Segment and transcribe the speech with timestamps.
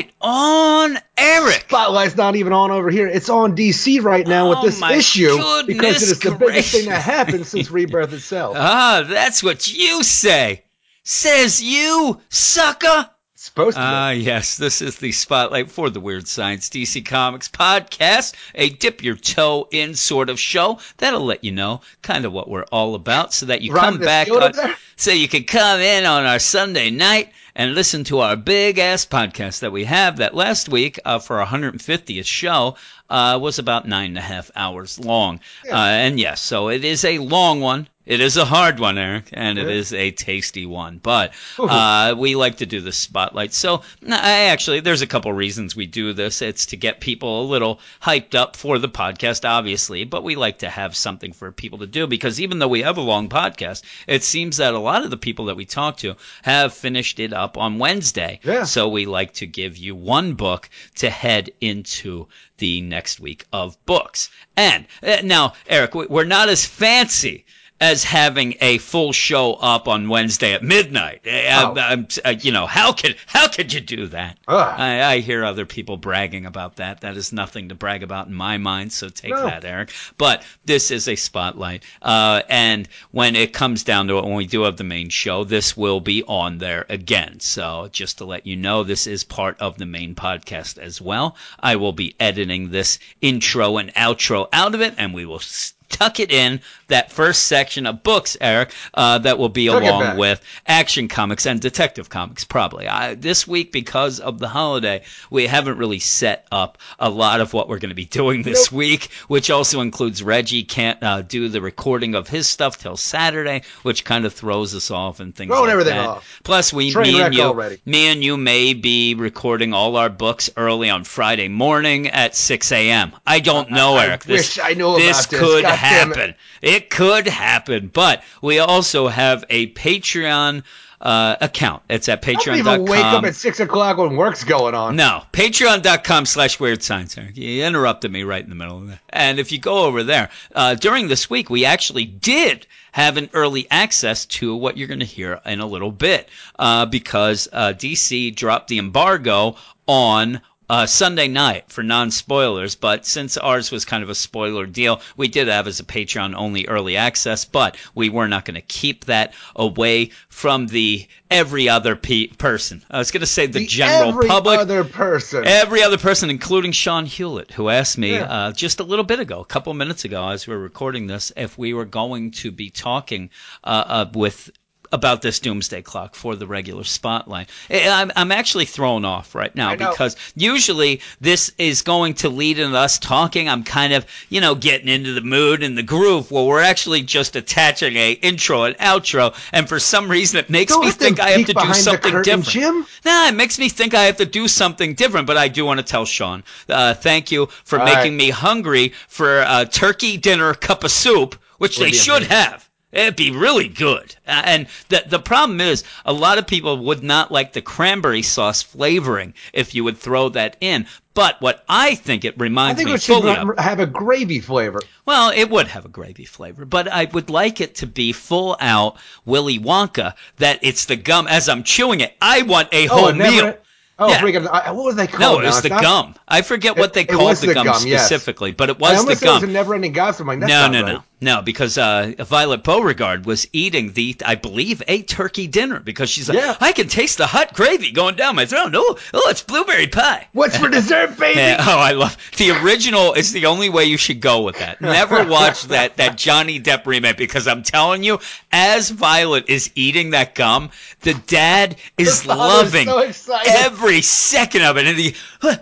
[0.00, 1.64] spotlight on Eric.
[1.68, 3.06] Spotlight's not even on over here.
[3.08, 5.36] It's on DC right now with Oh, this issue
[5.66, 8.56] because it is the biggest thing that happened since Rebirth itself.
[8.58, 10.64] Ah, that's what you say.
[11.04, 13.10] Says you, sucker.
[13.34, 13.84] It's supposed to be.
[13.84, 19.02] Ah, yes, this is the spotlight for the Weird Science DC Comics podcast, a dip
[19.02, 22.94] your toe in sort of show that'll let you know kind of what we're all
[22.94, 24.52] about, so that you Riding come back, on,
[24.94, 29.04] so you can come in on our Sunday night and listen to our big ass
[29.04, 30.16] podcast that we have.
[30.16, 32.76] That last week uh, for our 150th show
[33.10, 37.04] uh, was about nine and a half hours long, uh, and yes, so it is
[37.04, 37.88] a long one.
[38.04, 40.98] It is a hard one, Eric, and it is a tasty one.
[40.98, 43.54] But uh, we like to do the spotlight.
[43.54, 46.42] So I actually, there's a couple reasons we do this.
[46.42, 50.58] It's to get people a little hyped up for the podcast, obviously, but we like
[50.58, 53.82] to have something for people to do because even though we have a long podcast,
[54.08, 57.32] it seems that a lot of the people that we talk to have finished it
[57.32, 58.40] up on Wednesday.
[58.42, 58.64] Yeah.
[58.64, 62.26] So we like to give you one book to head into
[62.58, 64.28] the next week of books.
[64.56, 67.44] And uh, now, Eric, we- we're not as fancy
[67.82, 71.20] as having a full show up on Wednesday at midnight.
[71.26, 71.74] Uh, Oh.
[71.80, 74.38] I'm- uh, you know, how could how could you do that?
[74.46, 77.00] I, I hear other people bragging about that.
[77.00, 78.92] That is nothing to brag about in my mind.
[78.92, 79.42] So take No.
[79.44, 79.90] that, Eric.
[80.16, 84.46] But this is a spotlight, uh, and when it comes down to it, when we
[84.46, 87.40] do have the main show, this will be on there again.
[87.40, 91.36] So just to let you know, this is part of the main podcast as well.
[91.58, 95.36] I will be editing this intro and outro out of it, and we will.
[95.40, 99.74] s- Tuck it in that first section of books, Eric, uh, that will be it
[99.74, 102.86] along with Action Comics and Detective Comics, probably.
[102.88, 107.52] I, this week, because of the holiday, we haven't really set up a lot of
[107.52, 108.78] what we're going to be doing this Nope.
[108.78, 113.62] week, which also includes Reggie can't uh, do the recording of his stuff till Saturday,
[113.82, 116.08] which kind of throws us off and things Throwing like everything that.
[116.08, 116.40] off.
[116.44, 117.80] Plus, we, Train me and you, already.
[117.84, 122.70] me and you may be recording all our books early on Friday morning at 6
[122.72, 123.12] a.m.
[123.26, 124.24] I don't know, I Eric.
[124.24, 125.40] This, wish I knew this about this.
[125.40, 125.78] could God it.
[125.78, 126.34] happen.
[126.62, 130.62] It could happen, but we also have a Patreon
[131.02, 131.82] uh, account.
[131.90, 133.24] It's at I don't even wake up patreon.com.
[133.24, 134.94] at six o'clock when work's going on.
[134.94, 137.16] No, patreon.com slash weird science.
[137.34, 139.00] You interrupted me right in the middle of that.
[139.10, 143.30] And if you go over there, uh, during this week, we actually did have an
[143.32, 147.72] early access to what you're going to hear in a little bit uh, because uh,
[147.76, 149.56] DC dropped the embargo
[149.88, 150.40] on
[150.72, 155.02] uh, Sunday night for non spoilers, but since ours was kind of a spoiler deal,
[155.18, 158.62] we did have as a Patreon only early access, but we were not going to
[158.62, 162.82] keep that away from the every other pe- person.
[162.90, 164.60] I was going to say the, The general every public.
[164.60, 165.44] Every other person.
[165.46, 168.22] Every other person, including Sean Hewlett, who asked me Yeah.
[168.22, 171.32] uh, just a little bit ago, a couple minutes ago, as we were recording this,
[171.36, 173.28] if we were going to be talking
[173.62, 174.50] uh, uh, with
[174.92, 177.48] about this doomsday clock for the regular spotlight.
[177.70, 182.58] I- I'm, I'm actually thrown off right now because usually this is going to lead
[182.58, 183.48] into us talking.
[183.48, 186.30] I'm kind of, you know, getting into the mood and the groove.
[186.30, 190.72] Well, we're actually just attaching a intro and outro, and for some reason it makes
[190.72, 192.48] Don't me think I have to do something curtain, different.
[192.48, 192.86] Jim.
[193.04, 195.78] Nah, it makes me think I have to do something different, but I do want
[195.80, 198.24] to tell Sean, uh, thank you for All making right.
[198.26, 202.30] me hungry for a turkey dinner cup of soup, which they should amazing.
[202.30, 202.68] have.
[202.92, 204.14] It'd be really good.
[204.26, 208.20] Uh, and the the problem is, a lot of people would not like the cranberry
[208.22, 210.86] sauce flavoring if you would throw that in.
[211.14, 212.94] But what I think it reminds me, of.
[212.94, 214.80] I think me it should of, have a gravy flavor.
[215.06, 218.56] well, it would have a gravy flavor, but I would like it to be full
[218.60, 220.14] out Willy Wonka.
[220.36, 222.14] That it's the gum as I'm chewing it.
[222.20, 223.56] I want a whole Oh, never- meal.
[223.98, 224.20] Oh, Yeah.
[224.20, 224.74] freaking!
[224.74, 225.20] What were they called?
[225.20, 226.14] No, it was It's the not- gum.
[226.26, 228.00] I forget what they It- it called was the, gum, gum, yes.
[228.06, 229.36] specifically, but it was the gum.
[229.36, 230.28] It was a never-ending gospel.
[230.30, 230.92] I'm like, No, no, right.
[230.94, 236.10] no, no, because uh, Violet Beauregarde was eating the, I believe, a turkey dinner because
[236.10, 236.56] she's like, Yeah.
[236.60, 238.72] I can taste the hot gravy going down my throat.
[238.74, 240.28] Oh, oh, it's blueberry pie.
[240.32, 241.38] What's for dessert, baby?
[241.38, 243.14] Yeah, oh, I love the original.
[243.14, 244.80] Is the only way you should go with that.
[244.80, 248.18] Never watch that that Johnny Depp remake because I'm telling you,
[248.50, 250.70] as Violet is eating that gum,
[251.00, 254.86] the dad is is loving so every second of it.
[254.86, 255.14] And he,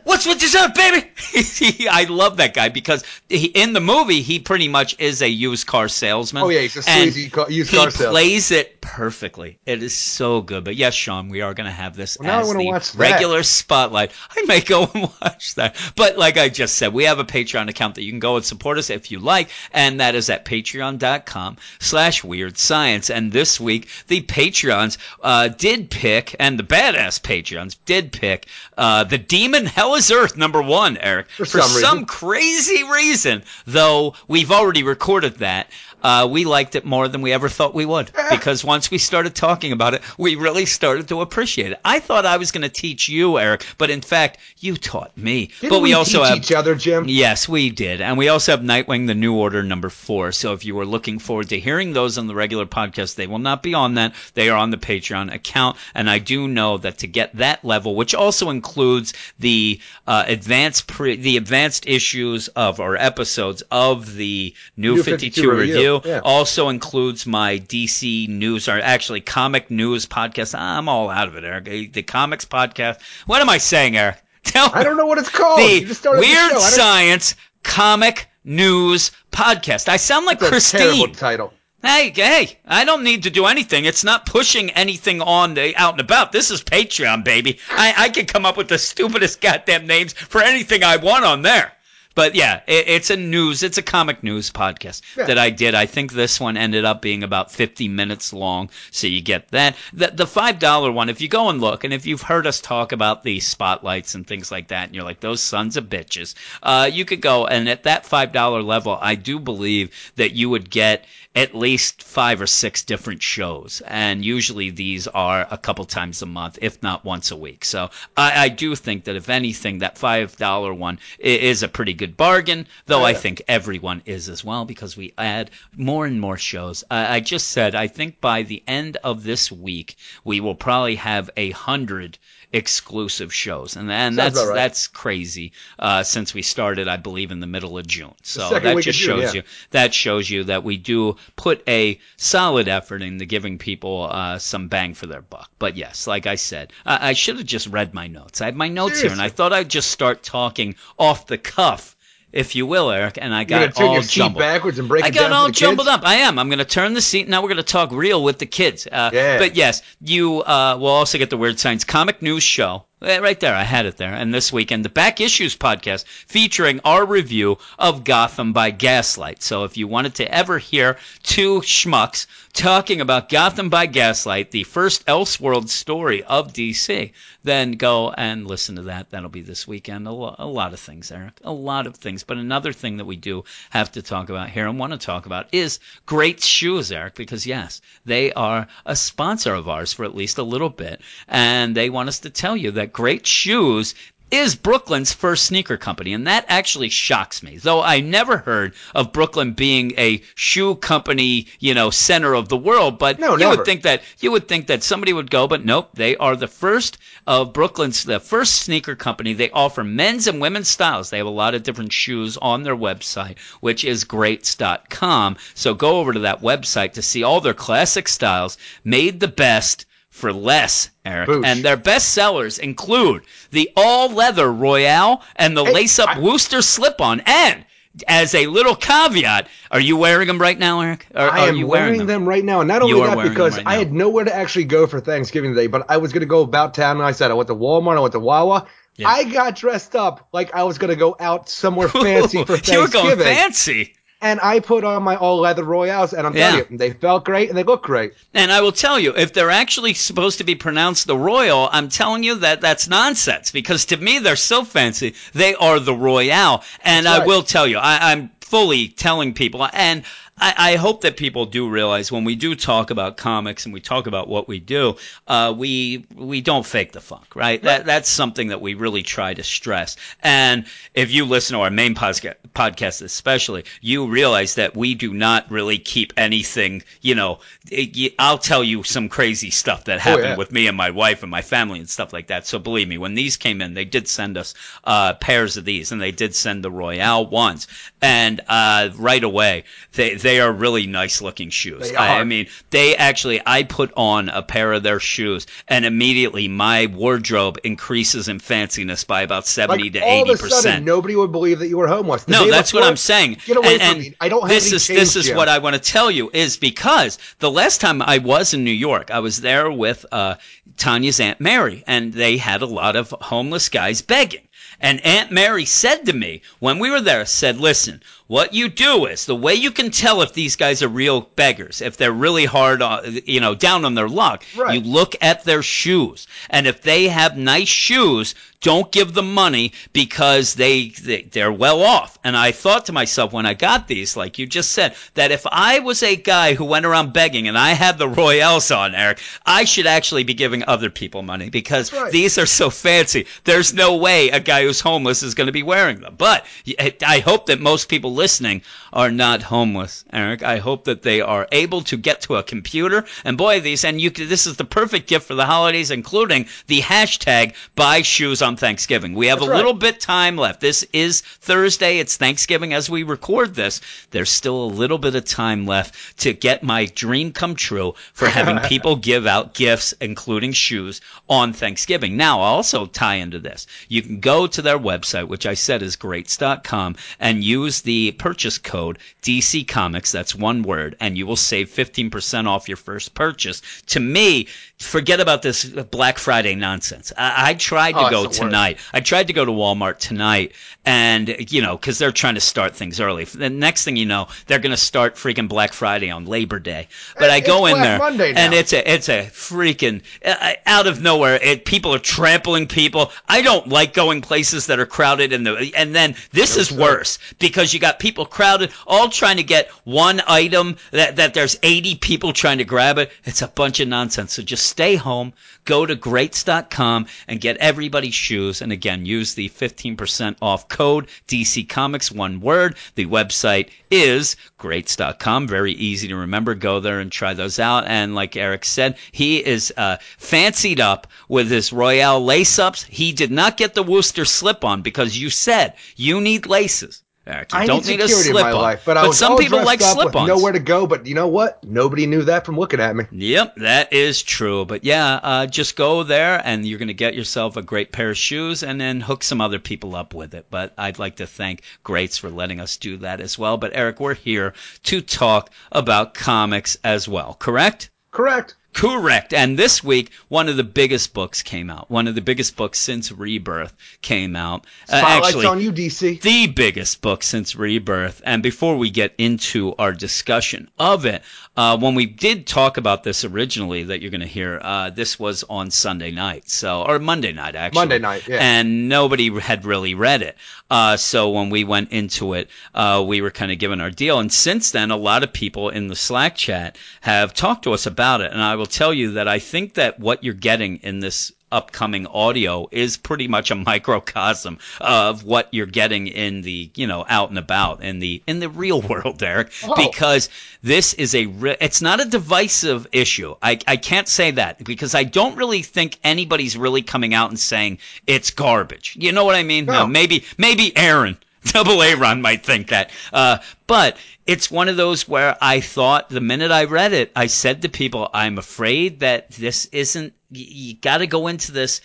[0.04, 1.06] what's with dessert, baby?
[1.90, 5.66] I love that guy because he, in the movie he pretty much is a used
[5.66, 6.42] car salesman.
[6.42, 8.10] Oh, yeah, he's a sleazy ca- used he car salesman.
[8.10, 9.58] plays it perfectly.
[9.66, 10.64] It is so good.
[10.64, 12.98] But yes, Sean, we are going to have this Well, as the watch that.
[12.98, 14.12] regular spotlight.
[14.30, 15.76] I may go and watch that.
[15.96, 18.44] But like I just said, we have a Patreon account that you can go and
[18.44, 23.10] support us if you like, and that is at patreon.com slash weird science.
[23.10, 28.46] And this week, the Patreons uh, did pick, and the badass Patreons did pick
[28.78, 31.28] uh, the Demon Hell is Earth number one, Eric.
[31.30, 32.06] For some reason.
[32.06, 35.70] crazy reason, though we've already recorded that.
[36.02, 39.34] Uh, we liked it more than we ever thought we would because once we started
[39.34, 41.80] talking about it, we really started to appreciate it.
[41.84, 45.50] I thought I was going to teach you, Eric, but in fact, you taught me.
[45.60, 47.04] Didn't but we, we also teach have each other, Jim?
[47.08, 48.00] Yes, we did.
[48.00, 50.32] And we also have Nightwing the New Order number 4.
[50.32, 53.38] So if you were looking forward to hearing those on the regular podcast, they will
[53.38, 54.14] not be on that.
[54.34, 57.94] They are on the Patreon account, and I do know that to get that level,
[57.94, 64.54] which also includes the uh, advanced pre- the advanced issues of our episodes of the
[64.76, 66.20] New, New 52, 52 review, review, yeah.
[66.24, 70.58] also includes my DC news or actually comic news podcast.
[70.58, 71.92] I'm all out of it, Eric.
[71.92, 73.00] The comics podcast.
[73.26, 74.16] What am I saying, Eric?
[74.44, 75.58] Tell I don't know what it's called.
[75.60, 79.88] the You just started the Weird don't- Science Comic News Podcast.
[79.88, 81.14] I sound like That's a terrible Christine.
[81.14, 81.52] title.
[81.82, 83.86] Hey, hey, I don't need to do anything.
[83.86, 86.30] It's not pushing anything on the out and about.
[86.30, 87.58] This is Patreon, baby.
[87.70, 91.40] I, I can come up with the stupidest goddamn names for anything I want on
[91.42, 91.72] there.
[92.14, 95.26] But yeah, it, it's a news, it's a comic news podcast Yeah.
[95.26, 95.74] that I did.
[95.74, 99.76] I think this one ended up being about 50 minutes long, so you get that.
[99.92, 102.92] The, the $5 one, if you go and look, and if you've heard us talk
[102.92, 106.90] about the spotlights and things like that, and you're like, those sons of bitches, uh,
[106.92, 111.04] you could go, and at that $5 level, I do believe that you would get
[111.36, 113.80] at least five or six different shows.
[113.86, 117.64] And usually these are a couple times a month, if not once a week.
[117.64, 122.16] So I, I do think that if anything, that $5 one is a pretty good
[122.16, 123.18] bargain, though I Yeah.
[123.18, 126.82] think everyone is as well because we add more and more shows.
[126.90, 130.96] I, I just said, I think by the end of this week, we will probably
[130.96, 132.18] have a hundred
[132.52, 134.54] exclusive shows, and and that's right.
[134.54, 135.52] that's crazy.
[135.78, 139.20] Uh, since we started, I believe in the middle of June, so that just June,
[139.20, 139.40] shows yeah.
[139.40, 144.38] you that shows you that we do put a solid effort into giving people uh,
[144.38, 145.50] some bang for their buck.
[145.58, 148.40] But yes, like I said, I, I should have just read my notes.
[148.40, 151.96] I have my notes here, and I thought I'd just start talking off the cuff.
[152.32, 154.40] If you will, Eric, and I got all your seat jumbled.
[154.40, 155.96] backwards and break I got all jumbled kids?
[155.96, 156.02] up.
[156.04, 156.38] I am.
[156.38, 157.28] I'm going to turn the seat.
[157.28, 158.86] Now we're going to talk real with the kids.
[158.86, 159.38] Uh, Yeah.
[159.38, 162.84] But yes, you uh, will also get the Weird Science Comic News Show.
[163.02, 164.12] Eh, Right there, I had it there.
[164.12, 169.42] And this weekend, the Back Issues podcast featuring our review of Gotham by Gaslight.
[169.42, 174.64] So if you wanted to ever hear two schmucks talking about Gotham by Gaslight, the
[174.64, 177.12] first Elseworld story of DC,
[177.42, 179.08] then go and listen to that.
[179.08, 180.06] That'll be this weekend.
[180.06, 181.34] A, lo- a lot of things, Eric.
[181.42, 182.22] A lot of things.
[182.24, 185.24] But another thing that we do have to talk about here and want to talk
[185.24, 190.14] about is Great Shoes, Eric, because yes, they are a sponsor of ours for at
[190.14, 191.00] least a little bit.
[191.28, 193.94] And they want us to tell you that Great Shoes
[194.30, 197.56] is Brooklyn's first sneaker company, and that actually shocks me.
[197.58, 202.56] Though I never heard of Brooklyn being a shoe company, you know, center of the
[202.56, 203.56] world, but No, you never.
[203.56, 206.46] would think that you would think that somebody would go, but nope, they are the
[206.46, 209.32] first of Brooklyn's the first sneaker company.
[209.32, 211.10] They offer men's and women's styles.
[211.10, 215.38] They have a lot of different shoes on their website, which is greats.com.
[215.54, 219.86] So go over to that website to see all their classic styles made the best
[220.10, 221.28] for less, Eric.
[221.28, 221.46] Boosh.
[221.46, 226.18] And their best sellers include the all leather Royale and the Hey, lace up I-
[226.18, 227.20] Wooster slip on.
[227.26, 227.64] And
[228.06, 231.06] as a little caveat, are you wearing them right now, Eric?
[231.14, 232.28] Or, I are am you wearing them?
[232.28, 234.86] right now, and not only are that, because right I had nowhere to actually go
[234.86, 237.34] for Thanksgiving Day, but I was going to go about town, and I said I
[237.34, 238.66] went to Walmart, I went to Wawa.
[238.96, 239.08] Yeah.
[239.08, 242.74] I got dressed up like I was going to go out somewhere fancy for Thanksgiving.
[242.74, 243.94] you were going fancy.
[244.22, 246.50] And I put on my all leather Royals, and I'm Yeah.
[246.50, 248.12] telling you, they felt great and they look great.
[248.34, 251.88] And I will tell you, if they're actually supposed to be pronounced the Royal, I'm
[251.88, 255.14] telling you that that's nonsense because to me they're so fancy.
[255.32, 256.62] They are the Royale.
[256.84, 260.02] And That's I will tell you, I, I'm fully telling people, and
[260.40, 263.80] I, I hope that people do realize when we do talk about comics and we
[263.80, 264.96] talk about what we do,
[265.28, 267.62] uh, we we don't fake the funk, right?
[267.62, 269.96] That that's something that we really try to stress.
[270.22, 275.12] And if you listen to our main posca- podcast, especially, you realize that we do
[275.12, 276.82] not really keep anything.
[277.00, 280.36] You know, it, I'll tell you some crazy stuff that happened yeah.
[280.36, 282.46] with me and my wife and my family and stuff like that.
[282.46, 284.54] So believe me, when these came in, they did send us
[284.84, 287.66] uh, pairs of these, and they did send the Royale ones,
[288.00, 291.90] and uh, right away they they are really nice looking shoes.
[291.90, 295.84] They I, I mean, they actually I put on a pair of their shoes, and
[295.84, 300.38] immediately my wardrobe increases in fanciness by about seventy Like to all eighty of a
[300.38, 300.84] sudden, percent.
[300.84, 302.22] nobody would believe that you were homeless.
[302.24, 303.38] The No, that's what I'm saying.
[303.44, 304.16] Get away and, from and me.
[304.20, 305.36] I don't have this any is this is Jim.
[305.36, 308.70] what I want to tell you is because the last time I was in New
[308.70, 310.34] York, I was there with uh,
[310.76, 314.46] Tanya's aunt Mary, and they had a lot of homeless guys begging.
[314.82, 319.06] And Aunt Mary said to me when we were there, said, "Listen, what you do
[319.06, 322.44] is the way you can tell if these guys are real beggars, if they're really
[322.44, 324.74] hard on, you know, down on their luck, Right.
[324.74, 326.28] you look at their shoes.
[326.48, 331.82] And if they have nice shoes, don't give them money because they, they they're well
[331.82, 332.18] off.
[332.22, 335.46] And I thought to myself when I got these, like you just said, that if
[335.50, 339.18] I was a guy who went around begging and I had the Royales on, Eric,
[339.46, 342.12] I should actually be giving other people money because right.
[342.12, 343.26] these are so fancy.
[343.44, 346.14] There's no way a guy who's homeless is going to be wearing them.
[346.18, 346.44] But
[346.78, 348.60] I I hope that most people listening
[348.92, 350.42] are not homeless, Eric.
[350.42, 353.98] I hope that they are able to get to a computer and boy these and
[353.98, 358.56] you this is the perfect gift for the holidays, including the hashtag buy shoes on
[358.56, 359.14] Thanksgiving.
[359.14, 359.56] We have That's a right.
[359.56, 360.60] little bit time left.
[360.60, 361.98] This is Thursday.
[361.98, 363.80] It's Thanksgiving as we record this.
[364.10, 368.28] There's still a little bit of time left to get my dream come true for
[368.28, 372.18] having people give out gifts, including shoes, on Thanksgiving.
[372.18, 373.66] Now, I'll also tie into this.
[373.88, 378.58] You can go to their website, which I said is greats.com, and use the purchase
[378.58, 380.12] code DC Comics.
[380.12, 383.62] That's one word, and you will save 15% off your first purchase.
[383.88, 384.48] To me,
[384.78, 387.12] forget about this Black Friday nonsense.
[387.16, 388.78] I, I tried to Oh, go tonight.
[388.92, 390.52] I tried to go to Walmart tonight,
[390.84, 393.24] and you know, because they're trying to start things early.
[393.24, 396.88] The next thing you know, they're going to start freaking Black Friday on Labor Day.
[397.18, 401.00] But I go in Black there, and it's a it's a freaking uh, out of
[401.02, 401.36] nowhere.
[401.42, 403.12] It, people are trampling people.
[403.28, 406.80] I don't like going places that are crowded, and the and then this is sir.
[406.80, 411.58] worse because you got people crowded, all trying to get one item that that there's
[411.62, 413.12] 80 people trying to grab it.
[413.24, 414.32] It's a bunch of nonsense.
[414.32, 415.32] So just stay home,
[415.64, 418.62] go to greats.com and get everybody's shoes.
[418.62, 422.76] And again, use the 15% off code DC Comics, one word.
[422.96, 425.46] The website is greats.com.
[425.46, 426.54] Very easy to remember.
[426.54, 427.84] Go there and try those out.
[427.86, 432.84] And like Eric said, he is uh, fancied up with his Royale lace ups.
[432.84, 437.02] He did not get the Wooster slip on because you said you need laces.
[437.30, 438.60] Eric, you I don't need need, a slip my on.
[438.60, 440.28] life, but, I was some people like slip ons.
[440.28, 440.86] nowhere to go.
[440.86, 441.62] But you know what?
[441.64, 443.04] Nobody knew that from looking at me.
[443.10, 444.64] Yep, that is true.
[444.64, 448.10] But yeah, uh, just go there and you're going to get yourself a great pair
[448.10, 450.46] of shoes and then hook some other people up with it.
[450.50, 453.56] But I'd like to thank Greats for letting us do that as well.
[453.56, 457.90] But Eric, we're here to talk about comics as well, correct?
[458.10, 458.56] Correct.
[458.72, 459.34] Correct.
[459.34, 461.90] And this week, one of the biggest books came out.
[461.90, 464.64] One of the biggest books since Rebirth came out.
[464.88, 466.20] Uh, actually, on you, DC.
[466.22, 468.22] the biggest book since Rebirth.
[468.24, 471.22] And before we get into our discussion of it,
[471.56, 475.18] uh, when we did talk about this originally, that you're going to hear, uh, this
[475.18, 477.80] was on Sunday night, so or Monday night actually.
[477.80, 478.38] Monday night, yeah.
[478.40, 480.36] And nobody had really read it.
[480.70, 484.20] Uh, so when we went into it, uh, we were kind of given our deal.
[484.20, 487.86] And since then, a lot of people in the Slack chat have talked to us
[487.86, 488.30] about it.
[488.30, 492.06] And I will tell you that I think that what you're getting in this upcoming
[492.06, 497.30] audio is pretty much a microcosm of what you're getting in the you know out
[497.30, 499.74] and about in the in the real world Derek Oh.
[499.90, 500.28] because
[500.62, 504.94] this is a re- it's not a divisive issue I, I can't say that because
[504.94, 509.34] I don't really think anybody's really coming out and saying it's garbage you know what
[509.34, 509.86] I mean No.
[509.88, 512.90] maybe maybe Aaron Double A Ron might think that.
[513.12, 517.26] Uh, but it's one of those where I thought the minute I read it, I
[517.26, 521.80] said to people, I'm afraid that this isn't, you got to go into this.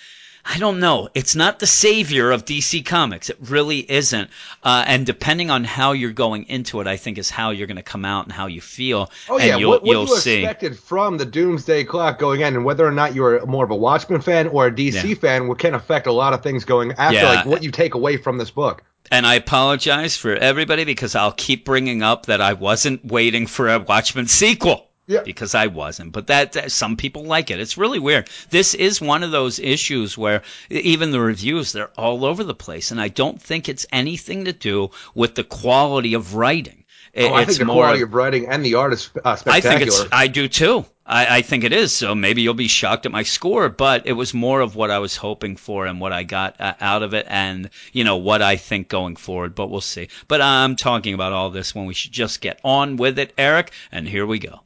[0.48, 1.10] I don't know.
[1.16, 3.30] It's not the savior of DC Comics.
[3.32, 4.30] It really isn't.
[4.64, 7.78] Uh, and depending on how you're going into it, I think is how you're going
[7.78, 9.10] to come out and how you feel.
[9.28, 10.44] Oh and yeah, you'll, what, what you'll you see.
[10.44, 13.76] expected from the Doomsday Clock going in, and whether or not you're more of a
[13.76, 15.16] Watchmen fan or a DC Yeah.
[15.16, 17.30] fan, can affect a lot of things going after, Yeah.
[17.30, 18.84] like what you take away from this book.
[19.12, 23.70] And I apologize for everybody because I'll keep bringing up that I wasn't waiting for
[23.70, 24.88] a Watchmen sequel.
[25.08, 25.22] Yeah.
[25.24, 26.12] Because I wasn't.
[26.14, 27.60] But that, that- some people like it.
[27.60, 28.30] It's really weird.
[28.50, 32.92] This is one of those issues where even the reviews, they're all over the place.
[32.92, 36.86] And I don't think it's anything to do with the quality of writing.
[37.14, 39.38] It- Oh, I it's think the more quality of writing and the art is uh,
[39.46, 40.04] I think it's.
[40.12, 40.86] I do too.
[41.06, 41.94] I, I think it is.
[41.94, 45.00] So maybe you'll be shocked at my score, but it was more of what I
[45.00, 48.42] was hoping for and what I got uh, out of it, and you know what
[48.42, 49.56] I think going forward.
[49.56, 50.10] But we'll see.
[50.28, 53.72] But I'm talking about all this when we should just get on with it, Eric.
[53.94, 54.62] And here we go.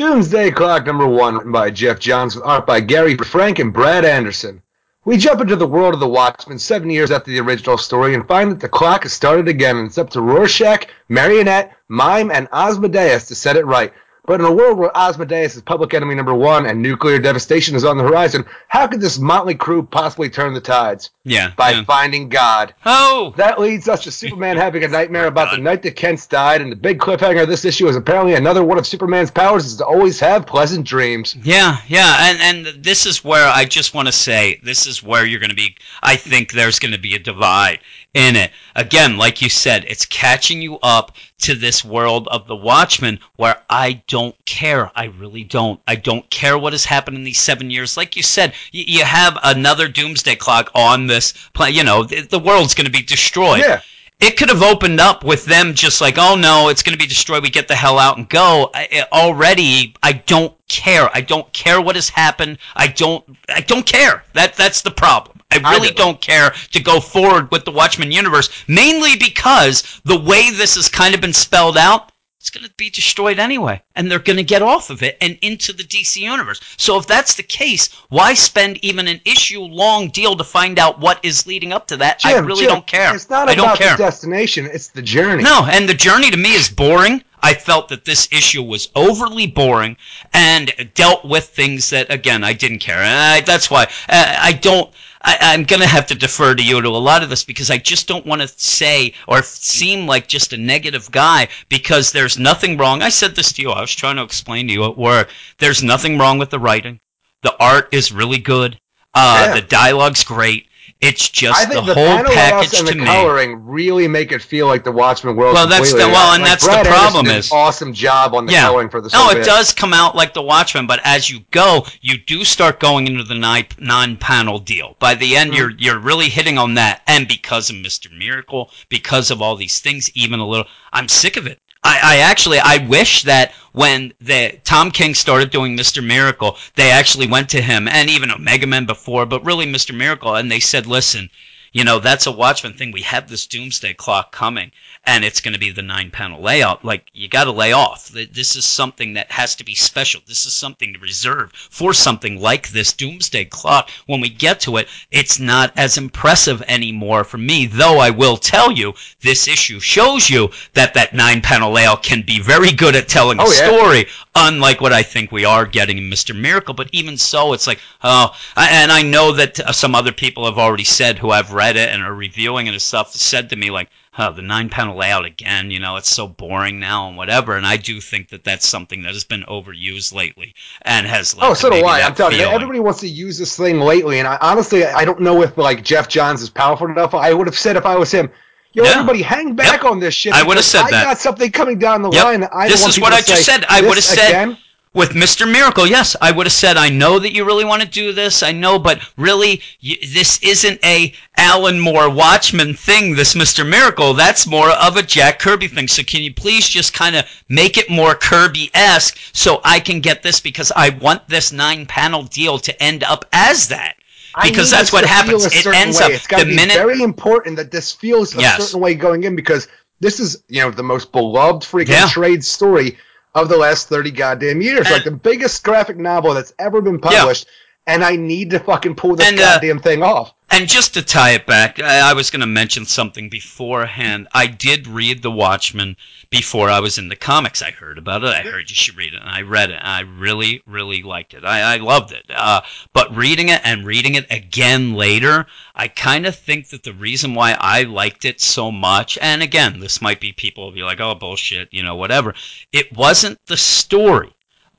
[0.00, 4.02] Doomsday Clock number one, written by Geoff Johns, with art by Gary Frank and Brad
[4.02, 4.62] Anderson.
[5.04, 8.26] We jump into the world of the Watchmen seven years after the original story and
[8.26, 12.48] find that the clock has started again, and it's up to Rorschach, Marionette, Mime, and
[12.50, 13.92] Ozymandias to set it right.
[14.30, 17.84] But in a world where Ozymandias is public enemy number one and nuclear devastation is
[17.84, 21.10] on the horizon, how could this motley crew possibly turn the tides?
[21.24, 21.50] Yeah.
[21.56, 21.82] By yeah.
[21.82, 22.72] finding God.
[22.86, 23.34] Oh.
[23.36, 26.70] That leads us to Superman having a nightmare about the night that Kent's died, and
[26.70, 29.84] the big cliffhanger of this issue is apparently another one of Superman's powers is to
[29.84, 31.34] always have pleasant dreams.
[31.42, 35.26] Yeah, yeah, and and this is where I just want to say this is where
[35.26, 35.74] you're going to be.
[36.04, 37.80] I think there's going to be a divide
[38.14, 38.50] in it.
[38.74, 43.56] Again, like you said, it's catching you up to this world of the Watchmen where
[43.70, 44.90] I don't care.
[44.96, 45.80] I really don't.
[45.86, 47.96] I don't care what has happened in these seven years.
[47.96, 51.76] Like you said, y- you have another doomsday clock on this planet.
[51.76, 53.60] You know, the, the world's going to be destroyed.
[53.60, 53.80] Yeah.
[54.20, 57.06] It could have opened up with them just like, oh no, it's going to be
[57.08, 57.42] destroyed.
[57.42, 58.70] We get the hell out and go.
[58.74, 61.08] I, I- already, I don't care.
[61.14, 62.58] I don't care what has happened.
[62.74, 63.24] I don't.
[63.48, 64.24] I don't care.
[64.34, 65.39] That that's the problem.
[65.50, 65.96] I really don't.
[65.96, 70.88] don't care to go forward with the Watchmen universe, mainly because the way this has
[70.88, 74.42] kind of been spelled out, it's going to be destroyed anyway, and they're going to
[74.42, 76.58] get off of it and into the DC universe.
[76.78, 81.00] So if that's the case, why spend even an issue long deal to find out
[81.00, 82.22] what is leading up to that?
[82.24, 83.14] I really Jim, don't care.
[83.14, 85.42] It's not I about the destination; it's the journey.
[85.42, 87.22] No, and the journey to me is boring.
[87.42, 89.96] I felt that this issue was overly boring
[90.32, 92.98] and dealt with things that, again, I didn't care.
[92.98, 94.90] And I, that's why uh, I don't.
[95.22, 97.70] I, I'm going to have to defer to you to a lot of this because
[97.70, 102.38] I just don't want to say or seem like just a negative guy because there's
[102.38, 103.02] nothing wrong.
[103.02, 103.70] I said this to you.
[103.70, 105.28] I was trying to explain to you at work.
[105.58, 107.00] There's nothing wrong with the writing.
[107.42, 108.78] The art is really good.
[109.14, 109.54] Uh, Yeah.
[109.54, 110.68] The dialogue's great.
[111.00, 113.06] It's just I think the, the, whole package and to the me.
[113.06, 115.54] coloring really make it feel like the Watchmen world.
[115.54, 118.44] Well, that's the- well, and Like, that's the Brad Anderson problem is- awesome job on
[118.44, 118.66] the Yeah.
[118.66, 119.14] coloring for this.
[119.14, 119.46] No, it bit.
[119.46, 123.24] does come out like the Watchmen, but as you go, you do start going into
[123.24, 123.34] the
[123.78, 124.96] non-panel deal.
[124.98, 125.56] By the end, Mhm.
[125.56, 129.80] you're you're really hitting on that, and because of Mister Miracle, because of all these
[129.80, 131.60] things, even a little, I'm sick of it.
[131.82, 136.04] I, I actually I wish that when the Tom King started doing Mr.
[136.04, 139.94] Miracle, they actually went to him and even Omega Men before, but really Mr.
[139.94, 141.30] Miracle, and they said, "Listen,
[141.72, 142.92] you know that's a Watchmen thing.
[142.92, 144.72] We have this Doomsday Clock coming,
[145.04, 146.84] and it's going to be the nine panel layout.
[146.84, 148.08] Like you got to lay off.
[148.08, 150.20] This is something that has to be special.
[150.26, 153.88] This is something to reserve for something like this Doomsday Clock.
[154.06, 157.66] When we get to it, it's not as impressive anymore for me.
[157.66, 158.92] Though I will tell you,
[159.22, 163.38] this issue shows you that that nine panel layout can be very good at telling
[163.38, 163.66] a Oh, yeah.
[163.68, 166.74] story, unlike what I think we are getting in Mister Miracle.
[166.74, 170.44] But even so, it's like oh, I- and I know that uh, some other people
[170.44, 173.56] have already said who I've read it and are reviewing it and stuff said to
[173.56, 177.16] me like huh, the nine panel layout again, you know, it's so boring now and
[177.16, 177.56] whatever.
[177.56, 181.46] And I do think that that's something that has been overused lately and has led
[181.46, 182.00] Oh, so do I.
[182.02, 185.20] I'm telling you, everybody wants to use this thing lately, and I, honestly, I don't
[185.20, 187.14] know if like Geoff Johns is powerful enough.
[187.14, 188.30] I would have said if I was him,
[188.72, 188.90] yo, Yeah.
[188.90, 190.32] everybody, hang back on this shit.
[190.34, 191.04] I would've because said I that.
[191.04, 192.24] got something coming down the Yep.
[192.24, 192.40] line.
[192.40, 193.64] That I This is what I just say, said.
[193.68, 194.58] I would've said- again?"
[194.92, 195.48] With Mr.
[195.48, 198.42] Miracle, yes, I would have said, I know that you really want to do this,
[198.42, 203.64] I know, but really, y this isn't a Alan Moore Watchman thing, this Mr.
[203.64, 204.14] Miracle.
[204.14, 205.86] That's more of a Jack Kirby thing.
[205.86, 210.24] So can you please just kind of make it more Kirby-esque so I can get
[210.24, 213.94] this because I want this nine-panel deal to end up as that.
[214.42, 215.46] Because that's what happens.
[215.46, 216.06] It ends way.
[216.06, 218.58] up It's the be minute very important that this feels a Yes.
[218.60, 219.68] certain way going in because
[220.00, 222.08] this is you know the most beloved freaking Yeah.
[222.08, 222.96] trade story
[223.34, 226.98] of the last thirty goddamn years, And- like the biggest graphic novel that's ever been
[227.00, 227.46] published.
[227.90, 230.32] And I need to fucking pull this And, uh, goddamn thing off.
[230.52, 234.28] And just to tie it back, I, I was going to mention something beforehand.
[234.32, 235.96] I did read The Watchmen
[236.30, 237.62] before I was in the comics.
[237.62, 238.28] I heard about it.
[238.28, 239.78] I heard you should read it, and I read it.
[239.80, 241.44] And I really, really liked it.
[241.44, 242.24] I, I loved it.
[242.28, 242.60] Uh,
[242.92, 247.34] but reading it and reading it again later, I kind of think that the reason
[247.34, 251.00] why I liked it so much, and again, this might be people will be like,
[251.00, 252.34] oh, bullshit, you know, whatever.
[252.72, 254.32] It wasn't the story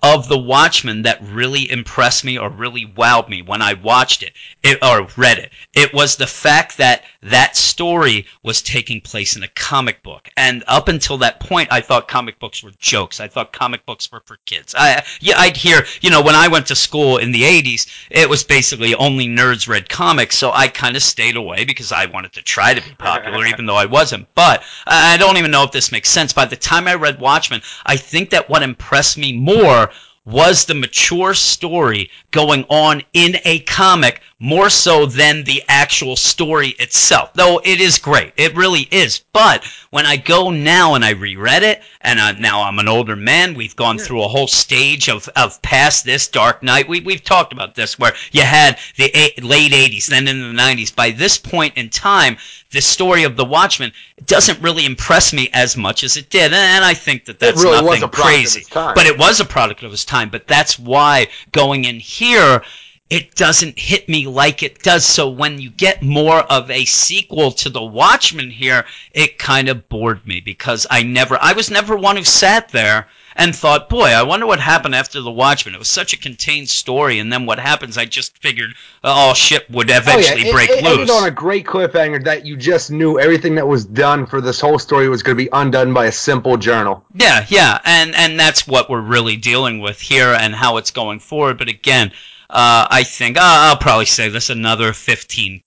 [0.04, 4.34] of the Watchmen that really impressed me or really wowed me when I watched it,
[4.64, 5.52] it or read it.
[5.74, 10.64] It was the fact that that story was taking place in a comic book, and
[10.68, 13.20] up until that point, I thought comic books were jokes.
[13.20, 14.74] I thought comic books were for kids.
[14.76, 18.28] I yeah, I'd hear you know when I went to school in the '80s, it
[18.28, 22.34] was basically only nerds read comics, so I kind of stayed away because I wanted
[22.34, 24.34] to try to be popular, even though I wasn't.
[24.34, 26.34] But I I don't even know if this makes sense.
[26.34, 29.91] By the time I read Watchmen, I think that what impressed me more
[30.26, 36.70] was the mature story going on in a comic more so than the actual story
[36.80, 37.34] itself.
[37.34, 38.34] Though it is great.
[38.38, 39.22] It really is.
[39.34, 43.16] But when I go now and I reread it, and uh, now I'm an older
[43.16, 46.88] man, we've gone through a whole stage of, of past this Dark Knight.
[46.88, 50.62] We, we've talked about this where you had the eight, late 80s, then in the
[50.62, 50.96] 90s.
[50.96, 52.38] By this point in time,
[52.72, 53.92] the story of the Watchmen
[54.26, 56.54] doesn't really impress me as much as it did.
[56.54, 58.60] And I think that that's really was nothing a product of crazy.
[58.60, 58.94] its time.
[58.96, 60.30] But it was a product of its time.
[60.30, 62.64] But that's why going in here,
[63.12, 65.06] it doesn't hit me like it does.
[65.06, 69.90] So when you get more of a sequel to The Watchmen here, it kind of
[69.90, 74.08] bored me because I never, I was never one who sat there and thought, boy,
[74.08, 75.76] I wonder what happened after The Watchmen.
[75.76, 77.98] It was such a contained story, and then what happens?
[77.98, 78.72] I just figured
[79.04, 80.54] uh, all shit would eventually oh, yeah.
[80.54, 81.00] break it, it loose.
[81.00, 84.62] ended on a great cliffhanger that you just knew everything that was done for this
[84.62, 87.04] whole story was going to be undone by a simple journal.
[87.14, 91.20] Yeah, yeah, and and that's what we're really dealing with here, and how it's going
[91.20, 91.58] forward.
[91.58, 92.14] But again.
[92.52, 95.64] Uh, I think uh, I'll probably say this another 15,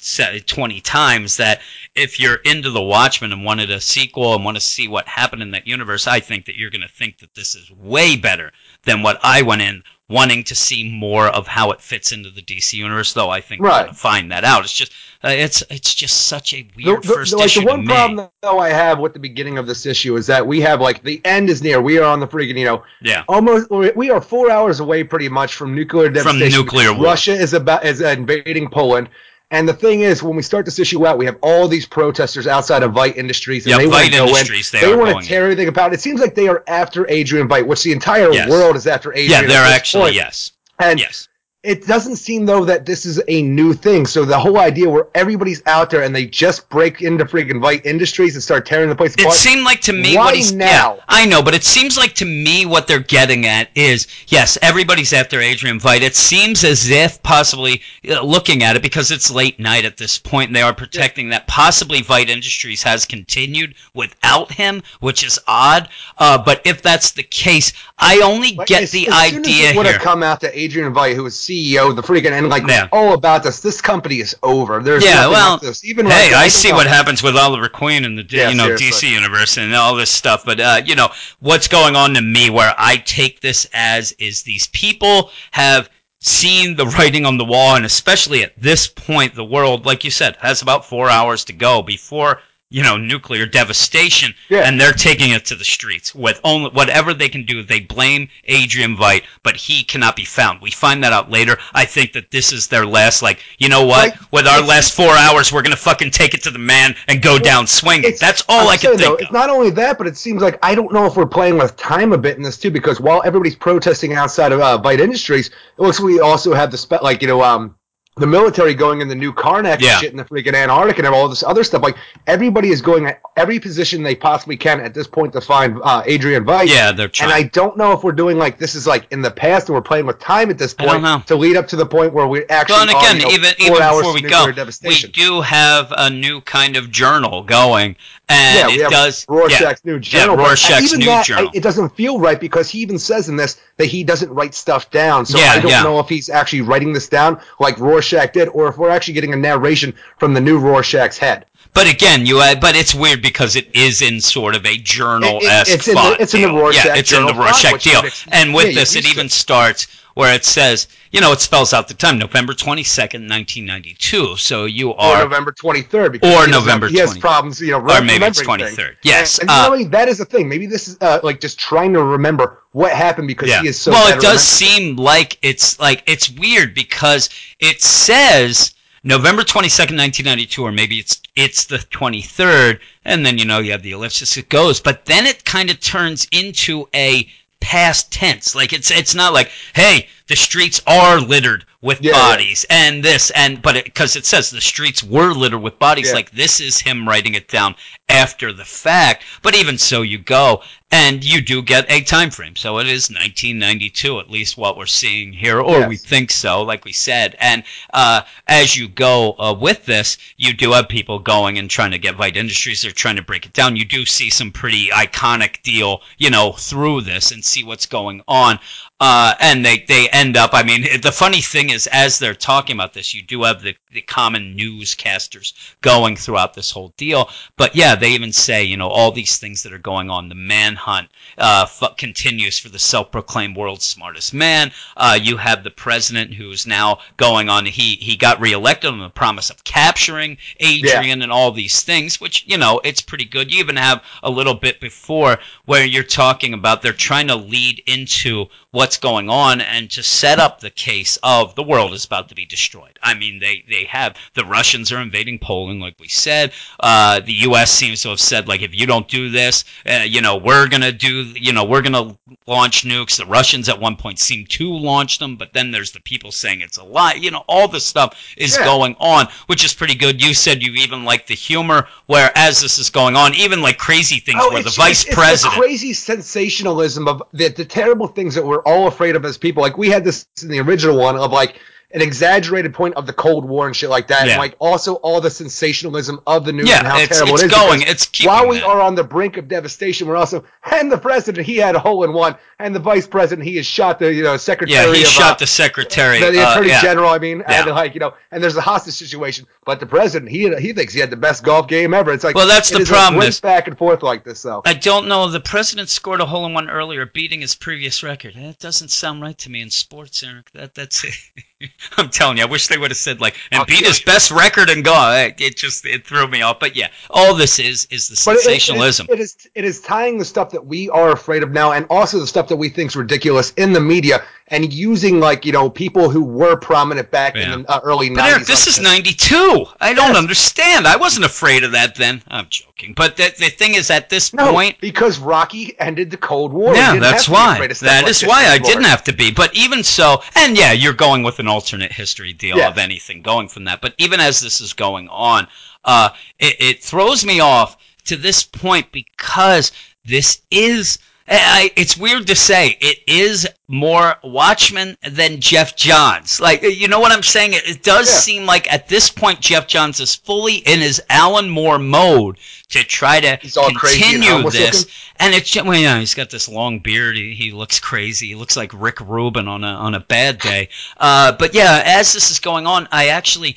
[0.46, 1.62] 20 times that
[1.94, 5.40] if you're into The Watchmen and wanted a sequel and want to see what happened
[5.40, 8.52] in that universe, I think that you're going to think that this is way better
[8.82, 12.42] than what I went in wanting to see more of how it fits into the
[12.42, 13.12] DC universe.
[13.12, 13.86] Though I think right.
[13.86, 14.64] we're to find that out.
[14.64, 17.60] It's just uh, it's it's just such a weird the, the, first like issue.
[17.60, 20.60] The one problem though I have with the beginning of this issue is that we
[20.60, 21.80] have like the end is near.
[21.80, 25.28] We are on the freaking you know yeah almost we are four hours away pretty
[25.28, 26.50] much from nuclear devastation.
[26.50, 27.04] From nuclear war.
[27.04, 29.08] Russia is about is invading Poland.
[29.54, 32.46] And the thing is, when we start this issue out, we have all these protesters
[32.46, 34.80] outside of Veidt Industries, and yep, they want to Industries, in.
[34.80, 35.94] They, they want to tear everything about.
[35.94, 38.50] It seems like they are after Adrian Veidt, which the entire yes.
[38.50, 39.42] world is after Adrian.
[39.42, 40.14] Yeah, they're actually point.
[40.16, 40.50] yes.
[40.80, 41.28] And yes
[41.64, 44.04] it doesn't seem though that this is a new thing.
[44.04, 47.86] So the whole idea where everybody's out there and they just break into freaking Veidt
[47.86, 49.34] Industries and start tearing the place apart.
[49.34, 50.96] It seemed like to me Why what he's now.
[50.96, 54.58] Yeah, I know, but it seems like to me what they're getting at is yes,
[54.60, 56.02] everybody's after Adrian Veidt.
[56.02, 60.18] It seems as if possibly uh, looking at it because it's late night at this
[60.18, 61.38] point and they are protecting yeah.
[61.38, 65.88] that possibly Veidt Industries has continued without him, which is odd.
[66.18, 69.94] Uh, but if that's the case, I only get as, the as idea would here.
[69.94, 72.88] have come out to Adrian Veidt, who was CEO, the freaking and like yeah.
[72.92, 73.60] all about this.
[73.60, 74.82] This company is over.
[74.82, 75.84] There's yeah, well, this.
[75.84, 79.08] Even hey, I see what happens with Oliver Queen and the yeah, you know seriously.
[79.08, 80.44] DC universe and all this stuff.
[80.44, 81.08] But uh, you know
[81.40, 85.88] what's going on to me, where I take this as is these people have
[86.20, 90.10] seen the writing on the wall, and especially at this point, the world, like you
[90.10, 92.40] said, has about four hours to go before
[92.74, 94.62] you know nuclear devastation yeah.
[94.62, 96.12] and they're taking it to the streets.
[96.12, 100.60] With only whatever they can do they blame Adrian Veidt but he cannot be found.
[100.60, 101.56] We find that out later.
[101.72, 104.10] I think that this is their last like you know what?
[104.10, 106.96] Like, with our last 4 hours we're going to fucking take it to the man
[107.06, 108.12] and go down swinging.
[108.18, 109.20] That's all I'm I can saying, think though, of.
[109.20, 111.76] It's not only that but it seems like I don't know if we're playing with
[111.76, 115.46] time a bit in this too because while everybody's protesting outside of uh, Veidt Industries
[115.46, 117.76] it looks like we also have the spe- like you know um
[118.16, 119.98] the military going in the new Karnak Yeah.
[119.98, 121.82] shit in the freaking Antarctic and all this other stuff.
[121.82, 121.96] Like
[122.28, 126.02] everybody is going at every position they possibly can at this point to find uh,
[126.06, 126.68] Adrian Veidt.
[126.68, 129.20] yeah they're trying And I don't know if we're doing like this is like in
[129.20, 131.86] the past and we're playing with time at this point to lead up to the
[131.86, 134.22] point where we actually well, and again, are, you know, even even hours before we
[134.22, 137.96] go, nuclear we do have a new kind of journal going,
[138.28, 139.26] and yeah, it does.
[139.28, 140.36] Rorschach's yeah, new journal.
[140.36, 141.48] Yeah, Rorschach's even new that, journal.
[141.48, 144.54] I- it doesn't feel right because he even says in this that he doesn't write
[144.54, 145.26] stuff down.
[145.26, 145.82] So Yeah, I don't yeah.
[145.82, 149.34] know if he's actually writing this down like Rorschach did, or if we're actually getting
[149.34, 151.46] a narration from the new Rorschach's head.
[151.74, 155.40] But again, you uh, but it's weird because it is in sort of a journal
[155.44, 156.56] esque It- it- it's in the- it's in the deal.
[156.56, 158.02] Rorschach yeah, it's in the Rorschach deal.
[158.28, 159.32] and with yeah, this, it even it.
[159.32, 163.66] starts where it says, you know, it spells out the time, November twenty second, nineteen
[163.66, 164.36] ninety two.
[164.36, 165.94] So you Or are November 23rd.
[166.06, 168.44] Or Because he doesn't November have- He has problems, you know, or maybe it's remembering
[168.46, 168.76] twenty things.
[168.76, 168.96] third.
[169.02, 170.48] Yes, And, uh, and you know, that is the thing.
[170.48, 173.62] Maybe this is uh, like just trying to remember what happened because yeah.
[173.62, 173.90] he is so.
[173.90, 178.74] well, it does seem like it's like it's weird because it says
[179.06, 183.36] November twenty second, nineteen ninety two, or maybe it's it's the twenty third, and then
[183.36, 184.38] you know you have the ellipsis.
[184.38, 187.28] It goes, but then it kind of turns into a
[187.60, 188.54] past tense.
[188.54, 192.18] Like it's it's not like hey the streets are littered with Yeah, yeah.
[192.18, 196.14] bodies and this and but because it, says the streets were littered with bodies Yeah.
[196.14, 197.74] like this is him writing it down
[198.08, 202.56] after the fact but even so you go and you do get a time frame
[202.56, 205.88] so it is 1992 at least what we're seeing here or Yes.
[205.88, 210.52] we think so like we said and uh, as you go uh, with this you
[210.54, 213.52] do have people going and trying to get Veidt Industries they're trying to break it
[213.52, 217.86] down you do see some pretty iconic deal you know through this and see what's
[217.86, 218.58] going on
[219.00, 220.50] uh, and they, they end up.
[220.52, 223.74] I mean, the funny thing is, as they're talking about this, you do have the,
[223.90, 227.28] the common newscasters going throughout this whole deal.
[227.56, 230.28] But yeah, they even say, you know, all these things that are going on.
[230.28, 234.70] The manhunt uh, f- continues for the self-proclaimed world's smartest man.
[234.96, 237.66] Uh, you have the president who's now going on.
[237.66, 242.44] He he got reelected on the promise of capturing Adrian and all these things, which
[242.46, 243.52] you know it's pretty good.
[243.52, 247.82] You even have a little bit before where you're talking about they're trying to lead
[247.86, 252.04] into what what's going on and to set up the case of the world is
[252.04, 252.98] about to be destroyed.
[253.02, 256.52] I mean, they, they have the Russians are invading Poland, like we said.
[256.78, 257.70] Uh, the U.S.
[257.70, 260.92] seems to have said, like, if you don't do this, uh, you know, we're gonna
[260.92, 262.14] do, you know, we're gonna
[262.46, 263.16] launch nukes.
[263.16, 266.60] The Russians at one point seemed to launch them, but then there's the people saying
[266.60, 267.14] it's a lie.
[267.14, 268.66] You know, all this stuff is yeah.
[268.66, 270.22] going on, which is pretty good.
[270.22, 273.78] You said you even like the humor, where as this is going on, even like
[273.78, 278.08] crazy things oh, where the vice it's, president, the crazy sensationalism of the, the terrible
[278.08, 279.62] things that we're all afraid of as people.
[279.62, 281.60] Like we had this in the original one of like
[281.94, 284.32] an exaggerated point of the Cold War and shit like that, yeah.
[284.32, 287.44] and like also all the sensationalism of the news yeah, and how it's, terrible it's
[287.44, 287.52] it is.
[287.52, 288.66] Going, it's while we that.
[288.66, 292.02] are on the brink of devastation, we're also and the president he had a hole
[292.02, 294.76] in one, and the vice president he has shot the you know secretary.
[294.76, 296.82] Yeah, he of, shot uh, the secretary, the, the uh, attorney yeah.
[296.82, 297.10] general.
[297.10, 300.52] I mean, and like you know, and there's a hostage situation, but the president he
[300.56, 302.12] he thinks he had the best golf game ever.
[302.12, 303.22] It's like well, that's the problem.
[303.22, 304.40] Is back and forth like this.
[304.40, 305.30] So I don't know.
[305.30, 308.34] The president scored a hole in one earlier, beating his previous record.
[308.34, 310.50] That doesn't sound right to me in sports, Eric.
[310.52, 311.04] That that's
[311.60, 311.70] it.
[311.96, 314.70] I'm telling you, I wish they would have said like and beat his best record
[314.70, 315.32] and go.
[315.38, 316.60] It just it threw me off.
[316.60, 319.06] But yeah, all this is is the sensationalism.
[319.08, 321.50] It, it, is, it is it is tying the stuff that we are afraid of
[321.50, 325.20] now, and also the stuff that we think is ridiculous in the media, and using
[325.20, 327.54] like you know people who were prominent back yeah.
[327.54, 328.30] in the uh, early but 90s.
[328.30, 329.64] Eric, this like is '92.
[329.80, 330.86] I don't understand.
[330.86, 332.22] I wasn't afraid of that then.
[332.28, 332.92] I'm joking.
[332.94, 336.74] But the, the thing is, at this no, point, because Rocky ended the Cold War.
[336.74, 337.66] Yeah, that's why.
[337.80, 339.30] That is why I didn't have to be.
[339.30, 342.70] But even so, and yeah, you're going with an alternate history deal yes.
[342.70, 343.80] of anything going from that.
[343.80, 345.46] But even as this is going on,
[345.84, 349.72] uh, it, it throws me off to this point because
[350.04, 356.38] this is I, it's weird to say it is more Watchmen than Geoff Johns.
[356.38, 357.54] Like, you know what I'm saying?
[357.54, 358.18] It, it does yeah.
[358.18, 362.38] seem like at this point Geoff Johns is fully in his Alan Moore mode
[362.70, 364.80] to try to continue and this.
[364.80, 364.94] Looking.
[365.16, 367.16] And it's well, yeah, he's got this long beard.
[367.16, 368.28] He, he, looks crazy.
[368.28, 370.68] He looks like Rick Rubin on a on a bad day.
[370.98, 373.56] Uh, but yeah, as this is going on, I actually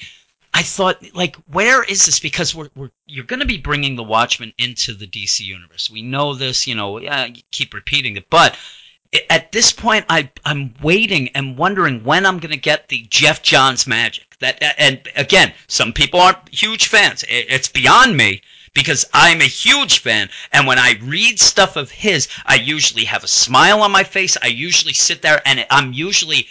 [0.57, 2.19] I thought, like, where is this?
[2.19, 5.87] Because we're, we're you're going to be bringing the Watchmen into the DC universe.
[5.87, 6.99] We know this, you know.
[6.99, 8.57] Yeah, you keep repeating it, but
[9.29, 13.43] at this point, I I'm waiting and wondering when I'm going to get the Geoff
[13.43, 14.35] Johns magic.
[14.39, 17.23] That and again, some people aren't huge fans.
[17.29, 18.41] It's beyond me
[18.73, 20.27] because I'm a huge fan.
[20.51, 24.37] And when I read stuff of his, I usually have a smile on my face.
[24.41, 26.47] I usually sit there and I'm usually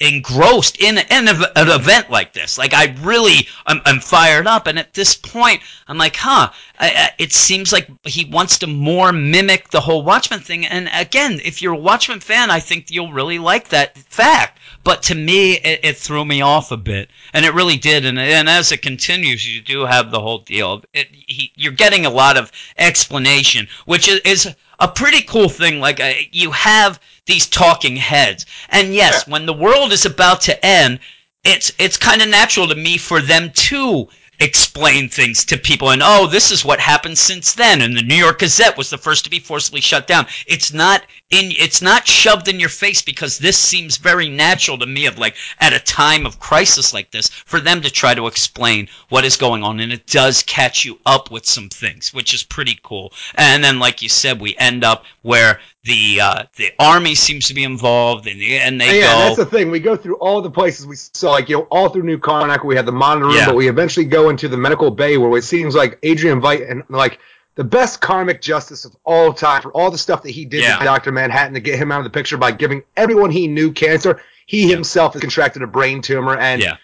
[0.00, 2.58] engrossed in, in an event like this.
[2.58, 6.50] Like I really, I'm, I'm fired up, and at this point, I'm like, huh.
[6.78, 10.66] I, I, it seems like he wants to more mimic the whole Watchmen thing.
[10.66, 14.58] And again, if you're a Watchmen fan, I think you'll really like that fact.
[14.84, 18.04] But to me, it, it threw me off a bit, and it really did.
[18.04, 20.82] And, and as it continues, you do have the whole deal.
[20.92, 25.80] It, he, you're getting a lot of explanation, which is, is a pretty cool thing.
[25.80, 29.32] Like uh, you have these talking heads, and yes, yeah.
[29.32, 31.00] when the world is about to end,
[31.44, 34.08] it's it's kind of natural to me for them to
[34.40, 38.16] explain things to people and oh this is what happened since then and the New
[38.16, 42.06] York Gazette was the first to be forcibly shut down it's not in it's not
[42.06, 45.80] shoved in your face because this seems very natural to me of like at a
[45.80, 49.80] time of crisis like this for them to try to explain what is going on
[49.80, 53.80] and it does catch you up with some things which is pretty cool and then
[53.80, 58.26] like you said we end up where the uh, the army seems to be involved,
[58.26, 59.18] and, the, and they yeah, go.
[59.20, 59.70] that's the thing.
[59.70, 62.64] We go through all the places we saw, like you know, all through New Karnak.
[62.64, 63.46] We had the monitor room, yeah.
[63.46, 66.82] but we eventually go into the medical bay, where it seems like Adrian Veidt and
[66.88, 67.20] like
[67.56, 70.78] the best karmic justice of all time for all the stuff that he did yeah.
[70.78, 73.72] to Doctor Manhattan to get him out of the picture by giving everyone he knew
[73.72, 74.22] cancer.
[74.46, 74.74] He yeah.
[74.74, 76.76] himself has contracted a brain tumor, and yeah.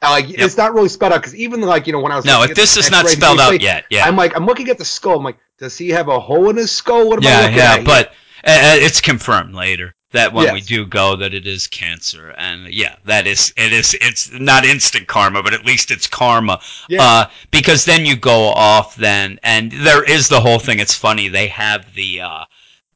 [0.00, 0.38] Like yep.
[0.38, 2.54] it's not really spelled out because even like you know when I was no, if
[2.54, 5.16] this is not spelled out yet, yeah, I'm like I'm looking at the skull.
[5.16, 7.08] I'm like, does he have a hole in his skull?
[7.08, 7.84] What am yeah, I looking yeah, at?
[7.84, 8.08] but
[8.44, 10.54] uh, it's confirmed later that when Yes.
[10.54, 14.64] we do go that it is cancer and yeah that is it is it's not
[14.64, 17.02] instant karma but at least it's karma Yeah.
[17.02, 21.28] uh, because then you go off then and there is the whole thing it's funny
[21.28, 22.44] they have the uh,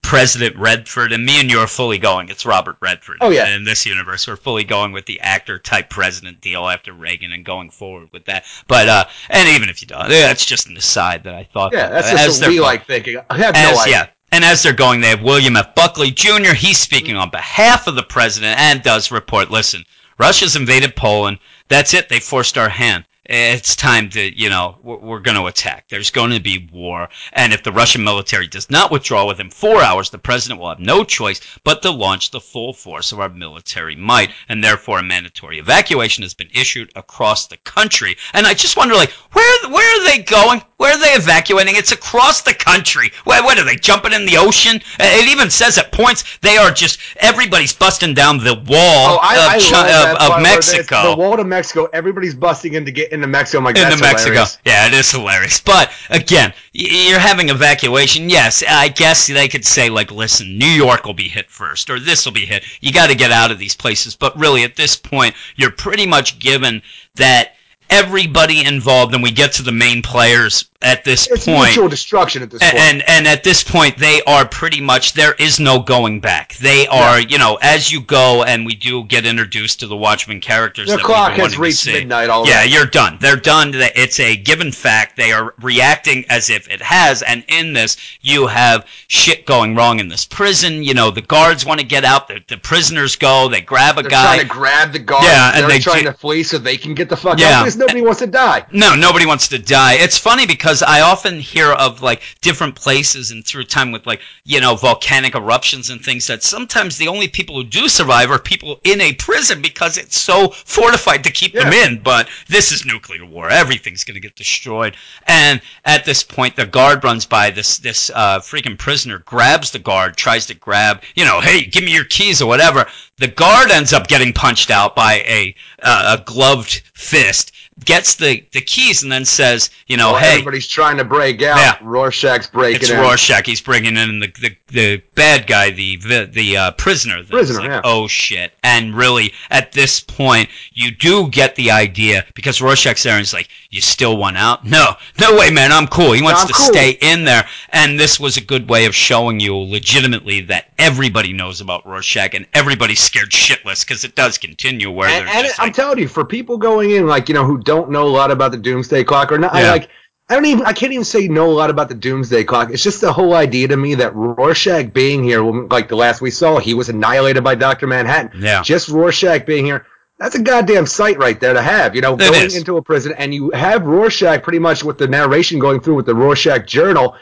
[0.03, 3.55] president redford and me and you are fully going it's robert redford Oh, yeah.
[3.55, 7.44] in this universe we're fully going with the actor type president deal after reagan and
[7.44, 10.77] going forward with that but uh and even if you don't yeah, that's just an
[10.79, 13.18] aside that i thought yeah, that's just what we like thinking.
[13.31, 13.92] I have as, no idea.
[13.94, 14.07] yeah.
[14.33, 15.75] And as they're going, they have William F.
[15.75, 16.55] Buckley Jr.
[16.55, 19.85] He's speaking on behalf of the president and does report listen,
[20.18, 21.38] Russia's invaded Poland.
[21.68, 22.09] That's it.
[22.09, 23.05] They forced our hand.
[23.25, 25.88] it's time to, you know, we're, going to attack.
[25.88, 27.11] There's going to be war.
[27.35, 30.81] And if the Russian military does not withdraw within four hours, the president will have
[30.81, 34.31] no choice but to launch the full force of our military might.
[34.49, 38.16] And therefore, a mandatory evacuation has been issued across the country.
[38.33, 40.62] And I just wonder, like, where, where are they going?
[40.83, 41.77] Where are they evacuating?
[41.77, 43.12] It's across the country.
[43.23, 44.83] What, what are they jumping in the ocean?
[44.99, 49.18] Uh, it even says at points they are just everybody's busting down the wall Oh,
[49.23, 51.88] I, of, I Chi- love that of, of Mexico The wall to Mexico.
[51.92, 53.59] Everybody's busting in to get into Mexico.
[53.59, 54.31] I'm like, into Mexico.
[54.31, 54.59] hilarious.
[54.64, 55.61] Yeah, it is hilarious.
[55.61, 58.29] But again, you're having evacuation.
[58.29, 62.01] Yes, I guess they could say like, listen, New York will be hit first, or
[62.01, 62.64] this will be hit.
[62.81, 64.16] You got to get out of these places.
[64.16, 66.83] But really, at this point, you're pretty much given
[67.14, 67.55] that
[67.93, 71.67] everybody involved, and we get to the main players at this It's point.
[71.69, 72.75] mutual destruction at this point.
[72.75, 76.57] And and at this point, they are pretty much there is no going back.
[76.57, 80.41] They are, you know, as you go, and we do get introduced to the Watchmen
[80.41, 80.89] characters.
[80.91, 81.93] the clock has reached see.
[81.93, 82.51] midnight already.
[82.51, 83.19] Yeah, you're done.
[83.21, 83.71] They're done.
[83.75, 85.17] It's a given fact.
[85.17, 87.23] They are reacting as if it has.
[87.23, 90.83] And in this, you have shit going wrong in this prison.
[90.83, 92.27] You know, the guards want to get out.
[92.27, 93.49] The, the prisoners go.
[93.49, 94.25] They grab a They're guy.
[94.37, 95.25] trying to grab the guard.
[95.25, 97.61] Yeah, and They're they trying ju- to flee so they can get the fuck Yeah.
[97.61, 98.64] out because nobody wants to die.
[98.73, 99.95] No, nobody wants to die.
[99.95, 104.21] It's funny because I often hear of like different places and through time with like,
[104.45, 108.38] you know, volcanic eruptions and things that sometimes the only people who do survive are
[108.38, 112.01] people in a prison because it's so fortified to keep them in.
[112.03, 113.51] But this is nuclear war.
[113.51, 114.97] Everything's going to get destroyed.
[115.27, 117.51] And at this point, the guard runs by.
[117.51, 121.85] This this uh, freaking prisoner grabs the guard, tries to grab, you know, hey, give
[121.85, 122.87] me your keys or whatever.
[123.18, 127.53] The guard ends up getting punched out by a uh, a gloved fist.
[127.85, 131.42] Gets the, the keys and then says, you know, While hey, everybody's trying to break
[131.42, 131.57] out.
[131.57, 131.79] Yeah.
[131.83, 133.01] Rorschach's breaking it's in.
[133.01, 133.47] Rorschach.
[133.47, 137.23] He's bringing in the the, the bad guy, the the, the uh, prisoner.
[137.25, 137.81] Prisoner, like, yeah.
[137.85, 138.53] Oh shit!
[138.62, 143.35] And really, at this point, you do get the idea because Rorschach's there and he's
[143.35, 144.64] like, "You still want out?
[144.64, 145.73] No, no way, man.
[145.73, 146.66] I'm cool." He wants to cool.
[146.66, 151.33] stay in there, and this was a good way of showing you legitimately that everybody
[151.33, 155.61] knows about Rorschach and everybody's scared shitless because it does continue where And, and just
[155.61, 158.31] I'm telling you, for people going in, like you know, who don't know a lot
[158.31, 159.89] about the Doomsday Clock or not, I like.
[160.29, 160.65] I don't even.
[160.65, 162.71] I can't even say know a lot about the Doomsday Clock.
[162.71, 166.31] It's just the whole idea to me that Rorschach being here, like the last we
[166.31, 168.41] saw, he was annihilated by Doctor Manhattan.
[168.43, 168.63] Yeah.
[168.63, 169.85] Just Rorschach being here.
[170.19, 171.95] That's a goddamn sight right there to have.
[171.97, 172.57] You know, going is.
[172.57, 176.07] into a prison and you have Rorschach pretty much with the narration going through with
[176.07, 177.17] the Rorschach journal.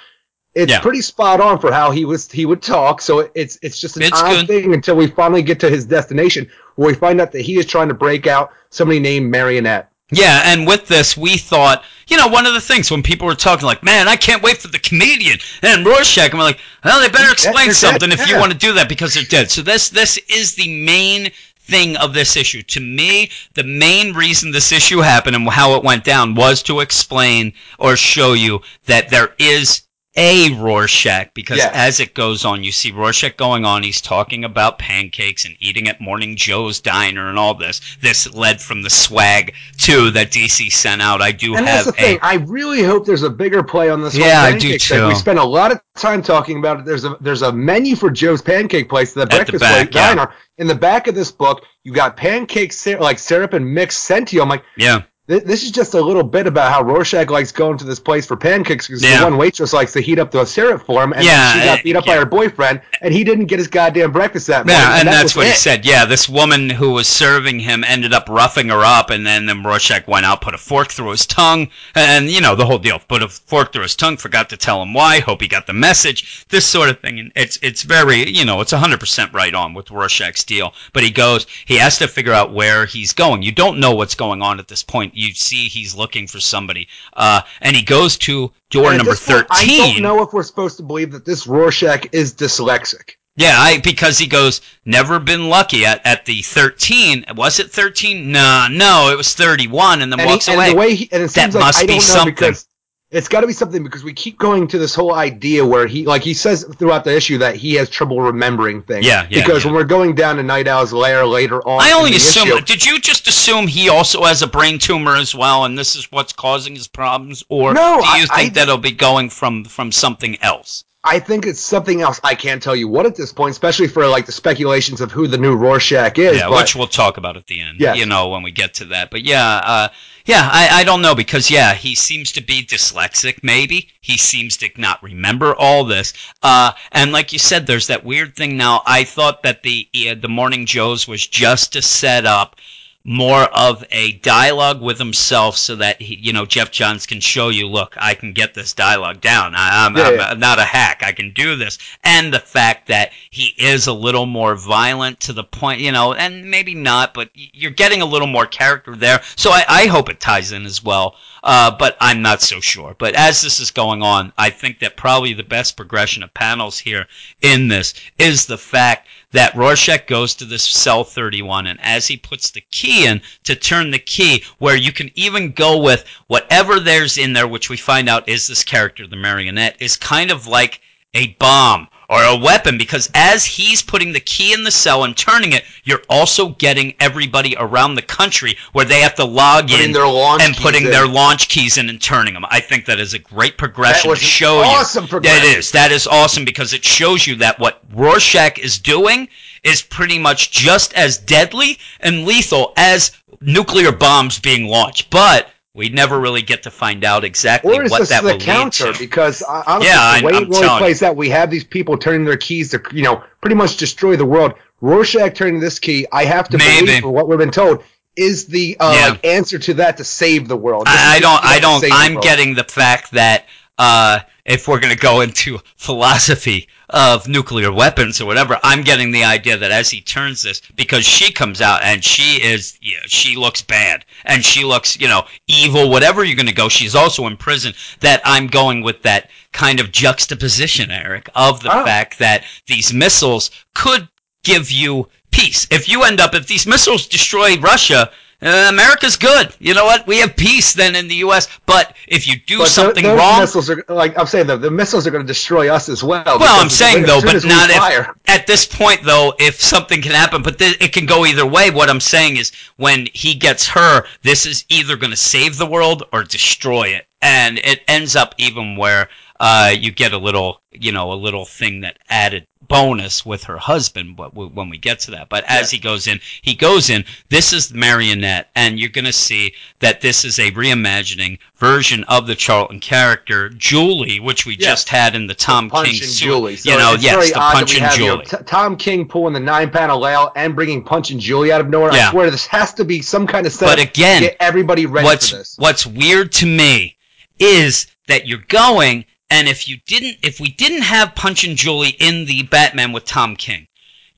[0.54, 0.80] It's Yeah.
[0.80, 3.00] pretty spot on for how he was he would talk.
[3.00, 4.46] So it's it's just an It's odd good.
[4.48, 7.66] thing until we finally get to his destination where we find out that he is
[7.66, 9.88] trying to break out somebody named Marionette.
[10.10, 13.34] Yeah, and with this, we thought, you know, one of the things when people were
[13.34, 17.00] talking, like, man, I can't wait for the comedian and Rorschach, and we're like, well,
[17.00, 19.50] they better explain something dead, if you want to do that because they're dead.
[19.50, 22.62] So this this is the main thing of this issue.
[22.62, 26.80] To me, the main reason this issue happened and how it went down was to
[26.80, 29.82] explain or show you that there is
[30.16, 31.70] a Rorschach because Yes.
[31.72, 33.82] as it goes on, you see Rorschach going on.
[33.82, 37.80] He's talking about pancakes and eating at Morning Joe's diner and all this.
[38.02, 41.22] This led from the swag too that DC sent out.
[41.22, 42.18] I do And have that's the thing.
[42.22, 44.16] a I really hope there's a bigger play on this.
[44.16, 44.78] Yeah, I do thing.
[44.80, 45.06] too.
[45.08, 46.84] We spent a lot of time talking about it.
[46.86, 50.14] There's a there's a menu for Joe's Pancake Place, the the breakfast back, place yeah.
[50.14, 50.32] diner.
[50.58, 54.28] In the back of this book, you got pancake sy- like syrup and mixed sent
[54.28, 54.42] to you.
[54.42, 55.02] I'm like, yeah.
[55.30, 58.26] Th- This is just a little bit about how Rorschach likes going to this place
[58.26, 59.18] for pancakes because Yeah.
[59.20, 61.82] the one waitress likes to heat up the syrup for him, and Yeah, she got
[61.84, 62.14] beat up yeah.
[62.14, 64.82] by her boyfriend, and he didn't get his goddamn breakfast that morning.
[64.82, 65.84] Yeah, and that that's what he said.
[65.86, 69.62] Yeah, this woman who was serving him ended up roughing her up, and then, then
[69.62, 72.98] Rorschach went out, put a fork through his tongue, and you know the whole deal.
[72.98, 75.20] Put a fork through his tongue, forgot to tell him why.
[75.20, 76.44] Hope he got the message.
[76.48, 79.74] This sort of thing, and it's it's very you know it's hundred percent right on
[79.74, 80.74] with Rorschach's deal.
[80.92, 83.42] But he goes, he has to figure out where he's going.
[83.42, 85.14] You don't know what's going on at this point.
[85.20, 89.80] You see, he's looking for somebody, uh, and he goes to door number point, thirteen.
[89.80, 93.12] I don't know if we're supposed to believe that this Rorschach is dyslexic.
[93.36, 97.24] Yeah, I because he goes never been lucky at, at the thirteen.
[97.36, 98.32] Was it thirteen?
[98.32, 100.70] No, no, it was thirty one, and then And, he- walks and away.
[100.70, 102.34] the way he, and it That like must I be don't know something.
[102.34, 102.66] because
[103.10, 106.06] it's got to be something because we keep going to this whole idea where he
[106.06, 109.04] like he says throughout the issue that he has trouble remembering things.
[109.04, 109.70] Yeah, yeah, Because yeah.
[109.70, 112.48] when we're going down to Nite Owl's lair later on, I only assume.
[112.48, 115.96] issue, Did you just assume he also has a brain tumor as well, and this
[115.96, 119.28] is what's causing his problems, or No, do you I- think I- that'll be going
[119.30, 120.84] from from something else?
[121.02, 122.20] I think it's something else.
[122.22, 125.26] I can't tell you what at this point, especially for like the speculations of who
[125.26, 126.36] the new Rorschach is.
[126.36, 127.80] yeah, but which we'll talk about at the end.
[127.80, 127.96] Yes.
[127.96, 129.10] You know, when we get to that.
[129.10, 129.88] But yeah, uh,
[130.24, 133.42] yeah, I, I don't know because yeah, he seems to be dyslexic.
[133.42, 136.12] Maybe he seems to not remember all this.
[136.42, 138.82] Uh, and like you said, there's that weird thing now.
[138.86, 142.56] I thought that the uh, the Morning Joes was just to set up
[143.02, 147.48] more of a dialogue with himself so that he, you know Geoff Johns can show
[147.48, 149.54] you look I can get this dialogue down.
[149.54, 150.34] I, am Yeah, yeah.
[150.34, 151.02] not a hack.
[151.02, 151.78] I can do this.
[152.04, 156.12] And the fact that he is a little more violent to the point you know
[156.12, 159.22] and maybe not but you're getting a little more character there.
[159.34, 161.16] So I, I hope it ties in as well.
[161.42, 162.94] Uh, but I'm not so sure.
[162.98, 166.78] But as this is going on I think that probably the best progression of panels
[166.78, 167.06] here
[167.40, 172.16] in this is the fact that Rorschach goes to this cell 31 and as he
[172.16, 176.80] puts the key in to turn the key where you can even go with whatever
[176.80, 180.46] there's in there which we find out is this character the marionette is kind of
[180.46, 180.80] like
[181.14, 185.16] a bomb or a weapon because as he's putting the key in the cell and
[185.16, 189.86] turning it you're also getting everybody around the country where they have to log Putting
[189.86, 190.90] in their launch and putting in.
[190.90, 192.44] their launch keys in and turning them.
[192.50, 195.08] I think that is a great progression to show awesome you.
[195.08, 195.48] progression.
[195.48, 195.70] That is.
[195.70, 199.28] That is awesome because it shows you that what Rorschach is doing
[199.62, 205.10] is pretty much just as deadly and lethal as nuclear bombs being launched.
[205.10, 208.32] But we never really get to find out exactly Or is what this that the
[208.32, 208.86] will counter?
[208.86, 208.98] lead to.
[208.98, 211.96] Because uh, honestly, Yeah, the way I'm- it really plays out, we have these people
[211.96, 214.54] turning their keys to, you know, pretty much destroy the world.
[214.80, 216.86] Rorschach turning this key, I have to Maybe.
[216.86, 217.84] believe, for what we've been told,
[218.16, 219.08] is the uh, Yeah.
[219.10, 220.84] like answer to that to save the world.
[220.88, 221.44] I, I don't.
[221.44, 221.84] I don't.
[221.92, 223.44] I'm getting the fact that
[223.78, 229.12] uh, if we're going to go into philosophy of nuclear weapons or whatever, I'm getting
[229.12, 232.98] the idea that as he turns this, because she comes out and she is, yeah,
[233.06, 235.88] she looks bad and she looks, you know, evil.
[235.88, 237.72] Whatever you're going to go, she's also in prison.
[238.00, 241.84] That I'm going with that kind of juxtaposition, Eric, of the Oh.
[241.84, 244.08] fact that these missiles could
[244.42, 245.68] give you peace.
[245.70, 248.10] If you end up, if these missiles destroy Russia,
[248.42, 249.54] uh, America's good.
[249.58, 250.06] You know what?
[250.06, 251.48] We have peace then in the U.S.
[251.66, 254.70] But if you do But something those wrong, missiles are like I'm saying, the, the
[254.70, 256.24] missiles are going to destroy us as well.
[256.24, 260.12] well, I'm saying though, but not if, fire- at this point though, if something can
[260.12, 261.70] happen, but th- it can go either way.
[261.70, 265.66] What I'm saying is, when he gets her, this is either going to save the
[265.66, 270.60] world or destroy it, and it ends up even where uh, you get a little,
[270.70, 275.00] you know, a little thing that added bonus with her husband but when we get
[275.00, 278.88] to that but as he goes in he goes in this is marionette and you're
[278.88, 284.46] going to see that this is a reimagining version of the charlton character julie which
[284.46, 284.68] we Yeah.
[284.68, 286.56] just had in the tom Punch king su- Julie.
[286.56, 289.34] So you know yes the punch and have, you know, julie T- Tom King pulling
[289.34, 291.92] the nine panel layout and bringing Punch and Julie out of nowhere.
[291.92, 292.08] Yeah.
[292.08, 294.86] I swear this has to be some kind of setup But again, to get everybody
[294.86, 295.56] ready what's for this.
[295.58, 296.96] what's weird to me
[297.38, 301.96] is that you're going and if you didn't if we didn't have punch and julie
[302.00, 303.66] in the batman with tom king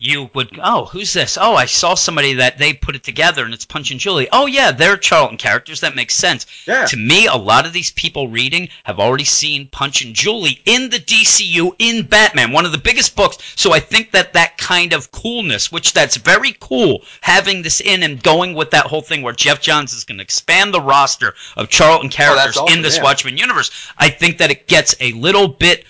[0.03, 1.39] you would oh who's this?
[1.41, 4.29] Oh i saw somebody that they put it together and it's punch and julie.
[4.33, 5.81] Oh yeah they're charlton characters.
[5.81, 6.45] That makes sense.
[6.67, 6.87] Yeah.
[6.87, 10.91] to me a lot of these people reading have already seen punch and julie in
[10.91, 13.39] the dcu in batman one of the biggest books.
[13.55, 18.03] So i think that that kind of coolness which that's very cool having this in
[18.03, 21.35] and going with that whole thing where Geoff Johns is going to expand the roster
[21.57, 23.05] of charlton oh, characters awesome, in this yeah.
[23.05, 25.85] watchmen universe i think that it gets a little bit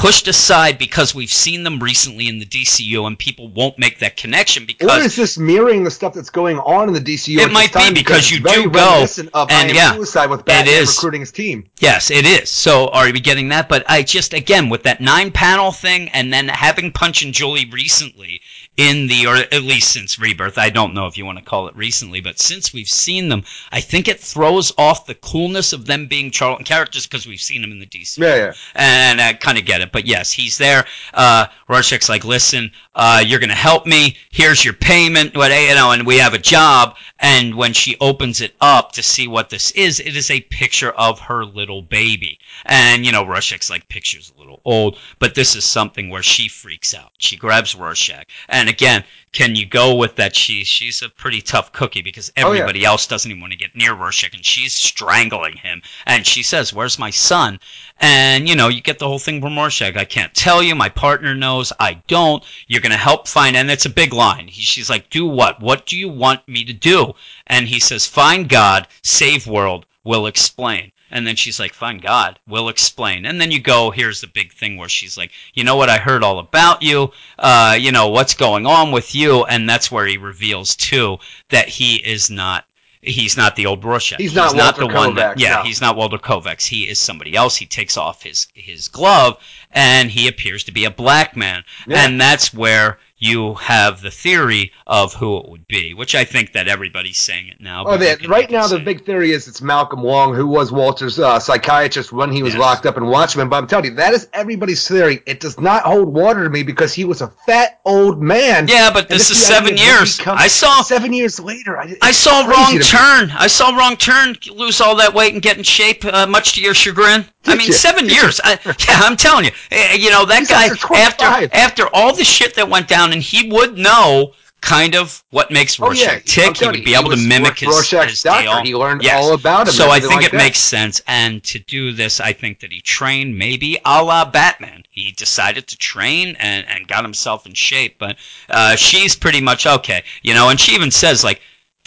[0.00, 4.16] pushed aside because we've seen them recently in the DCU and people won't make that
[4.16, 4.90] connection because.
[4.90, 7.36] Or is this mirroring the stuff that's going on in the DCU?
[7.36, 7.94] It might be time?
[7.94, 10.96] because you do go, of and I yeah, Suicide with it Batman is.
[10.96, 11.68] recruiting his team.
[11.80, 12.48] Yes, it is.
[12.48, 13.68] So are we getting that?
[13.68, 17.68] But I just again with that nine panel thing and then having Punch and Julie
[17.70, 18.40] recently
[18.76, 21.68] in the or at least since Rebirth, I don't know if you want to call
[21.68, 25.86] it recently, but since we've seen them, I think it throws off the coolness of
[25.86, 28.18] them being Charlton characters because we've seen them in the DC.
[28.18, 28.52] Yeah, yeah.
[28.74, 29.92] and I kind of get it.
[29.92, 30.86] But yes, he's there.
[31.12, 34.16] Uh, Rorschach's like, listen, uh, you're gonna help me.
[34.30, 35.36] Here's your payment.
[35.36, 36.96] What you know, and we have a job.
[37.18, 40.92] And when she opens it up to see what this is, it is a picture
[40.92, 42.38] of her little baby.
[42.64, 46.48] And you know, Rorschach's like, picture's a little old, but this is something where she
[46.48, 47.12] freaks out.
[47.18, 49.04] She grabs Rorschach, and again.
[49.32, 50.34] Can you go with that?
[50.34, 52.62] She's she's a pretty tough cookie because Oh, yeah.
[52.62, 55.82] everybody else doesn't even want to get near Rorschach, and she's strangling him.
[56.04, 57.60] And she says, "Where's my son?"
[58.00, 59.96] And you know, you get the whole thing from Rorschach.
[59.96, 60.74] I can't tell you.
[60.74, 61.72] My partner knows.
[61.78, 62.42] I don't.
[62.66, 63.56] You're gonna help find.
[63.56, 64.48] And it's a big line.
[64.48, 65.60] He, she's like, "Do what?
[65.60, 67.14] What do you want me to do?"
[67.46, 69.86] And he says, "Find God, save world.
[70.02, 73.90] We'll explain." And then she's like, "Find God, we'll explain." And then you go.
[73.90, 75.90] Here's the big thing where she's like, "You know what?
[75.90, 77.12] I heard all about you.
[77.38, 81.68] Uh, you know what's going on with you." And that's where he reveals too that
[81.68, 82.64] he is not.
[83.02, 84.18] He's not the old Rorschach.
[84.20, 85.36] He's not Walter the one that.
[85.36, 85.62] Kovacs, Yeah, no.
[85.62, 86.66] he's not Walter Kovacs.
[86.66, 87.56] He is somebody else.
[87.56, 89.38] He takes off his his glove
[89.70, 91.64] and he appears to be a black man.
[91.86, 92.04] Yeah.
[92.04, 96.54] And that's where you have the theory of who it would be, which I think
[96.54, 97.84] that everybody's saying it now.
[97.86, 98.84] Oh, they, right now the it.
[98.84, 102.60] big theory is it's Malcolm Long, who was Walter's uh, psychiatrist when he was Yes.
[102.60, 103.48] locked up in Watchmen.
[103.50, 105.22] But I'm telling you, that is everybody's theory.
[105.26, 108.66] It does not hold water to me because he was a fat old man.
[108.68, 110.20] Yeah, but And this is seven idea that he years.
[110.26, 111.78] I saw seven years later.
[111.78, 113.30] I, I saw wrong turn.
[113.32, 114.34] I saw wrong turn.
[114.54, 117.26] Lose all that weight and get in shape, uh, much to your chagrin.
[117.46, 117.72] I mean, you?
[117.72, 118.40] seven Did years.
[118.44, 119.50] I, yeah, I'm telling you.
[119.70, 121.20] Eh, You know that He's guy under 25.
[121.20, 125.50] after after all the shit that went down, and he would know kind of what
[125.50, 126.44] makes Oh, Rorschach yeah.
[126.46, 126.56] I'm tick.
[126.58, 128.42] He would be able to mimic his, Rorschach's his doctor.
[128.44, 128.62] deal.
[128.62, 129.24] He learned Yes.
[129.24, 129.72] all about him.
[129.72, 130.36] So I think like it that.
[130.36, 131.00] makes sense.
[131.06, 134.82] And to do this, I think that he trained maybe a la Batman.
[134.90, 137.96] He decided to train and, and got himself in shape.
[137.98, 138.16] But
[138.50, 140.50] uh, she's pretty much okay, you know.
[140.50, 141.40] And she even says like,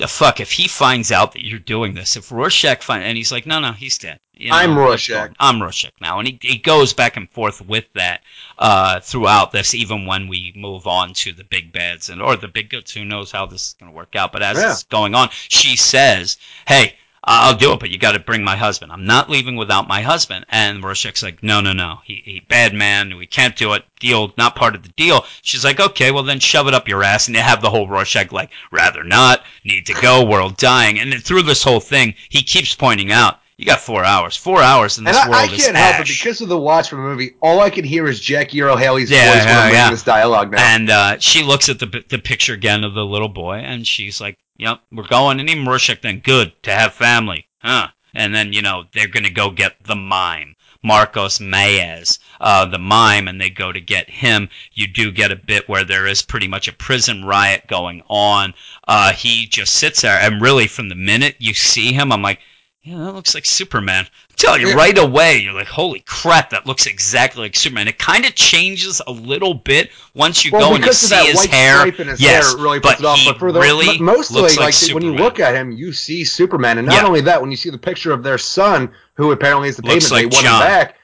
[0.03, 3.31] "The fuck if he finds out that you're doing this, if Rorschach find," and he's
[3.31, 5.31] like, "No, no, he's dead." You know, I'm Rorschach.
[5.39, 8.21] I'm Rorschach now, and he, he goes back and forth with that
[8.59, 12.49] uh, throughout this, even when we move on to the big beds and or the
[12.49, 12.91] big goods.
[12.91, 14.33] Who knows how this is going to work out?
[14.33, 14.71] But as Yeah.
[14.71, 16.37] it's going on, she says,
[16.67, 16.95] "Hey,
[17.26, 18.91] I'll do it, but you got to bring my husband.
[18.91, 22.01] I'm not leaving without my husband." And Rorschach's like, "No, no, no.
[22.03, 23.15] He, he bad man.
[23.15, 23.86] We can't do it.
[23.99, 27.03] Deal, not part of the deal." She's like, "Okay, well then shove it up your
[27.03, 29.43] ass." And they have the whole Rorschach like, "Rather not.
[29.63, 30.26] Need to go.
[30.26, 33.39] World dying." And then through this whole thing, he keeps pointing out.
[33.57, 34.35] You got four hours.
[34.35, 37.01] Four hours in And this I, I world can't help it because of the Watchmen
[37.01, 37.35] movie.
[37.41, 39.89] All I can hear is Jackie Earle Haley's Yeah, voice when I'm yeah.
[39.91, 40.57] this dialogue now.
[40.73, 44.19] And uh, she looks at the the picture again of the little boy, and she's
[44.19, 47.89] like, "Yep, we're going." And even Rorschach then, good to have family, huh?
[48.15, 53.27] And then you know they're gonna go get the mime, Marcos Maez, uh, the mime,
[53.27, 54.49] and they go to get him.
[54.73, 58.55] You do get a bit where there is pretty much a prison riot going on.
[58.87, 62.39] Uh, he just sits there, and really from the minute you see him, I'm like.
[62.86, 64.05] Yeah, that looks like Superman.
[64.05, 64.73] I'm telling you Yeah.
[64.73, 67.88] right away, you're like, holy crap, that looks exactly like Superman.
[67.88, 71.25] It kind of changes a little bit once you well, go and you see that
[71.25, 71.77] his white hair.
[71.77, 73.19] stripe in his yes, hair, it really but puts it off.
[73.25, 76.25] But for the really mostly, looks like like, when you look at him, you see
[76.25, 77.07] Superman, and not Yeah.
[77.07, 80.09] only that, when you see the picture of their son, who apparently is the Looks
[80.09, 80.97] payment like they want him back,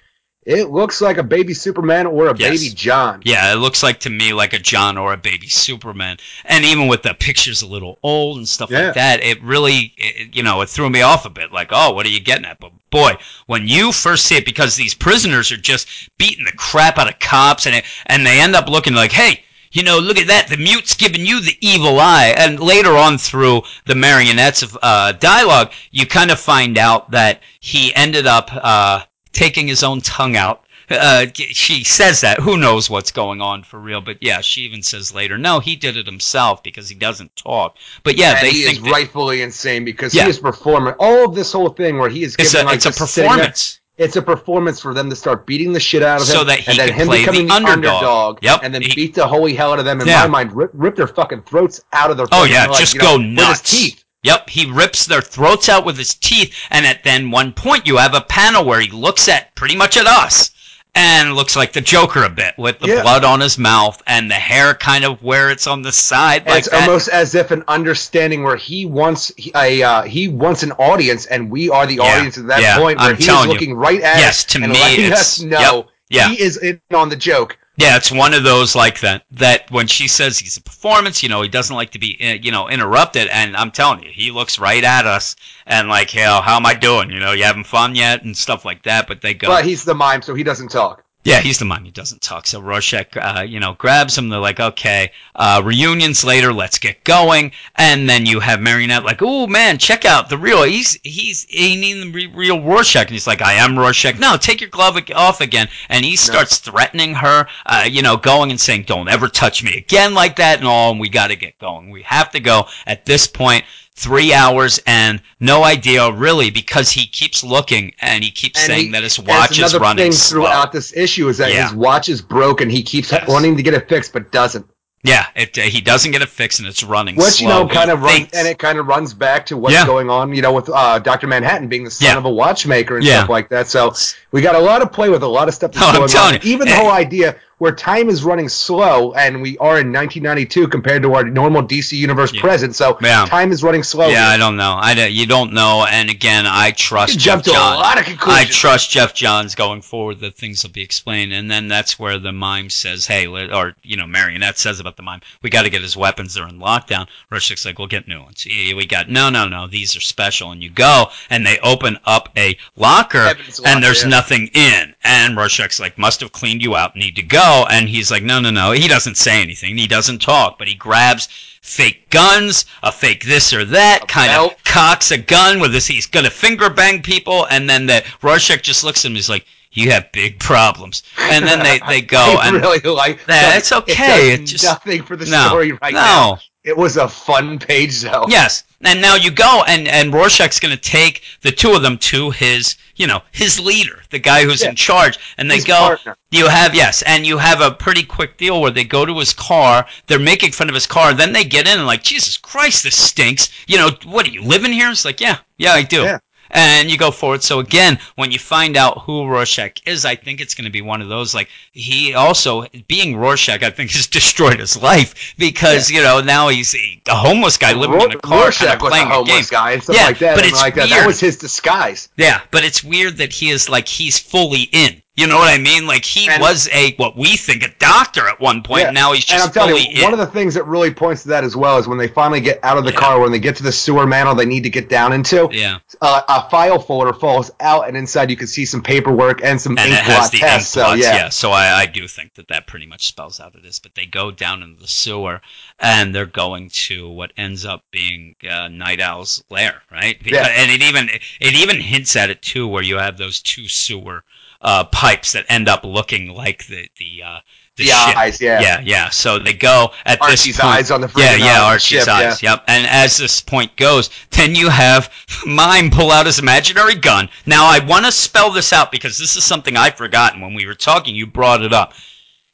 [0.50, 2.60] it looks like a baby Superman or a Yes.
[2.60, 3.22] baby John.
[3.24, 6.18] Yeah, it looks like to me like a John or a baby Superman.
[6.46, 8.86] And even with the pictures a little old and stuff Yeah.
[8.88, 11.52] like that, it really, it, you know, it threw me off a bit.
[11.52, 12.60] Like, oh, what are you getting at?
[12.60, 13.12] But boy,
[13.46, 15.88] when you first see it, because these prisoners are just
[16.18, 19.44] beating the crap out of cops, and it, and they end up looking like, hey.
[19.72, 20.48] You know, look at that.
[20.48, 22.34] The mute's giving you the evil eye.
[22.36, 27.44] And later on through the marionettes of uh, dialogue, you kind of find out that
[27.60, 29.02] he ended up uh,
[29.40, 32.40] taking his own tongue out uh, she says that.
[32.40, 34.02] Who knows what's going on for real?
[34.02, 37.78] But yeah, she even says later, no, he did it himself because he doesn't talk.
[38.04, 40.24] But yeah, and they he think is that rightfully insane because Yeah.
[40.24, 42.78] he is performing all of this whole thing where he is it's giving a like
[42.78, 43.80] it's a performance.
[44.00, 46.60] It's a performance for them to start beating the shit out of him, So that
[46.62, 47.78] he and then him becoming the underdog.
[47.78, 48.60] underdog, Yep.
[48.64, 50.02] and then He- beat the holy hell out of them.
[50.02, 50.22] In Yeah.
[50.22, 52.26] my mind, rip, rip their fucking throats out of their.
[52.32, 53.62] Oh yeah, like, just you know, go with his nuts.
[53.72, 54.04] teeth.
[54.24, 57.98] Yep, he rips their throats out with his teeth, and at then one point you
[57.98, 60.52] have a panel where he looks at pretty much at us.
[60.96, 63.04] And looks like the Joker a bit, with the Yeah.
[63.04, 66.60] blood on his mouth and the hair kind of where it's on the side, like
[66.60, 66.82] it's that.
[66.82, 71.52] almost as if an understanding where he wants a uh, he wants an audience, and
[71.52, 73.54] we are the Yeah, audience at that yeah, point where I'm he is telling you.
[73.54, 76.28] looking right at Yes, us to and me, letting it's- us know yeah.
[76.30, 77.58] he is in on the joke.
[77.80, 79.24] Yeah, it's one of those like that.
[79.32, 82.34] That when she says he's a performance, you know, he doesn't like to be, uh,
[82.34, 83.30] you know, interrupted.
[83.30, 86.74] And I'm telling you, he looks right at us and like, hell, how am I
[86.74, 87.10] doing?
[87.10, 89.08] You know, you having fun yet and stuff like that.
[89.08, 91.06] But they go, But he's the mime, so he doesn't talk.
[91.26, 91.84] Yeah, he's the mime.
[91.84, 92.48] He doesn't talk.
[92.48, 94.30] So Rorschach, uh, you know, grabs him.
[94.30, 96.54] They're like, okay, uh, reunions later.
[96.54, 97.52] Let's get going.
[97.76, 100.64] And then you have Marionette like, oh man, check out the real.
[100.64, 103.08] He's he's he needs the real Rorschach.
[103.08, 104.18] And he's like, I am Rorschach.
[104.18, 105.68] No, take your glove off again.
[105.90, 107.48] And he starts threatening her.
[107.66, 110.60] Uh, you know, going and saying, don't ever touch me again like that.
[110.60, 110.92] And all.
[110.92, 111.90] And we got to get going.
[111.90, 113.66] We have to go at this point.
[114.00, 118.86] Three hours and no idea really because he keeps looking and he keeps And saying
[118.86, 120.44] he- that his watch is running thing slow.
[120.44, 121.64] throughout this issue is that Yeah.
[121.64, 122.70] his watch is broken.
[122.70, 123.28] He keeps Yes.
[123.28, 124.66] wanting to get it fixed, but doesn't.
[125.04, 127.90] Yeah, it, uh, he doesn't get it fixed and it's running Which you know kind
[127.92, 129.86] of runs, and it kind of runs back to what's Yeah.
[129.86, 132.18] going on, you know, with uh, Doctor Manhattan being the son Yeah.
[132.18, 133.68] of a watchmaker and stuff like that.
[133.70, 133.94] So
[134.32, 136.36] we got a lot of play with a lot of stuff that's I'm going telling
[136.36, 136.42] on.
[136.44, 136.54] you.
[136.54, 141.04] Even the whole idea where time is running slow, and we are in 1992 compared
[141.04, 142.42] to our normal DC universe Yeah.
[142.42, 142.76] present.
[142.76, 143.26] So Yeah.
[143.26, 144.08] time is running slow.
[144.10, 144.78] yeah, I don't know.
[144.82, 145.86] I don't- you don't know.
[145.86, 147.80] And again, I trust Geoff jump a Johns.
[147.80, 151.68] lot of I trust Geoff Johns going forward that things will be explained, and then
[151.68, 155.50] that's where the mime says, "Hey," or you know, Marionette says about the mime, "We
[155.50, 156.34] got to get his weapons.
[156.34, 159.68] They're in lockdown." Rorschach's like, "We'll get new ones." We got no, no, no.
[159.68, 164.04] These are special, and you go, and they open up a locker, locker, and there's
[164.04, 164.10] yeah.
[164.10, 166.96] nothing in, and Rorschach's like, "Must have cleaned you out.
[166.96, 168.72] Need to go." Go, and he's like, no, no, no.
[168.72, 169.78] He doesn't say anything.
[169.78, 171.28] He doesn't talk, but he grabs
[171.62, 175.88] fake guns, a fake this or that, kind of cocks a gun with this.
[175.88, 179.16] He's gonna finger bang people, and then the Rorschach just looks at him.
[179.16, 182.58] He's like, you have big problems, and then they they go I and.
[182.58, 183.58] really like that.
[183.58, 186.00] it's okay, It, it just- nothing for the no, story right no.
[186.00, 186.40] now.
[186.64, 188.26] It was a fun page though.
[188.28, 191.98] Yes, and now you go, and and Rorschach's going to take the two of them
[192.00, 194.70] to his, you know, his leader, the guy who's Yeah.
[194.70, 195.80] in charge, and they His go.
[195.80, 196.16] partner.
[196.30, 199.34] You have yes, and you have a pretty quick deal where they go to his
[199.34, 199.88] car.
[200.06, 201.14] They're making fun of his car.
[201.16, 203.50] Then they get in and like, Jesus Christ, this stinks.
[203.66, 204.92] You know, what Are you living here?
[204.92, 206.04] It's like, yeah, yeah, I do.
[206.04, 206.20] Yeah.
[206.52, 207.44] And you go forward.
[207.44, 210.82] So again, when you find out who Rorschach is, I think it's going to be
[210.82, 211.36] one of those.
[211.36, 216.50] Like he also being Rorschach, I think has destroyed his life because you know now
[216.50, 219.48] he's a, homeless guy living in a car, Rorschach kind of was a playing a
[219.50, 220.36] guy and stuff Yeah, like that.
[220.36, 220.90] but it's like that.
[220.90, 222.10] That was his disguise.
[222.18, 225.02] Yeah, but it's weird that he is like he's fully in.
[225.20, 225.86] You know what I mean?
[225.86, 228.82] Like he And- was a what we think a doctor at one point.
[228.82, 228.88] Yeah.
[228.88, 229.34] And now he's just.
[229.34, 230.04] And I'm telling you, in.
[230.04, 232.40] one of the things that really points to that as well is when they finally
[232.42, 233.00] get out of the Yeah.
[233.00, 235.80] car, when they get to the sewer manhole they need to get down into, yeah,
[236.02, 239.78] uh, a file folder falls out, and inside you can see some paperwork and some
[239.78, 240.76] and ink blot tests.
[240.78, 243.56] ink So blots, yeah, So I, I do think that that pretty much spells out
[243.56, 243.80] it is.
[243.80, 245.42] But they go down into the sewer,
[245.80, 250.18] and they're going to what ends up being uh, Nite Owl's lair, right?
[250.24, 250.48] Yeah.
[250.48, 254.24] And it even it even hints at it too, where you have those two sewer
[254.62, 257.40] uh, pipes that end up looking like the the uh,
[257.80, 258.18] the, the ship.
[258.18, 258.60] eyes, yeah.
[258.60, 259.10] yeah, yeah.
[259.10, 260.76] So they go at Archie's this point.
[260.76, 262.44] eyes on the front Yeah, yeah, uh, Archie's ship, eyes.
[262.44, 262.66] Yep.
[262.68, 265.10] And as this point goes, then you have
[265.46, 267.30] Mime pull out his imaginary gun.
[267.46, 270.66] Now I want to spell this out because this is something I've forgotten when we
[270.66, 271.16] were talking.
[271.16, 271.94] You brought it up.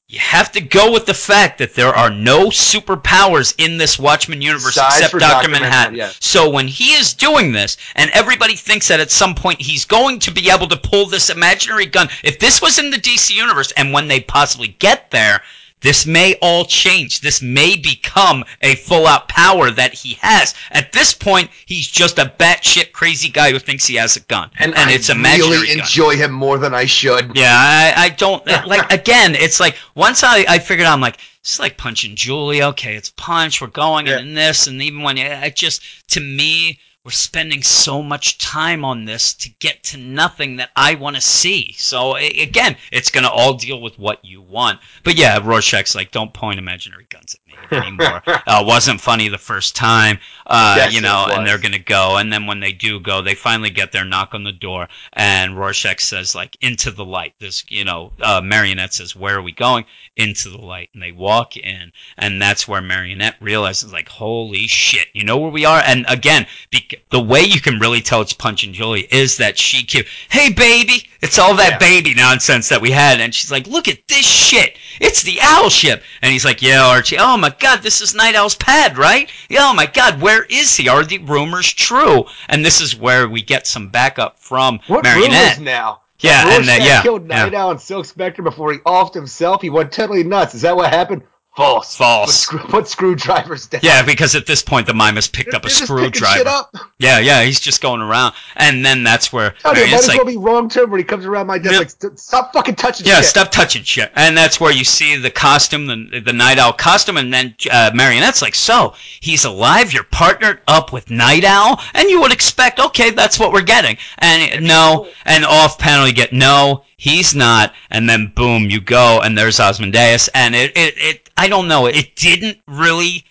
[0.08, 4.40] You have to go with the fact that there are no superpowers in this Watchmen
[4.40, 5.20] universe except Dr.
[5.20, 5.50] Dr.
[5.50, 5.62] Manhattan.
[5.62, 6.12] Manhattan, yeah.
[6.20, 10.20] So when he is doing this, and everybody thinks that at some point he's going
[10.20, 13.72] to be able to pull this imaginary gun, if this was in the DC universe,
[13.72, 15.42] and when they possibly get there,
[15.86, 17.22] this may all change.
[17.22, 20.56] This may become a full out power that he has.
[20.72, 24.50] At this point, he's just a batshit crazy guy who thinks he has a gun.
[24.58, 25.80] And, I it's imaginary really gun.
[25.80, 27.36] enjoy him more than I should.
[27.38, 28.92] Yeah, I, I don't like.
[28.92, 32.64] Again, it's like once I, I figured out, I'm like, it's like punching Julie.
[32.64, 33.62] Okay, it's punch.
[33.62, 34.18] We're going Yeah.
[34.18, 38.84] and in this, and even when I just to me, we're spending so much time
[38.84, 41.72] on this to get to nothing that I want to see.
[41.74, 44.80] So again, it's gonna all deal with what you want.
[45.04, 47.36] But yeah, Rorschach's like, don't point imaginary guns
[47.72, 48.22] anymore.
[48.26, 52.32] uh, wasn't funny the first time, uh, Yes, you know, and they're gonna go, and
[52.32, 56.00] then when they do go, they finally get there, knock on the door, and Rorschach
[56.02, 57.34] says like into the light.
[57.40, 59.86] This you know uh, Marionette says where are we going?
[60.16, 65.08] Into the light, and they walk in, and that's where Marionette realizes like holy shit,
[65.14, 65.82] you know where we are.
[65.86, 69.58] And again, bec- the way you can really tell it's Punch and Julie is that
[69.58, 71.78] she cute, hey baby, it's all that Yeah.
[71.80, 75.70] baby nonsense that we had, and she's like look at this shit, it's the owl
[75.70, 79.30] ship, and he's like yeah Archie, oh my god this is Nite Owl's pad right?
[79.50, 80.90] Yeah, oh my god where is he?
[80.90, 82.26] Are the rumors true?
[82.50, 85.58] And this is where we get some backup from What Marionette.
[85.58, 86.02] rumors now?
[86.20, 89.62] Yeah, and that- Rorschach yeah, killed Nite Owl and Silk Spectre before he offed himself.
[89.62, 90.56] He went totally nuts.
[90.56, 91.24] Is that what happened?
[91.56, 91.96] False.
[91.96, 92.28] False.
[92.28, 92.30] What,
[92.60, 93.82] screw, put screwdrivers down.
[93.84, 96.50] Yeah, because at this point the mime has picked up a They're picking shit screwdriver.
[96.50, 96.76] up.
[97.00, 100.08] Yeah, yeah, he's just going around, and then that's where Oh, you, it might as
[100.08, 102.04] like, well be wrong turn when he comes around my desk.
[102.04, 103.14] Like, stop fucking touching shit.
[103.14, 103.26] yeah, shit.
[103.26, 107.18] stop touching shit, and that's where you see the costume, the the Nite Owl costume,
[107.18, 112.10] and then uh, Marionette's like, so he's alive, you're partnered up with Nite Owl, and
[112.10, 116.34] you would expect, okay, that's what we're getting, and no, and off panel you get
[116.34, 116.84] no.
[116.98, 121.48] He's not, and then boom, you go, and there's Ozymandias, and it, it, it, I
[121.50, 123.26] don't know, it didn't really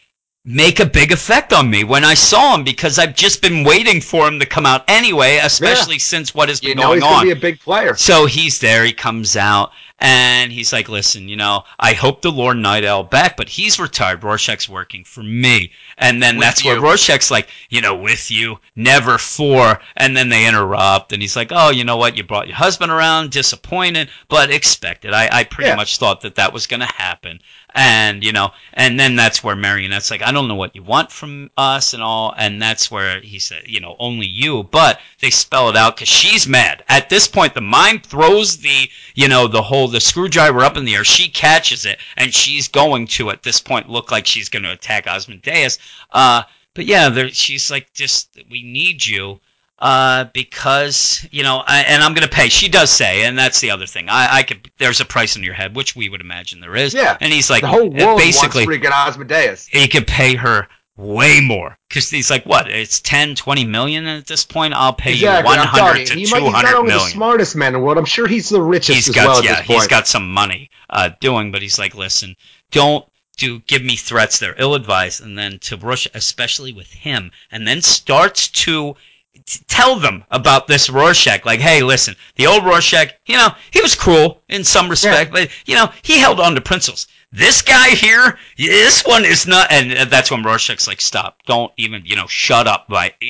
[0.44, 4.02] make a big effect on me when I saw him because I've just been waiting
[4.02, 7.10] for him to come out anyway, especially since what has You been know going he's
[7.10, 7.24] on.
[7.24, 7.94] be a big player.
[7.96, 9.72] So he's there, he comes out,
[10.05, 13.78] and he's like, listen, you know, I hope the Lord Nite Owl back, but he's
[13.80, 14.22] retired.
[14.22, 15.72] Rorschach's working for me.
[15.96, 16.82] And then With that's where you.
[16.82, 19.80] Rorschach's like, you know, with you, never for.
[19.96, 22.92] And then they interrupt, and he's like, oh, you know what, you brought your husband
[22.92, 25.14] around, disappointed, but expected.
[25.14, 25.76] I, I pretty Yeah.
[25.76, 27.40] much thought that that was going to happen.
[27.76, 31.11] And, you know, and then that's where Marionette's like, I don't know what you want
[31.11, 32.32] from us and all.
[32.36, 34.62] And that's where he said, you know, only you.
[34.62, 36.84] But they spell it out because she's mad.
[36.88, 40.84] At this point, the mime throws the, you know, the whole, the screwdriver up in
[40.84, 41.04] the air.
[41.04, 44.72] She catches it and she's going to, at this point, look like she's going to
[44.72, 45.78] attack Ozymandias.
[46.12, 46.42] Uh,
[46.74, 49.40] but yeah, there, she's like, just, we need you
[49.78, 52.48] uh, because you know, I, and I'm gonna pay.
[52.48, 54.08] She does say, and that's the other thing.
[54.08, 54.70] I, I could.
[54.78, 56.94] There's a price in your head, which we would imagine there is.
[56.94, 57.18] Yeah.
[57.20, 59.66] And he's like, the whole world basically, wants freaking Ozymandias.
[59.66, 61.76] he could pay her way more.
[61.88, 64.74] Because he's like what it's 10 20 million at this point?
[64.74, 65.55] I'll pay Exactly.
[65.55, 67.68] you I'm telling 100 you, to he 200 might, he's not only the smartest man
[67.68, 67.99] in the world.
[67.99, 71.11] I'm sure he's the richest he's as got well yeah he's got some money uh
[71.20, 72.36] doing but he's like listen
[72.70, 73.05] don't
[73.36, 77.66] do give me threats they're ill advised and then to Rush especially with him and
[77.66, 78.95] then starts to
[79.47, 81.45] t- tell them about this Rorschach.
[81.45, 85.51] Like hey listen the old Rorschach you know he was cruel in some respect but
[85.66, 89.93] you know he held on to principles this guy here this one is not and
[89.93, 93.20] uh, that's when Rorschach's like stop don't even you know shut up like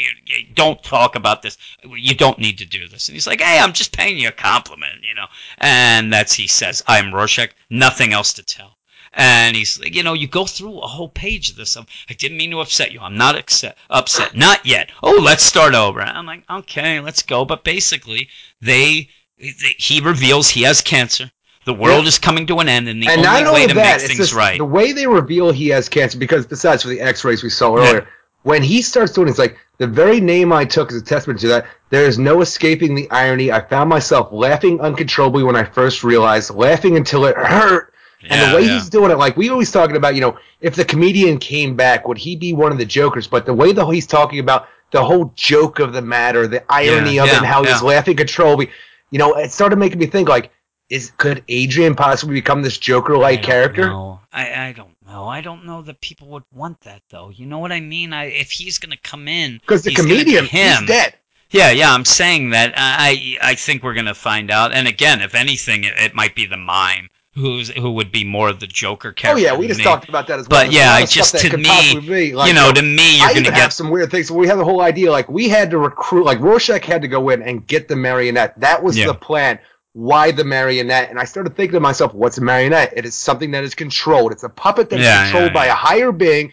[0.55, 3.73] don't talk about this you don't need to do this and he's like hey I'm
[3.73, 5.27] just paying you a compliment you know
[5.59, 8.77] and that's he says I'm Rorschach nothing else to tell
[9.15, 11.77] and he's like, you know, you go through a whole page of this.
[11.77, 12.99] Of, I didn't mean to upset you.
[12.99, 13.79] I'm not upset.
[13.89, 14.35] Upset.
[14.35, 14.91] Not yet.
[15.05, 16.01] Oh, let's start over.
[16.01, 17.45] I'm like, okay, let's go.
[17.45, 18.29] But basically,
[18.61, 21.31] they, they he reveals he has cancer.
[21.65, 22.09] The world Yeah.
[22.09, 24.35] is coming to an end, and the and only way to that, make things just
[24.35, 24.59] right.
[24.59, 26.19] the way they reveal he has cancer.
[26.19, 27.83] Because besides for the X-rays we saw Yeah.
[27.89, 28.09] earlier,
[28.43, 31.41] when he starts doing, it, it's like the very name I took is a testament
[31.41, 31.67] to that.
[31.91, 33.51] There is no escaping the irony.
[33.51, 37.93] I found myself laughing uncontrollably when I first realized, laughing until it hurt.
[38.29, 38.75] And Yeah, the way yeah.
[38.75, 42.07] he's doing it, like we always talking about, you know, if the comedian came back,
[42.09, 43.27] would he be one of the jokers?
[43.27, 47.17] But the way that he's talking about the whole joke of the matter, the irony
[47.17, 47.89] Yeah, of it, and how he's yeah.
[47.89, 48.71] laughing controllably,
[49.11, 50.51] you know, it started making me think like,
[50.91, 53.87] is could Adrian possibly become this Joker-like character?
[53.89, 54.21] know.
[54.33, 55.27] I, I don't know.
[55.29, 57.31] I don't know that people would want that though.
[57.31, 58.13] You know what I mean?
[58.13, 60.79] I, if he's gonna come in, Because the he's gonna be comedian, him.
[60.81, 61.15] he's dead.
[61.51, 62.71] Yeah, yeah, I'm saying that.
[62.71, 64.73] Uh, I I think we're gonna find out.
[64.73, 68.49] And again, if anything, it, it might be the mime who's who would be more
[68.49, 69.41] of the Joker character.
[69.41, 69.85] Oh yeah, we just me.
[69.85, 70.61] talked about that as well.
[70.63, 73.35] But There's yeah, I just to me, like, you know, uh, to me, you're I
[73.35, 74.31] gonna get have some weird things.
[74.33, 77.29] We have the whole idea, like we had to recruit, like Rorschach had to go
[77.31, 78.59] in and get the marionette.
[78.61, 79.07] That was Yeah.
[79.07, 79.61] the plan.
[79.95, 81.09] Why the marionette?
[81.11, 82.93] And I started thinking to myself, what's a marionette?
[82.97, 84.33] It is something that is controlled.
[84.33, 86.53] It's a puppet that is Yeah, controlled yeah, by a higher being.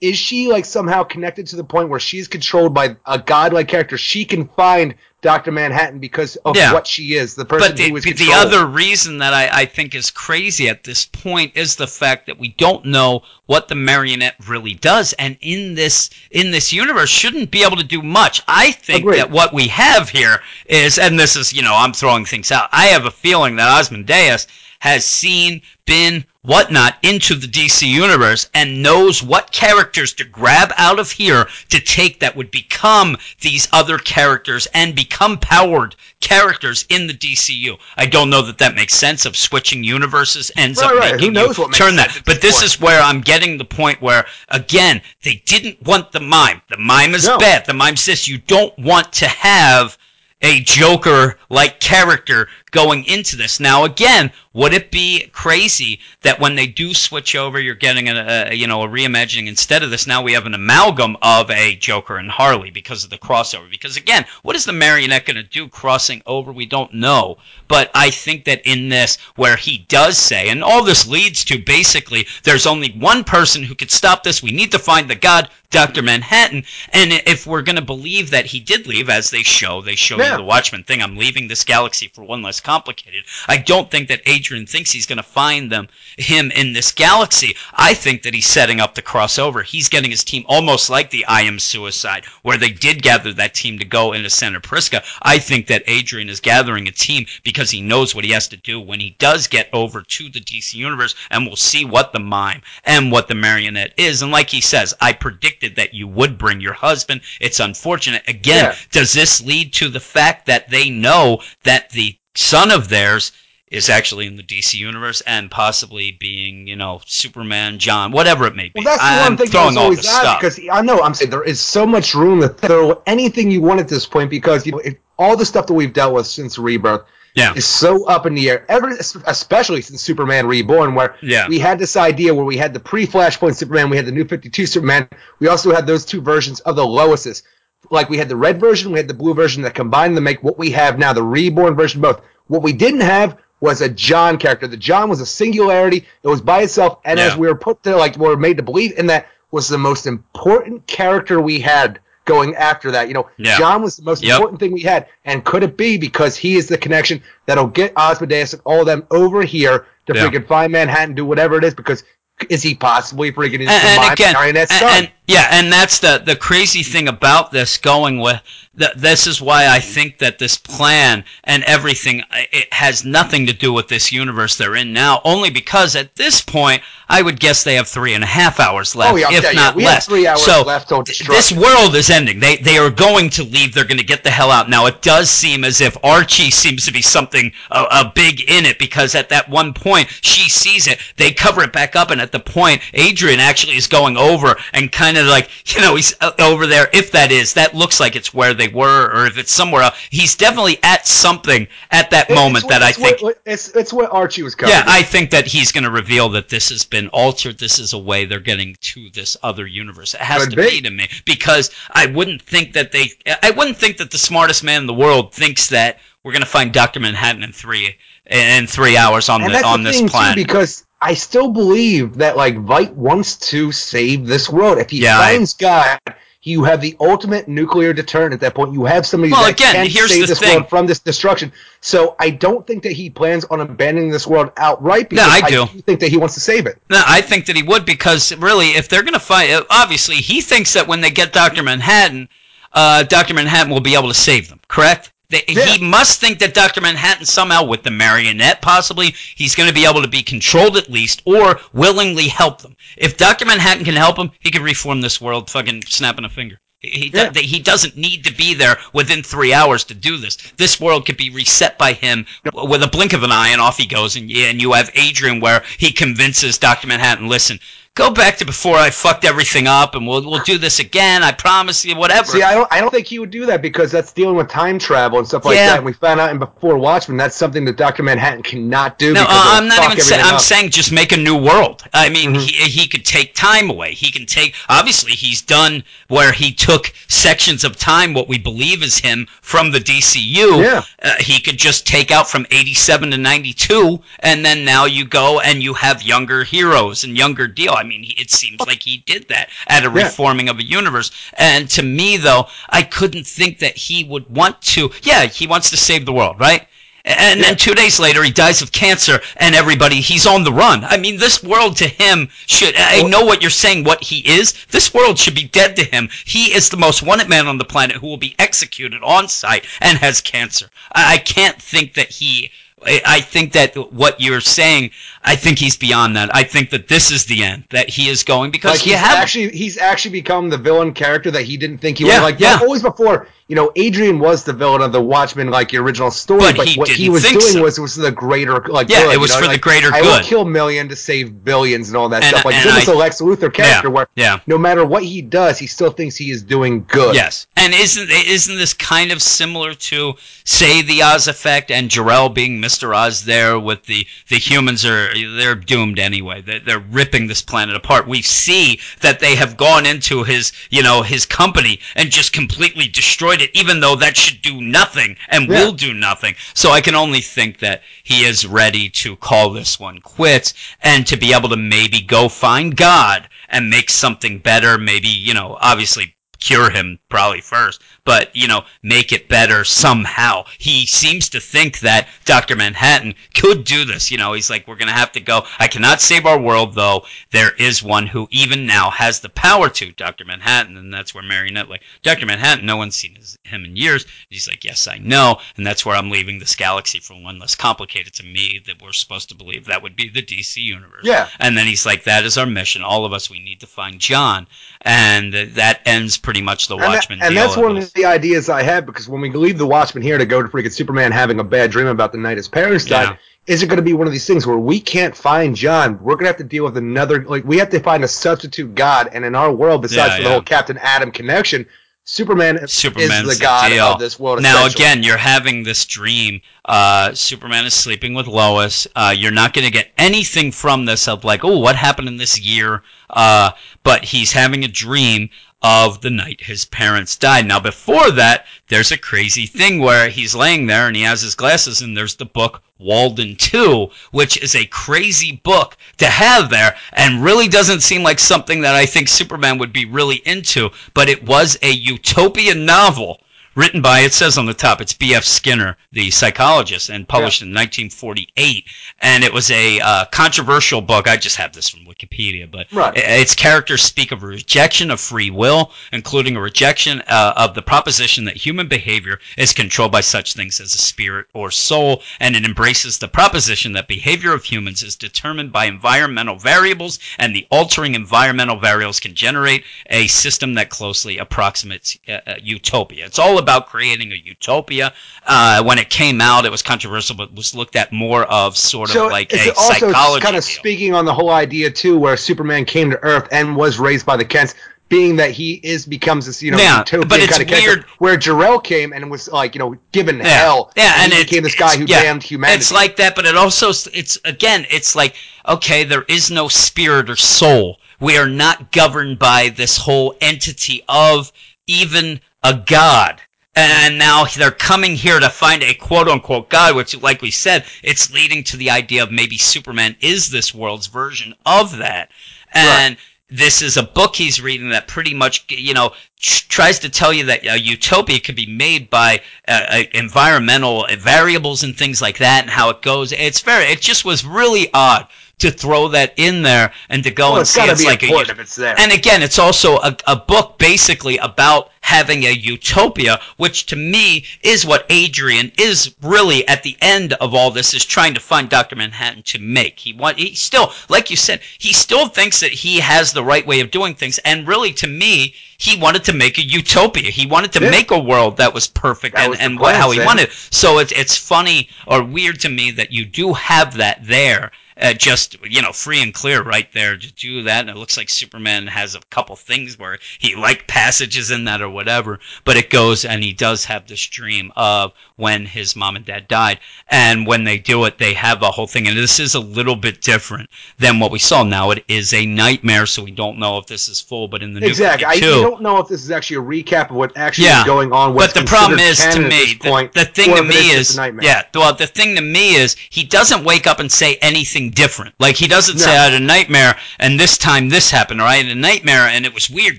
[0.00, 3.96] Is she like somehow connected to the point where she's controlled by a godlike character?
[3.98, 6.72] She can find Doctor Manhattan because of Yeah.
[6.72, 9.64] what she is, the person but the, who is the other reason that I, I
[9.66, 13.76] think is crazy at this point is the fact that we don't know what the
[13.76, 18.42] marionette really does and in this in this universe shouldn't be able to do much
[18.48, 19.18] i think Agreed.
[19.18, 22.68] that what we have here is and this is you know i'm throwing things out
[22.72, 24.46] i have a feeling that Ozymandias
[24.80, 30.98] has seen been whatnot into the dc universe and knows what characters to grab out
[30.98, 37.06] of here to take that would become these other characters and become powered characters in
[37.08, 37.76] the DCU.
[37.96, 41.10] I don't know that that makes sense of switching universes ends Right, up right.
[41.10, 42.12] Who making knows you what makes turn that.
[42.24, 42.64] But this this point.
[42.64, 46.62] is where I'm getting the point where again they didn't want the mime.
[46.68, 47.38] The mime is No.
[47.38, 47.66] bad.
[47.66, 49.98] The mime says you don't want to have
[50.42, 53.60] a Joker like character going into this.
[53.60, 58.48] Now again, would it be crazy that when they do switch over, you're getting a,
[58.50, 60.06] a you know a reimagining instead of this?
[60.06, 63.70] Now we have an amalgam of a Joker and Harley because of the crossover.
[63.70, 66.52] Because again, what is the marionette going to do crossing over?
[66.52, 67.38] We don't know.
[67.68, 71.58] But I think that in this, where he does say, and all this leads to
[71.58, 74.42] basically, there's only one person who could stop this.
[74.42, 76.02] We need to find the God, Dr.
[76.02, 76.64] Manhattan.
[76.92, 80.18] And if we're going to believe that he did leave, as they show, they show
[80.18, 80.32] Yeah.
[80.32, 83.24] you the Watchmen thing, I'm leaving this galaxy for one less complicated.
[83.48, 87.54] I don't think that Adrian thinks he's going to find them, him in this galaxy.
[87.74, 89.62] I think that he's setting up the crossover.
[89.64, 93.54] He's getting his team almost like the I Am Suicide, where they did gather that
[93.54, 95.02] team to go into Santa Prisca.
[95.22, 98.56] I think that Adrian is gathering a team because he knows what he has to
[98.56, 102.20] do when he does get over to the DC Universe, and we'll see what the
[102.20, 104.22] mime and what the marionette is.
[104.22, 107.20] And like he says, I predicted that you would bring your husband.
[107.40, 108.22] It's unfortunate.
[108.28, 108.76] Again, Yeah.
[108.90, 113.32] does this lead to the fact that they know that the son of theirs
[113.72, 118.54] is actually in the DC universe and possibly being, you know, Superman, John, whatever it
[118.54, 118.72] may be.
[118.74, 120.40] Well, that's the I'm one thing that throwing was all always this stuff.
[120.40, 123.80] because I know I'm saying there is so much room to throw anything you want
[123.80, 126.58] at this point because you know if, all the stuff that we've dealt with since
[126.58, 127.54] Rebirth yeah.
[127.54, 128.66] is so up in the air.
[128.68, 128.90] Ever,
[129.26, 131.48] especially since Superman Reborn, where Yeah.
[131.48, 134.50] we had this idea where we had the pre-Flashpoint Superman, we had the New Fifty
[134.50, 135.08] Two Superman,
[135.38, 137.42] we also had those two versions of the Loises.
[137.90, 140.42] Like we had the red version, we had the blue version that combined to make
[140.42, 142.20] what we have now, the reborn version both.
[142.46, 144.66] What we didn't have was a John character.
[144.66, 146.04] The John was a singularity.
[146.22, 148.62] It was by itself, and as we were put there, like we were made to
[148.62, 153.08] believe in that was the most important character we had going after that.
[153.08, 153.58] You know, Yeah.
[153.58, 154.34] John was the most Yep.
[154.36, 155.06] important thing we had.
[155.24, 158.86] And could it be because he is the connection that'll get Ozymandias and all of
[158.86, 160.26] them over here to Yeah.
[160.26, 161.74] freaking find Manhattan, do whatever it is?
[161.74, 162.04] Because
[162.48, 164.34] is he possibly freaking and, and again,
[164.70, 168.40] and, and Yeah, and that's the the crazy thing about this going with
[168.78, 173.46] th- this is why I think that this plan and everything uh, it has nothing
[173.46, 175.20] to do with this universe they're in now.
[175.24, 178.96] Only because at this point, I would guess they have three and a half hours
[178.96, 179.60] oh, left, Oh, yeah, if yeah, yeah.
[179.60, 180.06] not We have less.
[180.06, 181.26] three hours so left destruction.
[181.28, 182.40] this world is ending.
[182.40, 183.74] They they are going to leave.
[183.74, 184.70] They're going to get the hell out.
[184.70, 188.64] Now it does seem as if Archie seems to be something a, a big in
[188.64, 190.98] it because at that one point she sees it.
[191.16, 194.90] They cover it back up, and at the point Adrian actually is going over and
[194.90, 196.88] kind of like you know he's uh, over there.
[196.92, 199.96] If that is, that looks like it's where they were, or if it's somewhere else.
[200.10, 203.36] He's definitely at something at that It's moment what- that I it's what- think.
[203.46, 204.76] it's it's what Archie was covering.
[204.78, 207.58] Yeah, I think that he's going to reveal that this has been altered.
[207.58, 210.14] This is a way they're getting to this other universe.
[210.14, 210.70] It has Could to be.
[210.70, 213.10] be to me because I wouldn't think that they.
[213.42, 216.48] I wouldn't think that the smartest man in the world thinks that we're going to
[216.48, 217.96] find Doctor Manhattan in three
[218.30, 220.36] in three hours on the on this planet.
[220.36, 224.78] too, because I still believe that like Veidt wants to save this world.
[224.78, 225.98] If he Yeah, I- finds God,
[226.44, 228.72] you have the ultimate nuclear deterrent at that point.
[228.72, 230.54] You have somebody Well, that again, can save this thing.
[230.56, 231.52] world from this destruction.
[231.80, 235.08] So I don't think that he plans on abandoning this world outright.
[235.08, 235.66] Because I do.
[235.86, 236.78] think that he wants to save it.
[236.90, 240.16] No, I think that he would because really, if they're going to fight, uh, obviously
[240.16, 242.28] he thinks that when they get Doctor Manhattan,
[242.72, 244.60] uh, Doctor Manhattan will be able to save them.
[244.68, 245.12] Correct?
[245.32, 245.64] They, Yeah.
[245.64, 249.86] He must think that Doctor Manhattan somehow, with the marionette, possibly he's going to be
[249.86, 252.76] able to be controlled at least, or willingly help them.
[252.96, 256.58] If Doctor Manhattan can help him, he can reform this world, fucking snapping a finger.
[256.80, 260.36] He, he, do- he doesn't need to be there within three hours to do this.
[260.56, 263.60] This world could be reset by him w- with a blink of an eye, and
[263.60, 264.16] off he goes.
[264.16, 267.58] And, and you have Adrian where he convinces Doctor Manhattan, listen,
[267.94, 271.22] go back to before I fucked everything up, and we'll we'll do this again.
[271.22, 272.26] I promise you, whatever.
[272.26, 274.78] See, I don't, I don't think he would do that because that's dealing with time
[274.78, 275.68] travel and stuff like Yeah.
[275.68, 275.76] that.
[275.78, 279.12] And we found out in Before Watchmen that's something that Doctor Manhattan cannot do.
[279.12, 280.22] No, because uh, I'm not even saying.
[280.24, 280.40] I'm up.
[280.40, 281.82] saying just make a new world.
[281.92, 282.40] I mean, Mhm.
[282.40, 283.92] he, he could take time away.
[283.92, 284.54] He can take.
[284.70, 289.70] Obviously, he's done where he took sections of time, what we believe is him from
[289.70, 290.62] the DCU.
[290.62, 290.82] Yeah.
[291.02, 295.40] Uh, he could just take out from 87 to 92, and then now you go
[295.40, 297.76] and you have younger heroes and younger deal.
[297.82, 298.64] I mean, it seems oh.
[298.64, 300.04] like he did that at a Yeah.
[300.04, 301.10] reforming of a universe.
[301.34, 304.92] And to me, though, I couldn't think that he would want to.
[305.02, 306.68] Yeah, he wants to save the world, right?
[307.04, 307.46] And Yeah.
[307.46, 310.84] then two days later, he dies of cancer, and everybody, he's on the run.
[310.84, 312.76] I mean, this world to him should.
[312.76, 314.54] I know what you're saying, what he is.
[314.70, 316.08] This world should be dead to him.
[316.24, 319.64] He is the most wanted man on the planet who will be executed on site
[319.80, 320.70] and has cancer.
[320.92, 322.52] I, can't think that he.
[322.84, 324.90] I think that what you're saying,
[325.24, 326.34] I think he's beyond that.
[326.34, 329.50] I think that this is the end, that he is going because like have actually
[329.50, 332.32] he's actually become the villain character that he didn't think he Yeah, was.
[332.32, 332.58] Like yeah.
[332.60, 336.40] always before, you know, Adrian was the villain of the Watchmen, like the original story.
[336.40, 337.62] But But, he what he was doing so.
[337.62, 340.00] was was the greater like Yeah, good, it was you know, for the greater I
[340.00, 340.24] will good.
[340.24, 342.44] kill million to save billions and all that And- stuff.
[342.44, 344.38] Like and he's almost I- a Lex Luthor character Yeah, where yeah.
[344.46, 347.14] no matter what he does, he still thinks he is doing good.
[347.14, 350.14] Yes, and isn't isn't this kind of similar to
[350.44, 352.94] say the Oz effect and Jor-El being Mr.
[352.96, 356.40] Oz there with the the humans are they're doomed anyway.
[356.40, 358.06] They're, they're ripping this planet apart.
[358.08, 362.88] We see that they have gone into his you know his company and just completely
[362.88, 365.64] destroyed it, even though that should do nothing and Yeah.
[365.64, 366.34] will do nothing.
[366.54, 371.06] So I can only think that he is ready to call this one quits and
[371.06, 374.78] to be able to maybe go find God and make something better.
[374.78, 380.44] Maybe you know obviously cure him probably first, but you know, make it better somehow.
[380.58, 382.56] He seems to think that Dr.
[382.56, 384.10] Manhattan could do this.
[384.10, 385.44] You know, he's like, we're gonna have to go.
[385.58, 387.04] I cannot save our world though.
[387.30, 390.24] There is one who even now has the power to, Dr.
[390.24, 392.26] Manhattan, and that's where Marionette like, Dr.
[392.26, 394.06] Manhattan, no one's seen his, him in years.
[394.28, 397.54] He's like, yes, I know, and that's where I'm leaving this galaxy for one less
[397.54, 401.04] complicated to me that we're supposed to believe that would be the DC universe.
[401.04, 401.28] Yeah.
[401.38, 402.82] And then he's like, that is our mission.
[402.82, 404.48] All of us, we need to find John.
[404.80, 408.62] And that ends pretty much the And, that- and that's one of the ideas I
[408.62, 411.44] had because when we leave the Watchmen here to go to freaking Superman having a
[411.44, 413.16] bad dream about the night his parents died, Yeah.
[413.54, 415.98] is it going to be one of these things where we can't find John?
[416.00, 418.74] We're going to have to deal with another, like, we have to find a substitute
[418.74, 419.10] God.
[419.12, 420.28] And in our world, besides Yeah, for yeah.
[420.28, 421.66] the whole Captain Atom connection,
[422.04, 423.84] Superman Superman's is the God deal.
[423.86, 424.42] of this world.
[424.42, 426.40] Now again, you're having this dream.
[426.64, 428.88] Uh, Superman is sleeping with Lois.
[428.96, 432.16] Uh, you're not going to get anything from this of like, oh, what happened in
[432.16, 432.82] this year?
[433.08, 433.52] Uh,
[433.84, 435.30] but he's having a dream
[435.62, 437.46] of the night his parents died.
[437.46, 441.34] Now before that, there's a crazy thing where he's laying there and he has his
[441.34, 446.76] glasses and there's the book Walden 2, which is a crazy book to have there
[446.92, 451.08] and really doesn't seem like something that I think Superman would be really into, but
[451.08, 453.20] it was a utopian novel
[453.54, 455.24] written by it says on the top it's B.F.
[455.24, 457.46] Skinner, the psychologist, and published yeah.
[457.46, 458.64] in 1948.
[459.00, 461.08] And it was a uh, controversial book.
[461.08, 462.92] I just have this from Wikipedia, but right.
[462.96, 467.62] its characters speak of a rejection of free will, including a rejection uh, of the
[467.62, 472.36] proposition that human behavior is controlled by such things as a spirit or soul, and
[472.36, 477.46] it embraces the proposition that behavior of humans is determined by environmental variables, and the
[477.50, 483.06] altering environmental variables can generate a system that closely approximates uh, uh utopia.
[483.06, 484.92] It's all about creating a utopia.
[485.26, 488.90] Uh, when it came out, it was controversial, but was looked at more of sort
[488.90, 490.22] of so like a also psychology.
[490.22, 490.58] kind of deal.
[490.58, 494.16] speaking on the whole idea too, where Superman came to Earth and was raised by
[494.16, 494.54] the Kents
[494.92, 498.14] being that he is becomes this you know yeah, but it's kind of weird where
[498.14, 500.24] Jor-El came and was like you know given yeah.
[500.24, 503.16] hell yeah and, and he became this guy who yeah, damned humanity it's like that
[503.16, 505.14] but it also it's again it's like
[505.48, 510.84] okay there is no spirit or soul we are not governed by this whole entity
[510.90, 511.32] of
[511.66, 513.18] even a god
[513.54, 517.64] and now they're coming here to find a quote unquote God, which, like we said,
[517.82, 522.10] it's leading to the idea of maybe Superman is this world's version of that.
[522.54, 522.98] And right
[523.32, 527.24] this is a book he's reading that pretty much you know tries to tell you
[527.24, 532.42] that a utopia could be made by uh, uh, environmental variables and things like that
[532.42, 533.10] and how it goes.
[533.12, 535.08] It's very it just was really odd
[535.38, 538.38] to throw that in there and to go well, and see it's like a, if
[538.38, 538.78] it's there.
[538.78, 544.24] and again it's also a, a book basically about having a utopia, which to me
[544.42, 548.48] is what Adrian is really at the end of all this is trying to find
[548.48, 548.76] Dr.
[548.76, 549.78] Manhattan to make.
[549.78, 553.46] He want he still, like you said, he still thinks that he has the right
[553.46, 554.18] way of doing things.
[554.18, 557.10] And really to me, he wanted to make a utopia.
[557.10, 557.70] He wanted to yeah.
[557.70, 560.30] make a world that was perfect that and, was and plan, how he wanted.
[560.50, 564.52] So it's it's funny or weird to me that you do have that there
[564.82, 567.60] uh, just you know free and clear right there to do that.
[567.60, 571.62] And it looks like Superman has a couple things where he like passages in that
[571.62, 574.92] or whatever, but it goes and he does have this dream of
[575.22, 576.58] when his mom and dad died,
[576.88, 578.88] and when they do it, they have a whole thing.
[578.88, 581.44] And this is a little bit different than what we saw.
[581.44, 584.26] Now it is a nightmare, so we don't know if this is full.
[584.26, 586.96] But in the new exactly, I don't know if this is actually a recap of
[586.96, 588.14] what actually yeah, is going on.
[588.14, 591.72] With But the problem is to me, the, the, thing to me is, yeah, well,
[591.72, 595.14] the thing to me is he doesn't wake up and say anything different.
[595.20, 595.84] Like he doesn't no.
[595.84, 599.06] say I had a nightmare and this time this happened, or I had a nightmare
[599.06, 599.78] and it was weird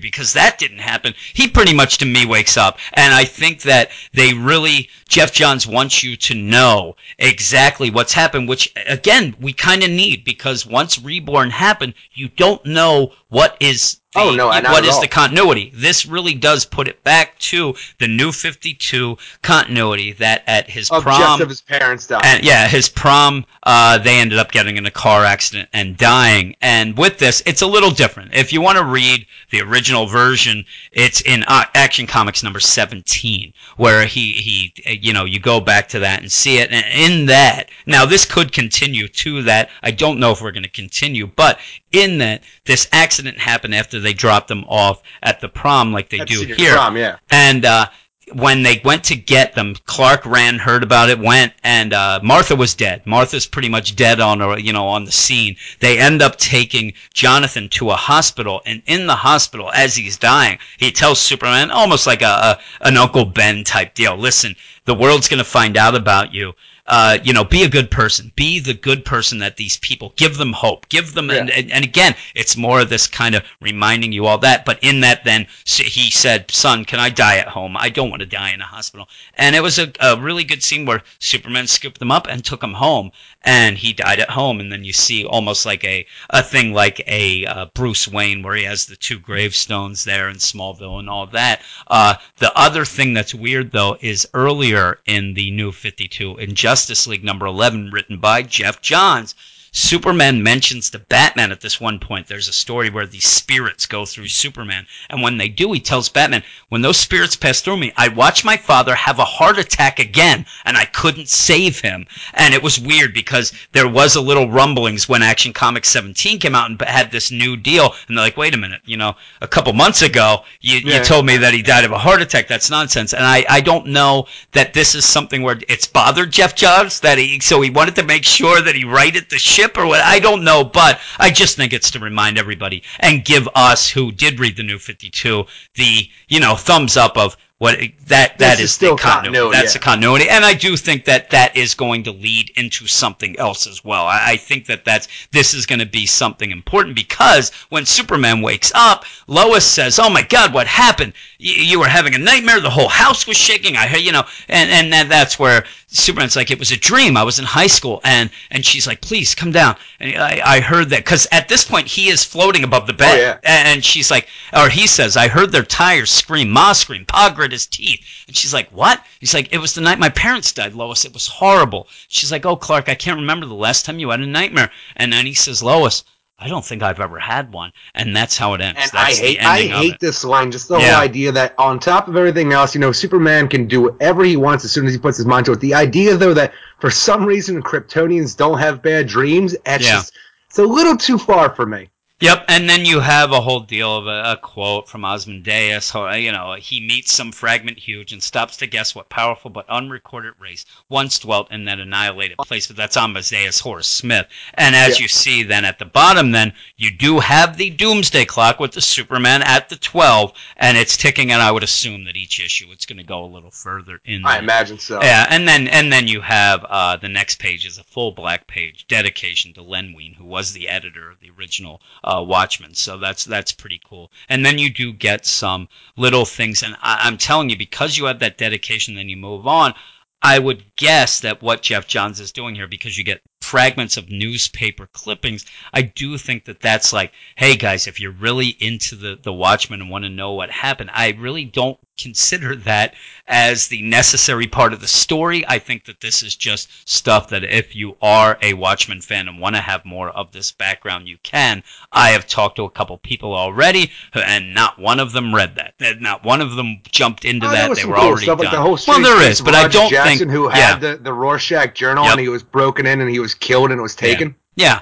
[0.00, 1.12] because that didn't happen.
[1.34, 5.64] He pretty much to me wakes up, and I think that they really Geoff Johns
[5.64, 10.98] wants you to know exactly what's happened, which again we kind of need because once
[10.98, 15.72] Reborn happened, you don't know what is the, oh no, what is the continuity?
[15.74, 20.90] This really does put it back to the New Fifty Two continuity that at his
[20.90, 22.22] of prom, of his parents dying.
[22.24, 26.56] And, yeah, his prom, uh, they ended up getting in a car accident and dying.
[26.60, 28.34] And with this, it's a little different.
[28.34, 33.52] If you want to read the original version, it's in uh, Action Comics number seventeen,
[33.76, 36.70] where he he you know you go back to that and see it.
[36.70, 39.70] And in that, now this could continue to that.
[39.82, 41.58] I don't know if we're going to continue, but
[41.92, 46.20] in that this accident happened after they dropped them off at the prom like they
[46.20, 46.74] at do here.
[46.74, 47.16] Prom, yeah.
[47.30, 47.86] And uh,
[48.32, 52.56] when they went to get them, Clark ran, heard about it, went, and uh, Martha
[52.56, 53.04] was dead.
[53.06, 55.56] Martha's pretty much dead on, you know, on the scene.
[55.80, 60.58] They end up taking Jonathan to a hospital, and in the hospital, as he's dying,
[60.78, 64.16] he tells Superman, almost like a, a an Uncle Ben type deal.
[64.16, 66.54] Listen, the world's going to find out about you
[66.86, 68.30] uh, you know, be a good person.
[68.36, 70.88] Be the good person that these people give them hope.
[70.90, 71.36] Give them, yeah.
[71.36, 74.66] and, and, and, again, it's more of this kind of reminding you all that.
[74.66, 77.76] But in that, then he said, "Son, can I die at home?
[77.76, 80.62] I don't want to die in a hospital." And it was a, a really good
[80.62, 83.12] scene where Superman scooped them up and took them home,
[83.44, 84.60] and he died at home.
[84.60, 88.56] And then you see almost like a a thing like a uh, Bruce Wayne where
[88.56, 91.62] he has the two gravestones there in Smallville and all that.
[91.86, 96.54] Uh, the other thing that's weird though is earlier in the New Fifty Two, in
[96.54, 99.34] Justice League number 11, written by Geoff Johns.
[99.76, 102.28] Superman mentions to Batman at this one point.
[102.28, 104.86] There's a story where these spirits go through Superman.
[105.10, 108.44] And when they do, he tells Batman, when those spirits pass through me, I watched
[108.44, 112.06] my father have a heart attack again, and I couldn't save him.
[112.34, 116.54] And it was weird because there was a little rumblings when Action Comics 17 came
[116.54, 117.94] out and had this new deal.
[118.06, 120.98] And they're like, wait a minute, you know, a couple months ago, you, yeah.
[120.98, 122.46] you told me that he died of a heart attack.
[122.46, 123.12] That's nonsense.
[123.12, 127.18] And I, I don't know that this is something where it's bothered Geoff Johns that
[127.18, 130.00] he, so he wanted to make sure that he righted the ship or what.
[130.00, 134.12] I don't know, but I just think it's to remind everybody and give us who
[134.12, 135.44] did read the new 52
[135.74, 139.38] the, you know, thumbs up of what that that is is still the continuity.
[139.38, 139.78] continuity, That's yeah.
[139.78, 143.66] the continuity, and I do think that that is going to lead into something else
[143.66, 144.04] as well.
[144.06, 148.42] I, I think that that's this is going to be something important because when Superman
[148.42, 151.14] wakes up, Lois says, "Oh my God, what happened?
[151.38, 152.60] You, you were having a nightmare.
[152.60, 153.76] The whole house was shaking.
[153.76, 157.16] I heard, you know." And and that, that's where Superman's like, "It was a dream.
[157.16, 160.60] I was in high school." And and she's like, "Please come down." And I, I
[160.60, 163.38] heard that because at this point he is floating above the bed, Oh, yeah.
[163.44, 167.66] and she's like, or he says, "I heard their tires scream, Ma scream, Pa his
[167.66, 171.04] teeth." And she's like, "What?" He's like, "It was the night my parents died, Lois.
[171.06, 174.20] It was horrible." She's like, "Oh, Clark, I can't remember the last time you had
[174.20, 176.04] a nightmare." And then he says, "Lois."
[176.36, 178.80] I don't think I've ever had one, and that's how it ends.
[178.82, 180.50] And that's I hate, I hate this line.
[180.50, 180.94] Just the Yeah.
[180.94, 184.36] whole idea that on top of everything else, you know, Superman can do whatever he
[184.36, 185.60] wants as soon as he puts his mind to it.
[185.60, 189.92] The idea, though, that for some reason Kryptonians don't have bad dreams, it's Yeah.
[189.92, 190.12] just
[190.48, 191.88] it's a little too far for me.
[192.24, 195.90] Yep, and then you have a whole deal of a, a quote from Ozymandias.
[195.90, 199.68] how, You know, he meets some fragment huge and stops to guess what powerful but
[199.68, 202.66] unrecorded race once dwelt in that annihilated place.
[202.66, 204.26] But that's Ozymandias Horace Smith.
[204.54, 205.02] And as Yeah.
[205.02, 208.80] you see, then at the bottom, then you do have the Doomsday Clock with the
[208.80, 211.30] Superman at the twelve, and it's ticking.
[211.30, 214.24] And I would assume that each issue it's going to go a little further in.
[214.24, 214.42] I there.
[214.44, 215.02] imagine so.
[215.02, 218.46] Yeah, and then and then you have uh, the next page is a full black
[218.46, 222.74] page dedication to Len Wein, who was the editor of the original uh, Uh, Watchmen.
[222.74, 224.10] So that's that's pretty cool.
[224.28, 228.04] And then you do get some little things, and I, I'm telling you, because you
[228.04, 229.74] have that dedication, then you move on.
[230.22, 234.08] I would guess that what Geoff Johns is doing here, because you get fragments of
[234.08, 235.44] newspaper clippings,
[235.74, 239.82] I do think that that's like, hey guys, if you're really into the the Watchmen
[239.82, 242.94] and want to know what happened, I really don't consider that
[243.26, 245.44] as the necessary part of the story.
[245.46, 249.40] I think that this is just stuff that if you are a Watchmen fan and
[249.40, 251.62] want to have more of this background, you can.
[251.92, 255.74] I have talked to a couple people already, and not one of them read that.
[256.00, 257.74] Not one of them jumped into Oh, that.
[257.76, 258.46] They were cool already stuff, done.
[258.46, 260.30] like the whole well, there is, there case is, of but I don't Jackson, think
[260.30, 260.56] who yeah.
[260.56, 262.12] had the, the Rorschach journal Yep.
[262.12, 264.28] and he was broken in and he was killed and it was taken.
[264.28, 264.34] Yeah,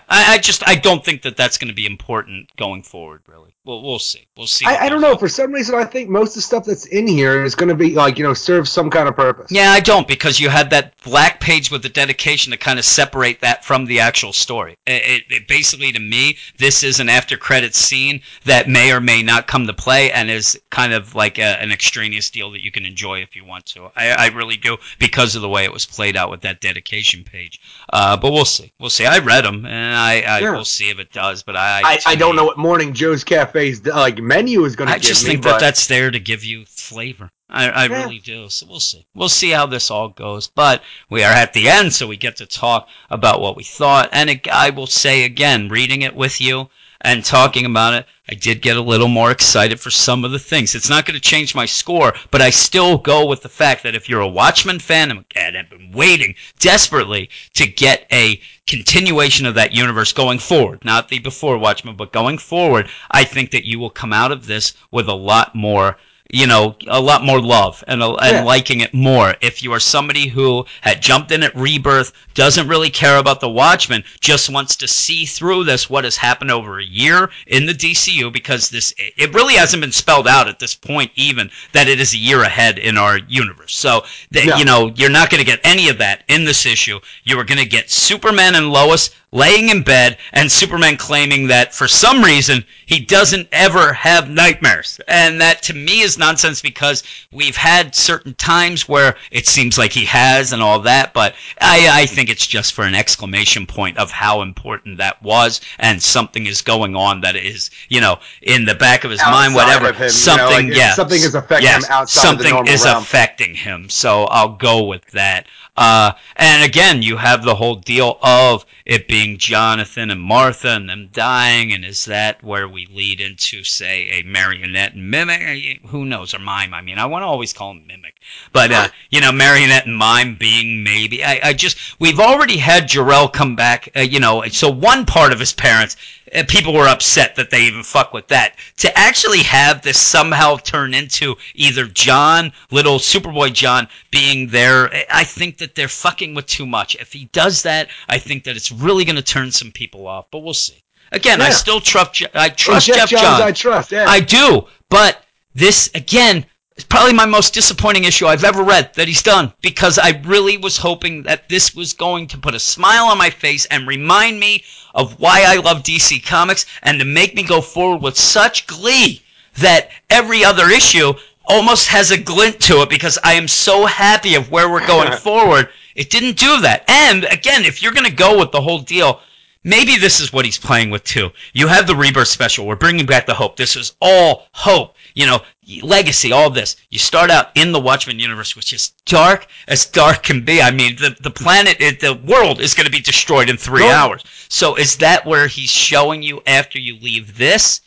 [0.08, 3.22] I, I just I don't think that that's going to be important going forward.
[3.26, 4.26] Really, well, we'll see.
[4.36, 4.66] We'll see.
[4.66, 5.16] I, I don't know.
[5.16, 7.74] For some reason, I think most of the stuff that's in here is going to
[7.74, 9.50] be like you know serve some kind of purpose.
[9.50, 12.84] Yeah, I don't because you had that black page with the dedication to kind of
[12.84, 14.76] separate that from the actual story.
[14.86, 19.00] It, it, it basically, to me, this is an after credits scene that may or
[19.00, 22.62] may not come to play and is kind of like a, an extraneous deal that
[22.62, 23.90] you can enjoy if you want to.
[23.96, 27.24] I, I really do because of the way it was played out with that dedication
[27.24, 27.60] page.
[27.92, 28.72] Uh, but we'll see.
[28.78, 29.06] We'll see.
[29.06, 30.52] I read them and I, I Yeah.
[30.52, 31.42] will see if it does.
[31.42, 34.76] But I, I, I don't me- know what Morning Joe's Cafe's uh, like menu is
[34.76, 37.30] going to I give just me, think but that that's there to give you flavor.
[37.48, 38.02] I, I Yeah.
[38.04, 38.48] really do.
[38.48, 39.06] So we'll see.
[39.14, 40.48] We'll see how this all goes.
[40.48, 44.08] But we are at the end, so we get to talk about what we thought.
[44.12, 46.70] And it, I will say again, reading it with you
[47.02, 50.38] and talking about it, I did get a little more excited for some of the
[50.38, 50.74] things.
[50.74, 53.96] It's not going to change my score, but I still go with the fact that
[53.96, 59.56] if you're a Watchmen fan and have been waiting desperately to get a continuation of
[59.56, 63.80] that universe going forward, not the before Watchmen, but going forward, I think that you
[63.80, 65.98] will come out of this with a lot more
[66.32, 68.42] you know, a lot more love and, and Yeah.
[68.42, 69.34] liking it more.
[69.42, 73.48] If you are somebody who had jumped in at Rebirth, doesn't really care about the
[73.50, 77.74] Watchmen, just wants to see through this, what has happened over a year in the
[77.74, 82.00] DCU, because this, it really hasn't been spelled out at this point, even that it
[82.00, 83.74] is a year ahead in our universe.
[83.76, 84.56] So, that, Yeah.
[84.56, 86.98] you know, you're not going to get any of that in this issue.
[87.24, 91.74] You are going to get Superman and Lois laying in bed and Superman claiming that
[91.74, 95.00] for some reason he doesn't ever have nightmares.
[95.08, 97.02] And that to me is nonsense because
[97.32, 101.88] we've had certain times where it seems like he has and all that, but I,
[102.02, 106.46] I think it's just for an exclamation point of how important that was and something
[106.46, 109.92] is going on that is, you know, in the back of his mind, whatever.
[109.92, 110.94] him, you know, something, like, yeah.
[110.94, 113.02] something is affecting yes, him outside something is realm.
[113.02, 113.88] affecting him.
[113.88, 115.46] So I'll go with that.
[115.76, 120.88] Uh, and again, you have the whole deal of it being Jonathan and Martha and
[120.88, 125.80] them dying, and is that where we lead into, say, a marionette and mimic?
[125.86, 126.74] Who knows, or mime?
[126.74, 128.16] I mean, I want to always call him mimic,
[128.52, 131.24] but uh, you know, marionette and mime being maybe.
[131.24, 133.88] I, I just we've already had Jor-El come back.
[133.96, 135.96] Uh, you know, so one part of his parents
[136.34, 138.56] uh, people were upset that they even fuck with that.
[138.78, 145.06] To actually have this somehow turn into either John, little Superboy John, being there, I-
[145.10, 146.96] I think that they're fucking with too much.
[146.96, 150.26] If he does that, I think that it's really going to turn some people off.
[150.30, 150.82] But we'll see.
[151.12, 152.22] Again, I still trust.
[152.34, 153.40] I trust Geoff, Geoff, Johns, Johns.
[153.42, 153.92] I trust.
[153.92, 154.06] Yeah.
[154.08, 155.22] I do, but
[155.54, 156.46] this again
[156.76, 160.56] is probably my most disappointing issue I've ever read that he's done because I really
[160.56, 164.40] was hoping that this was going to put a smile on my face and remind
[164.40, 168.66] me of why I love DC Comics and to make me go forward with such
[168.66, 169.22] glee
[169.58, 171.12] that every other issue
[171.52, 175.12] almost has a glint to it because I am so happy of where we're going
[175.18, 175.68] forward.
[175.94, 176.84] It didn't do that.
[176.88, 179.20] And again, if you're going to go with the whole deal,
[179.62, 181.30] maybe this is what he's playing with too.
[181.52, 182.66] You have the Rebirth special.
[182.66, 183.56] We're bringing back the hope.
[183.56, 184.96] This is all hope.
[185.14, 185.40] You know,
[185.82, 186.76] legacy, all this.
[186.88, 190.62] You start out in the Watchmen universe, which is dark as dark can be.
[190.62, 194.24] I mean, the, the planet, the world is going to be destroyed in three hours.
[194.48, 197.82] So is that where he's showing you after you leave this?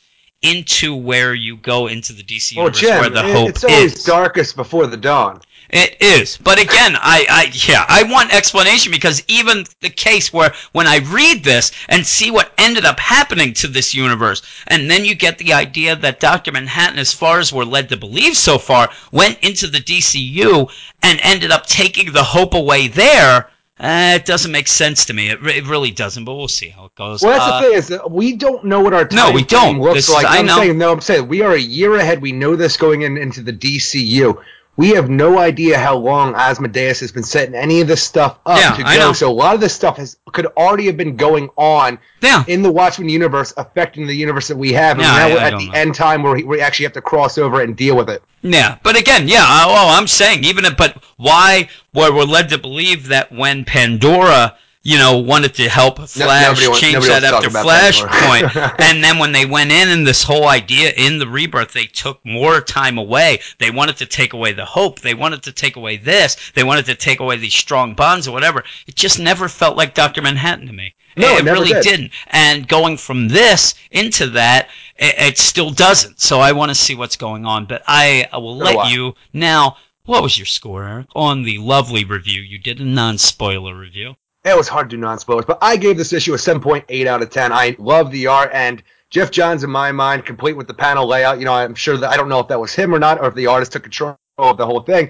[0.45, 4.03] Into where you go into the DC universe, Jim, where the hope it's always is.
[4.03, 5.41] darkest before the dawn.
[5.69, 10.53] It is, but again, I, I, yeah, I want explanation because even the case where
[10.73, 15.03] when I read this and see what ended up happening to this universe, and then
[15.05, 18.59] you get the idea that Doctor Manhattan, as far as we're led to believe so
[18.59, 23.49] far, went into the DCU and ended up taking the hope away there.
[23.77, 25.29] Uh, it doesn't make sense to me.
[25.29, 27.21] It, re- it really doesn't, but we'll see how it goes.
[27.21, 29.43] Well, that's Uh, the thing is that we don't know what our time No, we
[29.43, 29.79] don't.
[29.79, 30.25] looks This is- like.
[30.25, 30.55] I I'm know.
[30.57, 30.93] saying no.
[30.93, 32.21] I'm saying we are a year ahead.
[32.21, 34.41] We know this going in, into the DCU.
[34.77, 38.59] We have no idea how long Ozymandias has been setting any of this stuff up
[38.59, 38.89] Yeah, to go.
[38.89, 39.13] I know.
[39.13, 42.43] So a lot of this stuff has could already have been going on Yeah.
[42.47, 44.97] in the Watchmen universe, affecting the universe that we have.
[44.97, 45.73] And Yeah, now I- we're I at don't the know.
[45.79, 48.21] end time where we, we actually have to cross over and deal with it.
[48.45, 49.43] Yeah, but again, yeah.
[49.43, 51.67] Uh, well, I'm saying even if, but why?
[51.93, 56.79] Where we're led to believe that when Pandora, you know, wanted to help Flash wants-
[56.79, 58.49] change nobody that wants to after talk about Pandora.
[58.49, 61.85] Flashpoint, and then when they went in and this whole idea in the rebirth, they
[61.87, 63.39] took more time away.
[63.57, 64.99] They wanted to take away the hope.
[64.99, 66.37] They wanted to take away this.
[66.53, 68.63] They wanted to take away these strong bonds or whatever.
[68.85, 70.93] It just never felt like Doctor Manhattan to me.
[71.15, 71.83] No, it, it really did.
[71.83, 72.11] didn't.
[72.27, 76.19] And going from this into that, it, it still doesn't.
[76.19, 77.65] So I want to see what's going on.
[77.65, 79.77] But I, I will let you now.
[80.05, 82.41] What was your score, Eric, on the lovely review?
[82.41, 84.15] You did a non-spoiler review.
[84.43, 87.31] It was hard to do non-spoilers, but I gave this issue a 7.8 out of
[87.31, 87.51] 10.
[87.51, 91.39] I love the art, and Geoff Johns, in my mind, complete with the panel layout.
[91.39, 93.27] You know, I'm sure that I don't know if that was him or not, or
[93.27, 95.09] if the artist took control of the whole thing,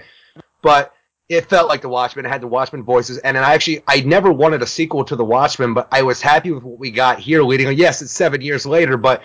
[0.62, 0.95] but
[1.28, 2.26] it felt like the Watchmen.
[2.26, 5.26] It had the Watchmen voices, and I actually I never wanted a sequel to the
[5.26, 7.44] Watchmen, but I was happy with what we got here.
[7.44, 7.76] Leading, on.
[7.76, 9.24] yes, it's seven years later, but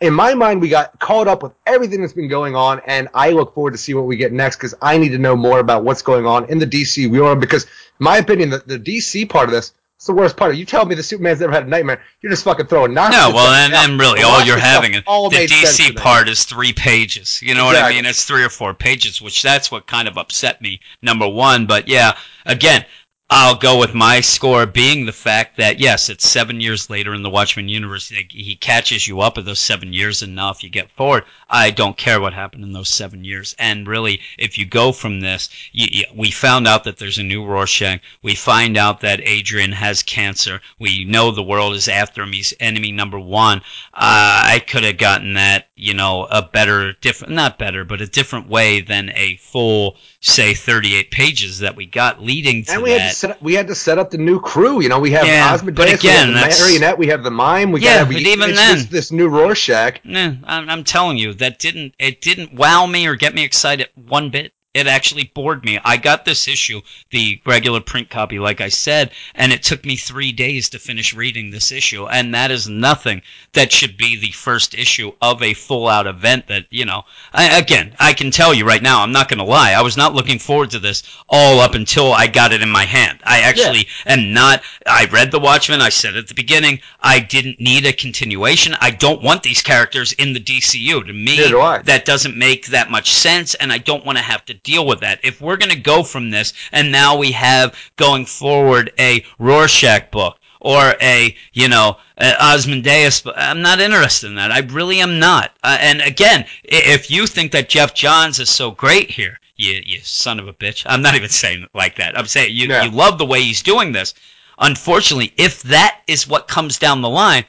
[0.00, 3.30] in my mind, we got caught up with everything that's been going on, and I
[3.30, 5.84] look forward to see what we get next because I need to know more about
[5.84, 7.40] what's going on in the DC world.
[7.40, 7.66] Because,
[7.98, 9.72] my opinion, the, the DC part of this
[10.04, 10.52] is the worst part.
[10.52, 13.28] Of you tell me the Superman's never had a nightmare, you're just fucking throwing nonsense.
[13.28, 16.28] No, well, and, and really, all you're having all the made sense to DC part
[16.28, 17.40] is three pages.
[17.42, 18.04] You know what I mean?
[18.04, 20.80] It's three or four pages, which that's what kind of upset me.
[21.02, 22.84] Number one, but yeah, again,
[23.30, 27.22] I'll go with my score being the fact that yes, it's seven years later in
[27.22, 28.08] the Watchmen universe.
[28.08, 31.24] He he catches you up at those seven years, and now if you get forward,
[31.48, 33.56] I don't care what happened in those seven years.
[33.58, 37.22] And really, if you go from this, you, you, we found out that there's a
[37.22, 38.00] new Rorschach.
[38.22, 40.60] We find out that Adrian has cancer.
[40.78, 42.32] We know the world is after him.
[42.32, 43.58] He's enemy number one.
[43.94, 48.06] Uh, I could have gotten that, you know, a better, different, not better, but a
[48.06, 52.90] different way than a full, say, 38 pages that we got leading to And we
[52.90, 53.00] that.
[53.00, 54.80] had to set up, we had to set up the new crew.
[54.80, 57.30] You know, we have Yeah, Ozymandias, but we again, have the marionette, we have the
[57.32, 57.72] mime.
[57.72, 60.00] We Yeah, got but we even introduced then- this new Rorschach.
[60.04, 63.88] Nah, I'm, I'm telling you, that didn't it didn't wow me or get me excited
[63.96, 64.53] one bit.
[64.74, 65.78] It actually bored me.
[65.84, 66.80] I got this issue,
[67.10, 71.14] the regular print copy, like I said, and it took me three days to finish
[71.14, 72.08] reading this issue.
[72.08, 73.22] And that is nothing
[73.52, 77.56] that should be the first issue of a full out event that, you know, I,
[77.56, 79.74] again, I can tell you right now, I'm not going to lie.
[79.74, 82.84] I was not looking forward to this all up until I got it in my
[82.84, 83.20] hand.
[83.22, 85.82] I actually am not, I read The Watchmen.
[85.82, 88.74] I said at the beginning, I didn't need a continuation.
[88.80, 91.06] I don't want these characters in the DCU.
[91.06, 94.44] To me, do that doesn't make that much sense, and I don't want to have
[94.46, 95.20] to deal with that.
[95.22, 100.10] If we're going to go from this, and now we have going forward a Rorschach
[100.10, 104.50] book or a, you know, Ozymandias, I'm not interested in that.
[104.50, 105.52] I really am not.
[105.62, 110.00] Uh, and again, if you think that Geoff Johns is so great here, you, you
[110.00, 110.84] son of a bitch.
[110.86, 112.18] I'm not even saying it like that.
[112.18, 114.14] I'm saying you, you love the way he's doing this.
[114.58, 117.44] Unfortunately, if that is what comes down the line,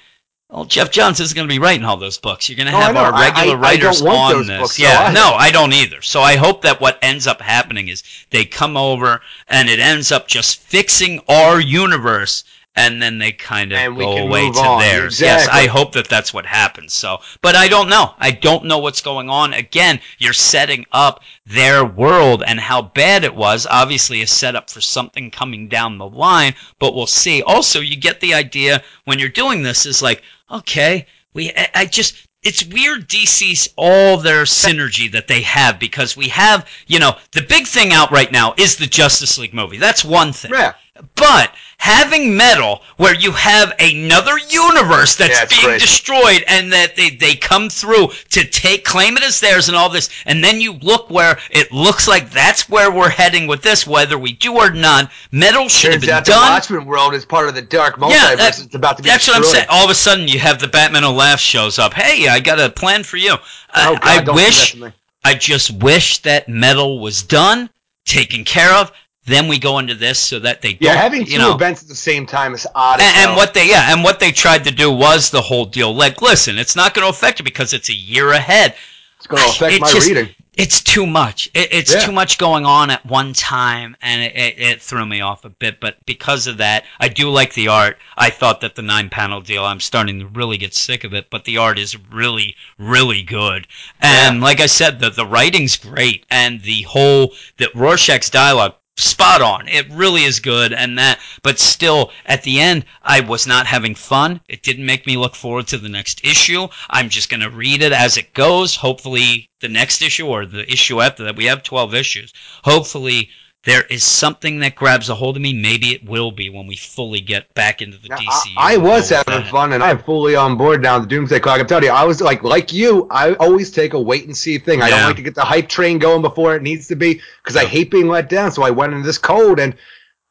[0.55, 2.47] well, Geoff Johns isn't going to be writing all those books.
[2.47, 4.59] You're going to have our regular I- I writers want on this.
[4.61, 6.01] books, yeah, no, I don't either.
[6.01, 9.19] So I hope that what ends up happening is they come over
[9.49, 12.45] and it ends up just fixing our universe.
[12.77, 14.81] And then they kind of go away to on.
[14.81, 15.21] theirs.
[15.21, 16.91] Yes, I hope that that's what happens.
[16.91, 18.13] So, but I don't know.
[18.19, 19.53] I don't know what's going on.
[19.53, 23.65] Again, you're setting up their world and how bad it was.
[23.65, 26.53] Obviously, a setup for something coming down the line.
[26.77, 27.41] But we'll see.
[27.43, 30.21] Also, you get the idea when you're doing this is like,
[30.51, 31.51] okay, we.
[31.51, 32.15] I, I just.
[32.43, 37.41] It's weird DC's all their synergy that they have because we have, you know, the
[37.41, 39.79] big thing out right now is the Justice League movie.
[39.79, 40.51] That's one thing.
[40.53, 40.75] Yeah.
[41.15, 45.81] But having metal where you have another universe that's Yeah, being great.
[45.81, 49.89] destroyed and that they, they come through to take claim it as theirs and all
[49.89, 53.85] this and then you look where it looks like that's where we're heading with this
[53.85, 57.25] whether we do or not metal should have been out the done Watchmen world is
[57.25, 58.11] part of the dark multiverse.
[58.11, 59.65] Yeah, that- it's about to be that's what I'm saying.
[59.69, 61.93] All of a sudden, you have the Batman who laughs shows up.
[61.93, 63.35] Hey, I got a plan for you.
[63.73, 64.75] I- Oh, God, I wish.
[65.23, 67.69] I just wish that metal was done,
[68.05, 68.91] taken care of.
[69.25, 71.81] Then we go into this so that they don't, Yeah, having you two know, events
[71.81, 72.99] at the same time is odd.
[73.01, 75.93] and, and what they yeah, and what they tried to do was the whole deal.
[75.93, 78.75] Like, listen, it's not going to affect you because it's a year ahead.
[79.17, 80.29] it's going to affect it my just- reading.
[80.57, 81.47] It's too much.
[81.53, 81.99] It, it's Yeah.
[81.99, 85.49] too much going on at one time, and it, it, it threw me off a
[85.49, 85.81] bit.
[85.81, 87.97] But because of that, I do like the art.
[88.15, 91.29] I thought that the nine panel deal, I'm starting to really get sick of it,
[91.29, 93.67] but the art is really, really good.
[93.99, 98.75] And like I said, the the writing's great, and the whole that Rorschach's dialogue.
[98.97, 99.67] Spot on.
[99.67, 101.19] It really is good, and that.
[101.43, 104.39] But still, at the end, I was not having fun.
[104.47, 106.69] It didn't make me look forward to the next issue.
[106.89, 108.77] I'm just gonna read it as it goes.
[108.77, 111.35] Hopefully, the next issue or the issue after that.
[111.35, 112.31] We have 12 issues.
[112.63, 113.29] Hopefully,
[113.65, 115.53] there is something that grabs a hold of me.
[115.53, 118.53] Maybe it will be when we fully get back into the Now, DCU.
[118.57, 119.47] I, I was having that.
[119.51, 120.99] fun, and I'm fully on board now.
[120.99, 121.59] The Doomsday Clock.
[121.59, 123.07] I'm telling you, I was like, like you.
[123.09, 124.81] I always take a wait and see thing.
[124.81, 127.55] I don't like to get the hype train going before it needs to be because
[127.57, 128.51] I hate being let down.
[128.51, 129.75] So I went into this cold, and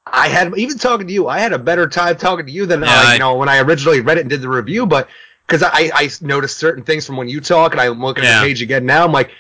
[0.07, 1.27] I had even talking to you.
[1.29, 3.49] I had a better time talking to you than Yeah, uh, I- you know when
[3.49, 4.87] I originally read it and did the review.
[4.87, 5.09] But
[5.47, 8.47] because I, I noticed certain things from when you talk, and I'm looking at the
[8.47, 9.05] page again now.
[9.05, 9.31] I'm like,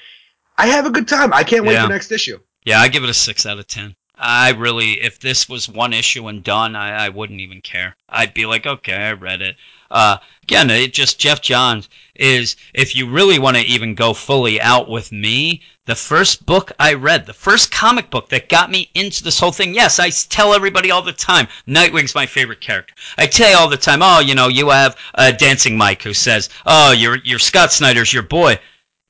[0.59, 1.33] I have a good time.
[1.33, 1.85] I can't wait Yeah.
[1.87, 2.41] for next issue.
[2.65, 3.95] Yeah, I give it a six out of ten.
[4.16, 7.97] I really, if this was one issue and done, I, I wouldn't even care.
[8.09, 9.57] I'd be like, okay, I read it.
[9.91, 12.57] Uh, again, it just Geoff Johns is.
[12.73, 16.95] If you really want to even go fully out with me, the first book I
[16.95, 19.74] read, the first comic book that got me into this whole thing.
[19.74, 22.95] Yes, I tell everybody all the time, Nightwing's my favorite character.
[23.19, 26.15] I tell you all the time, oh, you know, you have uh, Dancing Mike who
[26.15, 28.59] says, oh, you're you're Scott Snyder's your boy.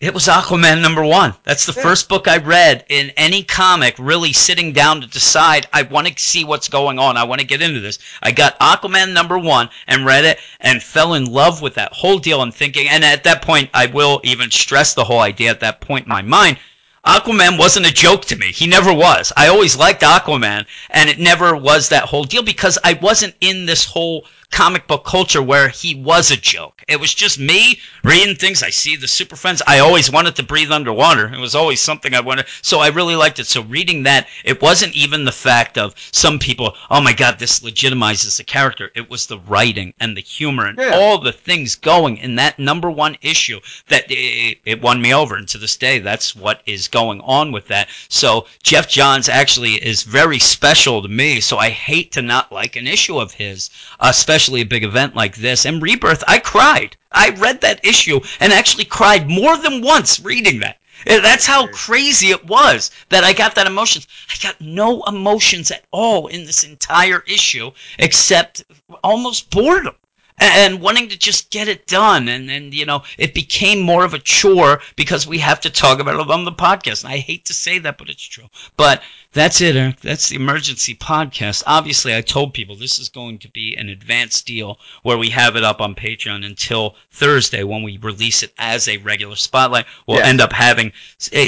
[0.01, 1.35] It was Aquaman number one.
[1.45, 1.83] That's the Yeah.
[1.85, 6.21] first book I read in any comic, really sitting down to decide I want to
[6.21, 7.17] see what's going on.
[7.17, 8.01] I want to get into this.
[8.21, 12.19] I got Aquaman number one and read it and fell in love with that whole
[12.19, 15.61] deal and thinking, and at that point, I will even stress the whole idea at
[15.61, 16.59] that point in my mind.
[17.07, 18.51] Aquaman wasn't a joke to me.
[18.51, 19.33] He never was.
[19.37, 23.67] I always liked Aquaman, and it never was that whole deal because I wasn't in
[23.67, 26.81] this whole comic book culture where he was a joke.
[26.87, 28.63] It was just me reading things.
[28.63, 29.61] I see the Super Friends.
[29.67, 31.27] I always wanted to breathe underwater.
[31.35, 32.47] It was always something I wanted.
[32.63, 33.47] So I really liked it.
[33.49, 37.61] So reading that, it wasn't even the fact of some people, oh my God, this
[37.61, 38.93] legitimizes the character.
[38.95, 40.91] It was the writing and the humor and Yeah.
[40.95, 43.59] all the things going in that number one issue
[43.89, 45.35] that it, it won me over.
[45.35, 47.89] And to this day, that's what is going on with that.
[48.09, 51.41] So Geoff Johns actually is very special to me.
[51.41, 55.37] So I hate to not like an issue of his, especially a big event like
[55.37, 55.65] this.
[55.65, 56.97] And Rebirth, I cried.
[57.11, 60.79] I read that issue and actually cried more than once reading that.
[61.07, 64.07] That's how crazy it was that I got that emotions.
[64.31, 68.65] I got no emotions at all in this entire issue except
[69.03, 69.97] almost boredom
[70.39, 72.29] and wanting to just get it done.
[72.29, 76.01] And and you know it became more of a chore because we have to talk
[76.01, 77.05] about it on the podcast.
[77.05, 78.45] And i hate to say that but it's true.
[78.77, 79.03] But
[79.33, 80.01] that's it Eric.
[80.01, 81.63] that's the emergency podcast.
[81.67, 85.57] Obviously i told people this is going to be an advanced deal where we have
[85.57, 89.87] it up on patreon until thursday when we release it as a regular spotlight.
[90.07, 90.27] We'll Yes.
[90.29, 90.93] end up having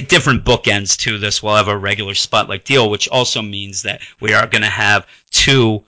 [0.08, 1.42] different bookends to this.
[1.42, 5.06] We'll have a regular spotlight deal which also means that we are going to have
[5.30, 5.84] two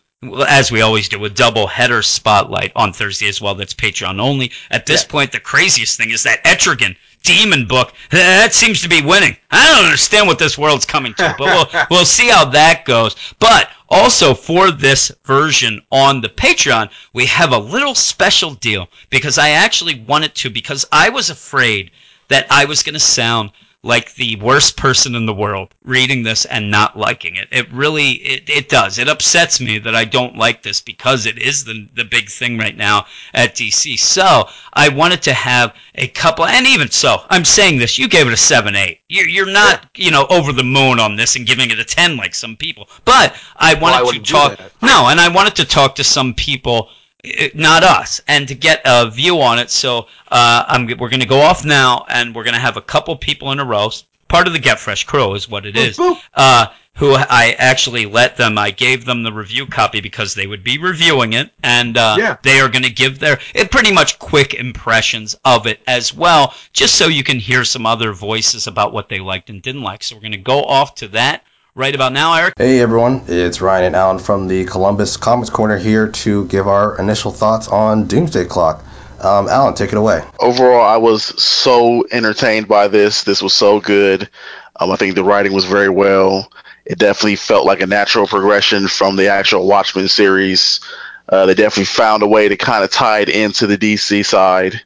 [0.49, 3.55] as we always do, a double header spotlight on Thursday as well.
[3.55, 4.51] That's Patreon only.
[4.71, 5.09] At this Yeah.
[5.09, 9.37] point, the craziest thing is that Etrigan demon book that seems to be winning.
[9.51, 13.15] I don't understand what this world's coming to, but we'll we'll see how that goes.
[13.39, 19.39] But also for this version on the Patreon, we have a little special deal because
[19.39, 21.91] I actually wanted to because I was afraid
[22.29, 23.51] that I was going to sound
[23.85, 27.47] like the worst person in the world reading this and not liking it.
[27.53, 28.99] It really it, it does.
[28.99, 32.59] It upsets me that I don't like this because it is the the big thing
[32.59, 33.99] right now at DC.
[33.99, 38.27] So I wanted to have a couple and even so, I'm saying this, you gave
[38.27, 39.01] it a seven eight.
[39.09, 42.17] You're you're not, you know, over the moon on this and giving it a ten
[42.17, 42.89] like some people.
[43.05, 46.35] But I Well, I wanted to talk no, and I wanted to talk to some
[46.35, 46.91] people
[47.37, 49.71] eh, not us, and to get a view on it.
[49.71, 52.83] So uh, I'm, we're going to go off now, and we're going to have a
[52.83, 53.91] couple people in a row.
[54.29, 55.97] Part of the Get Fresh crew is what it is.
[55.97, 56.19] boop.
[56.35, 58.59] Uh, who I actually let them.
[58.59, 62.37] I gave them the review copy because they would be reviewing it, and uh, Yeah.
[62.43, 66.55] they are going to give their it pretty much quick impressions of it as well,
[66.73, 70.03] just so you can hear some other voices about what they liked and didn't like.
[70.03, 71.45] So we're going to go off to that
[71.79, 72.55] Right about now, Eric.
[72.59, 76.99] Hey everyone, it's Ryan and Alan from the Columbus Comics Corner here to give our
[76.99, 78.85] initial thoughts on Doomsday Clock.
[79.21, 80.25] Um, Alan, take it away.
[80.41, 83.23] Overall, I was so entertained by this.
[83.23, 84.29] This was so good.
[84.75, 86.51] Um, I think the writing was very well.
[86.85, 90.81] It definitely felt like a natural progression from the actual Watchmen series.
[91.29, 94.83] Uh, they definitely found a way to kind of tie it into the DC side.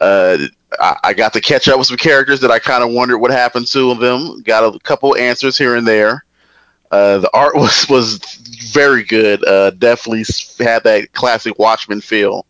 [0.00, 0.38] Uh,
[0.80, 3.66] I, got to catch up with some characters that I kind of wondered what happened
[3.68, 4.42] to them.
[4.42, 6.24] Got a couple answers here and there.
[6.90, 8.18] Uh, the art was was
[8.72, 9.46] very good.
[9.46, 10.24] Uh, definitely
[10.58, 12.46] had that classic Watchmen feel.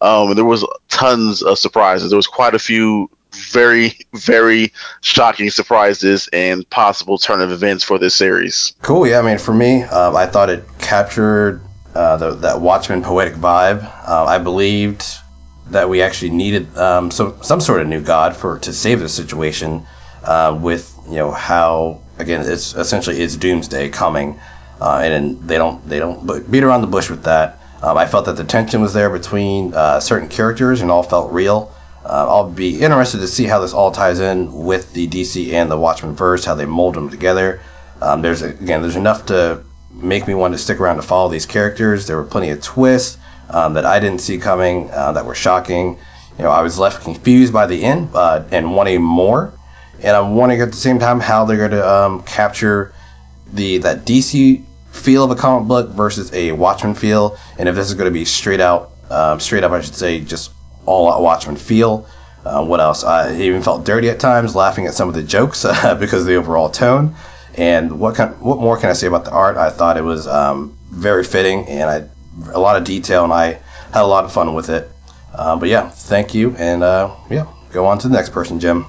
[0.00, 2.10] Um, there was tons of surprises.
[2.10, 7.98] There was quite a few very very shocking surprises and possible turn of events for
[7.98, 8.74] this series.
[8.82, 9.06] Cool.
[9.06, 9.20] Yeah.
[9.20, 11.60] I mean, for me, um, I thought it captured
[11.94, 13.84] uh, the, that Watchmen poetic vibe.
[14.06, 15.04] Uh, I believed
[15.70, 19.08] that we actually needed um, some some sort of new god for to save the
[19.08, 19.86] situation.
[20.22, 24.40] Uh, with you know how again it's essentially it's doomsday coming,
[24.80, 27.60] uh, and they don't they don't beat around the bush with that.
[27.82, 31.32] Um, I felt that the tension was there between uh, certain characters and all felt
[31.32, 31.70] real.
[32.04, 35.70] Uh, I'll be interested to see how this all ties in with the DC and
[35.70, 37.60] the Watchmen verse, how they mold them together.
[38.00, 41.46] Um, there's again, there's enough to make me want to stick around to follow these
[41.46, 42.06] characters.
[42.06, 43.18] There were plenty of twists
[43.50, 45.98] um, that I didn't see coming uh, that were shocking.
[46.38, 49.52] You know, I was left confused by the end uh, and wanting more,
[50.00, 52.92] and I'm wondering at the same time how they're going to um, capture
[53.52, 57.88] the that DC feel of a comic book versus a Watchmen feel, and if this
[57.88, 60.50] is going to be straight out, um, straight up, I should say, just
[60.86, 62.06] all out Watchmen feel.
[62.44, 63.04] Uh, what else?
[63.04, 66.26] I even felt dirty at times, laughing at some of the jokes uh, because of
[66.26, 67.14] the overall tone.
[67.56, 69.56] And what kind, what more can I say about the art?
[69.56, 72.08] I thought it was um, very fitting, and I
[72.52, 73.58] a lot of detail, and I
[73.92, 74.90] had a lot of fun with it.
[75.32, 78.86] Uh, but yeah, thank you, and uh, yeah, go on to the next person, Jim.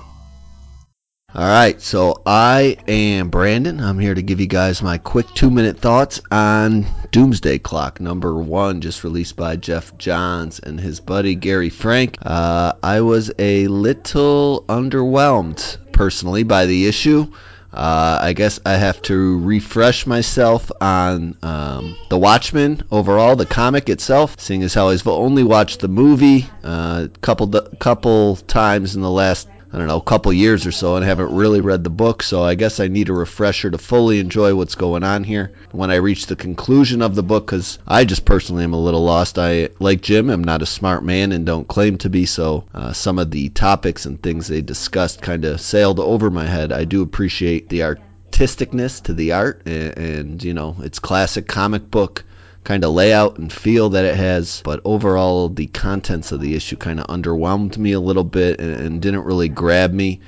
[1.34, 3.82] All right, so I am Brandon.
[3.82, 8.34] I'm here to give you guys my quick two minute thoughts on Doomsday Clock number
[8.38, 12.20] one, just released by Geoff Johns and his buddy Gary Frank.
[12.22, 17.28] Uh, I was a little underwhelmed personally by the issue.
[17.76, 23.90] Uh, I guess I have to refresh myself on um, The Watchmen overall, the comic
[23.90, 27.48] itself, seeing as how I've only watched the movie a uh, couple
[27.80, 31.36] couple times in the last I don't know, a couple years or so and haven't
[31.36, 34.76] really read the book, so I guess I need a refresher to fully enjoy what's
[34.76, 38.64] going on here when I reach the conclusion of the book because I just personally
[38.64, 39.38] am a little lost.
[39.38, 42.94] I, like Jim, am not a smart man and don't claim to be, so uh,
[42.94, 46.72] some of the topics and things they discussed kind of sailed over my head.
[46.72, 51.92] I do appreciate the artisticness to the art and, and you know, it's classic comic
[51.92, 52.24] book
[52.66, 54.62] kind of layout and feel that it has.
[54.66, 58.74] But overall, the contents of the issue kind of underwhelmed me a little bit and,
[58.74, 60.20] and didn't really grab me.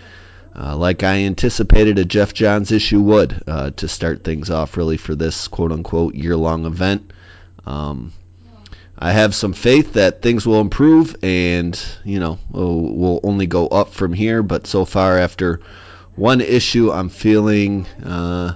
[0.56, 4.98] Uh, like I anticipated a Geoff Johns issue would uh, to start things off really
[4.98, 7.12] for this quote unquote year long event.
[7.66, 8.14] Um,
[8.98, 13.94] I have some faith that things will improve and, you know, will only go up
[13.94, 14.42] from here.
[14.42, 15.60] But so far, after
[16.16, 18.56] one issue, I'm feeling uh,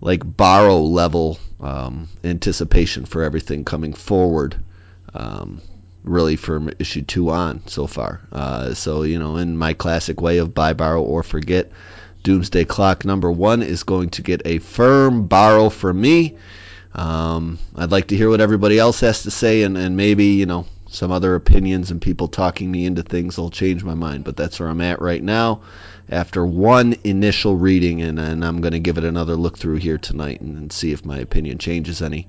[0.00, 4.56] like borrow level um, anticipation for everything coming forward.
[5.14, 5.60] Um,
[6.02, 8.20] really from issue two on so far.
[8.32, 11.70] Uh, so you know, in my classic way of buy, borrow, or forget,
[12.22, 16.36] Doomsday Clock number one is going to get a firm borrow from me.
[16.94, 20.46] Um, I'd like to hear what everybody else has to say, and, and maybe you
[20.46, 24.24] know some other opinions and people talking me into things will change my mind.
[24.24, 25.62] But that's where I'm at right now
[26.10, 29.96] after one initial reading, and, and I'm going to give it another look through here
[29.96, 32.26] tonight and, and, see if my opinion changes any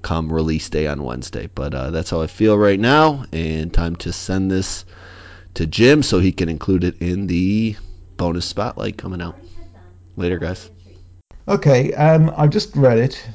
[0.00, 1.48] come release day on Wednesday.
[1.52, 4.84] But uh, that's how I feel right now, and time to send this
[5.54, 7.76] to Jim so he can include it in the
[8.16, 9.36] bonus spotlight coming out.
[10.14, 10.70] Later, guys.
[11.48, 13.28] Okay, um, I've just read it.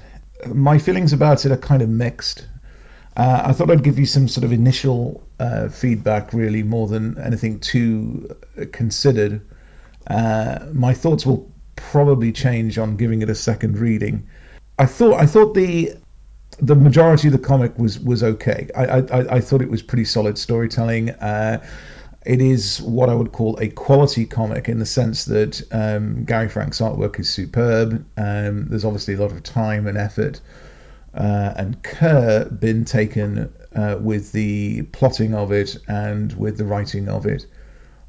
[0.47, 2.47] My feelings about it are kind of mixed.
[3.15, 7.17] Uh, I thought I'd give you some sort of initial uh, feedback, really, more than
[7.19, 8.35] anything too
[8.71, 9.41] considered.
[10.07, 14.27] Uh, my thoughts will probably change on giving it a second reading.
[14.79, 15.93] I thought I thought the
[16.59, 18.69] the majority of the comic was was okay.
[18.75, 21.11] I I, I thought it was pretty solid storytelling.
[21.11, 21.63] Uh,
[22.25, 26.49] it is what I would call a quality comic in the sense that um, Gary
[26.49, 28.05] Frank's artwork is superb.
[28.15, 30.39] Um, there's obviously a lot of time and effort
[31.15, 37.09] uh, and care been taken uh, with the plotting of it and with the writing
[37.09, 37.45] of it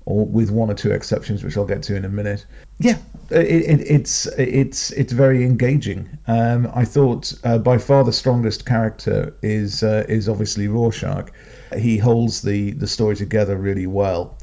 [0.05, 2.47] or with one or two exceptions, which I'll get to in a minute.
[2.79, 2.99] Yeah,
[3.31, 6.09] it, it, it's it's it's very engaging.
[6.27, 11.31] Um, I thought uh, by far the strongest character is uh, is obviously Rorschach.
[11.77, 14.37] He holds the the story together really well.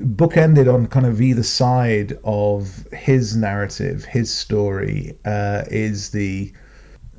[0.00, 6.52] bookended on kind of either side of his narrative, his story, uh, is the,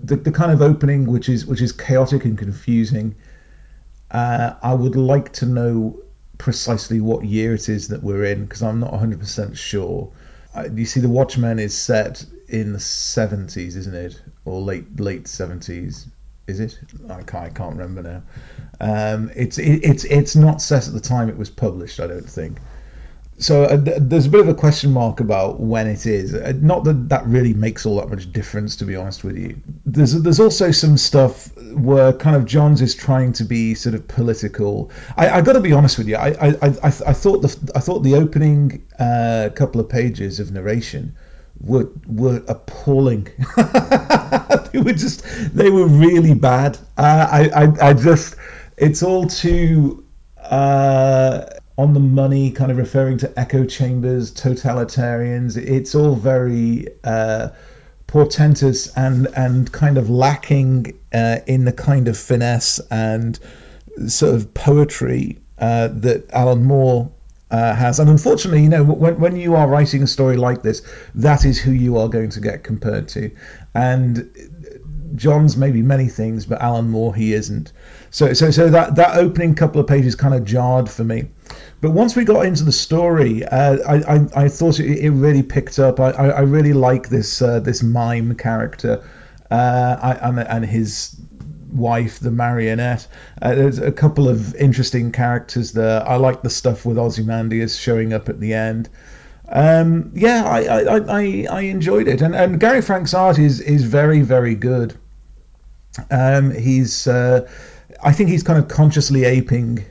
[0.04, 3.16] the the kind of opening which is which is chaotic and confusing.
[4.12, 6.00] Uh, I would like to know
[6.38, 10.12] precisely what year it is that we're in because I'm not 100% sure.
[10.56, 15.26] Uh, you see, The Watchmen is set in the 70s, isn't it, or late late
[15.26, 16.08] 70s?
[16.48, 16.80] Is it?
[17.10, 18.24] I can't, I can't remember now.
[18.80, 22.00] Um, it's it, it's it's not set at the time it was published.
[22.00, 22.60] I don't think.
[23.40, 26.34] So uh, th- there's a bit of a question mark about when it is.
[26.34, 29.62] Uh, not that that really makes all that much difference, to be honest with you.
[29.86, 34.08] There's there's also some stuff where kind of Johns is trying to be sort of
[34.08, 34.92] political.
[35.16, 36.16] I, I got to be honest with you.
[36.16, 40.52] I I, I, I thought the I thought the opening uh, couple of pages of
[40.52, 41.16] narration
[41.62, 43.28] were were appalling.
[43.58, 45.24] they were just
[45.56, 46.80] they were really bad.
[46.98, 48.36] Uh, I, I I just
[48.78, 50.06] it's all too
[50.40, 51.46] uh,
[51.78, 55.58] on the money, kind of referring to echo chambers, totalitarians.
[55.58, 57.50] It's all very uh,
[58.08, 63.40] portentous and and kind of lacking uh, in the kind of finesse and
[64.08, 67.12] sort of poetry uh, that Alan Moore
[67.52, 68.00] uh, has.
[68.00, 70.82] And unfortunately, you know, when, when you are writing a story like this,
[71.16, 73.32] that is who you are going to get compared to.
[73.74, 74.30] And
[75.16, 77.72] Johns maybe many things, but Alan Moore he isn't.
[78.18, 81.26] So so so that that opening couple of pages kind of jarred for me.
[81.82, 85.44] But once we got into the story, uh, I, I, I thought it, it, really
[85.44, 86.00] picked up.
[86.00, 89.08] I, I, I really like this uh, this mime character
[89.52, 91.16] uh, I, and, and his
[91.72, 93.08] wife, the marionette.
[93.40, 96.02] Uh, there's a couple of interesting characters there.
[96.04, 98.90] I like the stuff with Ozymandias showing up at the end.
[99.48, 103.84] Um, yeah, I, I, I, I enjoyed it, and, and Gary Frank's art is is
[103.84, 104.98] very very good.
[106.10, 107.48] Um, he's uh,
[108.04, 109.86] I think he's kind of consciously aping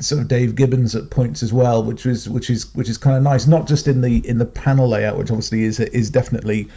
[0.00, 3.16] sort of Dave Gibbons at points as well, which is which is which is kind
[3.16, 3.46] of nice.
[3.46, 6.68] Not just in the in the panel layout, which obviously is is definitely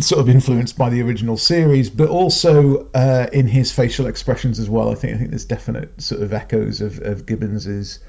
[0.00, 4.68] sort of influenced by the original series, but also uh, in his facial expressions as
[4.68, 4.90] well.
[4.90, 8.00] I think I think there's definite sort of echoes of, of Gibbons's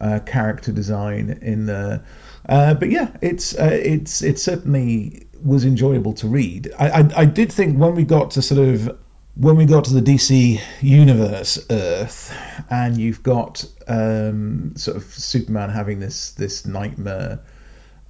[0.00, 2.04] uh, character design in there.
[2.48, 6.72] Uh, but yeah, it's uh, it's it certainly was enjoyable to read.
[6.78, 8.98] I, I, I did think when we got to sort of
[9.38, 12.36] when we got to the DC universe Earth,
[12.68, 17.40] and you've got um, sort of Superman having this this nightmare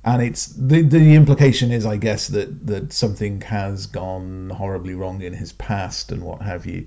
[0.04, 5.20] and it's the the implication is, I guess, that that something has gone horribly wrong
[5.22, 6.86] in his past and what have you.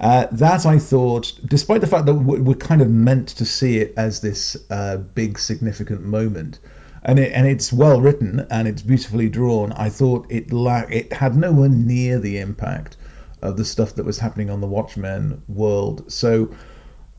[0.00, 3.94] Uh, that I thought, despite the fact that we're kind of meant to see it
[3.96, 6.58] as this uh, big significant moment,
[7.02, 11.12] and it, and it's well written and it's beautifully drawn, I thought it la- it
[11.12, 12.96] had nowhere near the impact
[13.44, 16.10] of the stuff that was happening on the Watchmen world.
[16.10, 16.54] So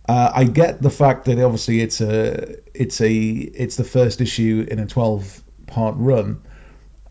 [0.08, 4.66] uh, I get the fact that obviously it's a it's a it's the first issue
[4.70, 6.42] in a 12 part run,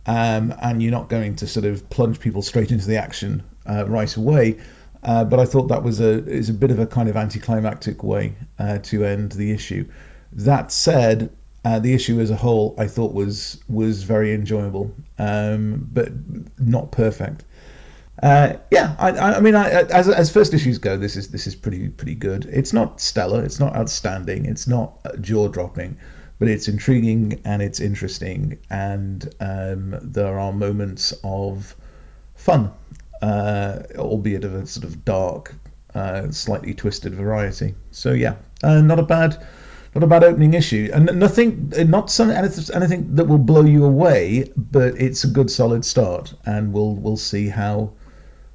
[0.07, 3.85] um, and you're not going to sort of plunge people straight into the action uh,
[3.87, 4.59] right away.
[5.03, 8.03] Uh, but I thought that was a is a bit of a kind of anticlimactic
[8.03, 9.89] way uh, to end the issue.
[10.33, 11.31] That said,
[11.65, 16.11] uh, the issue as a whole I thought was was very enjoyable, um, but
[16.59, 17.45] not perfect.
[18.25, 21.55] Uh, yeah, I, I mean, I, as, as first issues go, this is this is
[21.55, 22.47] pretty pretty good.
[22.47, 25.99] It's not stellar, it's not outstanding, it's not jaw dropping,
[26.39, 31.77] but it's intriguing and it's interesting, and um, there are moments of
[32.35, 32.73] fun,
[33.21, 35.55] uh, albeit of a sort of dark,
[35.95, 37.75] uh, slightly twisted variety.
[37.91, 39.37] So yeah, uh, not a bad
[39.95, 44.51] not a bad opening issue, and nothing, not some anything that will blow you away,
[44.57, 47.93] but it's a good solid start, and we'll we'll see how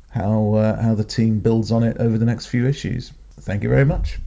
[0.09, 3.11] how uh, how the team builds on it over the next few issues.
[3.41, 4.19] Thank you very much.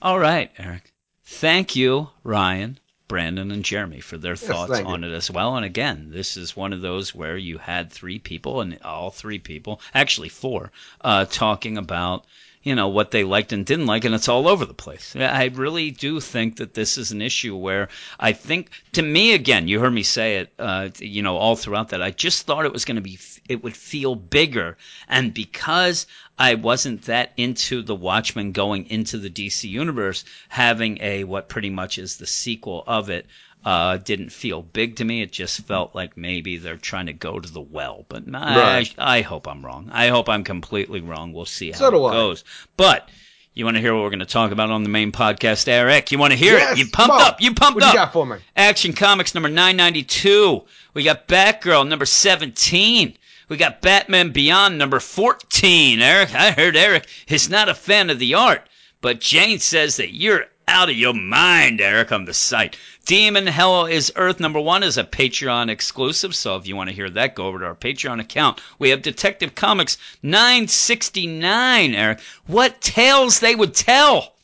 [0.00, 0.92] All right, Eric.
[1.24, 2.78] Thank you, Ryan,
[3.08, 5.08] Brandon, and Jeremy for their yes, thoughts on you.
[5.08, 5.56] it as well.
[5.56, 9.38] And again, this is one of those where you had three people, and all three
[9.38, 10.70] people, actually four,
[11.00, 12.26] uh, talking about
[12.64, 15.14] you know what they liked and didn't like, and it's all over the place.
[15.14, 19.68] I really do think that this is an issue where I think, to me, again,
[19.68, 22.02] you heard me say it, uh, you know, all throughout that.
[22.02, 23.18] I just thought it was going to be,
[23.48, 24.76] it would feel bigger,
[25.08, 26.06] and because
[26.38, 31.70] I wasn't that into the Watchmen going into the DC universe, having a what pretty
[31.70, 33.26] much is the sequel of it
[33.64, 35.22] uh, didn't feel big to me.
[35.22, 38.04] It just felt like maybe they're trying to go to the well.
[38.08, 38.94] But right.
[38.98, 39.90] I, I hope I'm wrong.
[39.92, 41.32] I hope I'm completely wrong.
[41.32, 42.44] We'll see how so it goes.
[42.76, 43.08] But
[43.54, 46.12] you want to hear what we're going to talk about on the main podcast, Eric?
[46.12, 46.78] You want to hear yes, it?
[46.78, 47.40] You pumped up.
[47.40, 47.94] You pumped what up.
[47.94, 48.36] You got for me?
[48.56, 50.62] Action Comics number 992.
[50.92, 53.16] We got Batgirl number 17.
[53.48, 56.00] We got Batman Beyond number 14.
[56.00, 58.66] Eric, I heard Eric is not a fan of the art,
[59.02, 62.76] but Jane says that you're out of your mind, Eric, on the site.
[63.04, 66.96] Demon Hell is Earth number one is a Patreon exclusive, so if you want to
[66.96, 68.60] hear that, go over to our Patreon account.
[68.78, 72.20] We have Detective Comics 969, Eric.
[72.46, 74.34] What tales they would tell!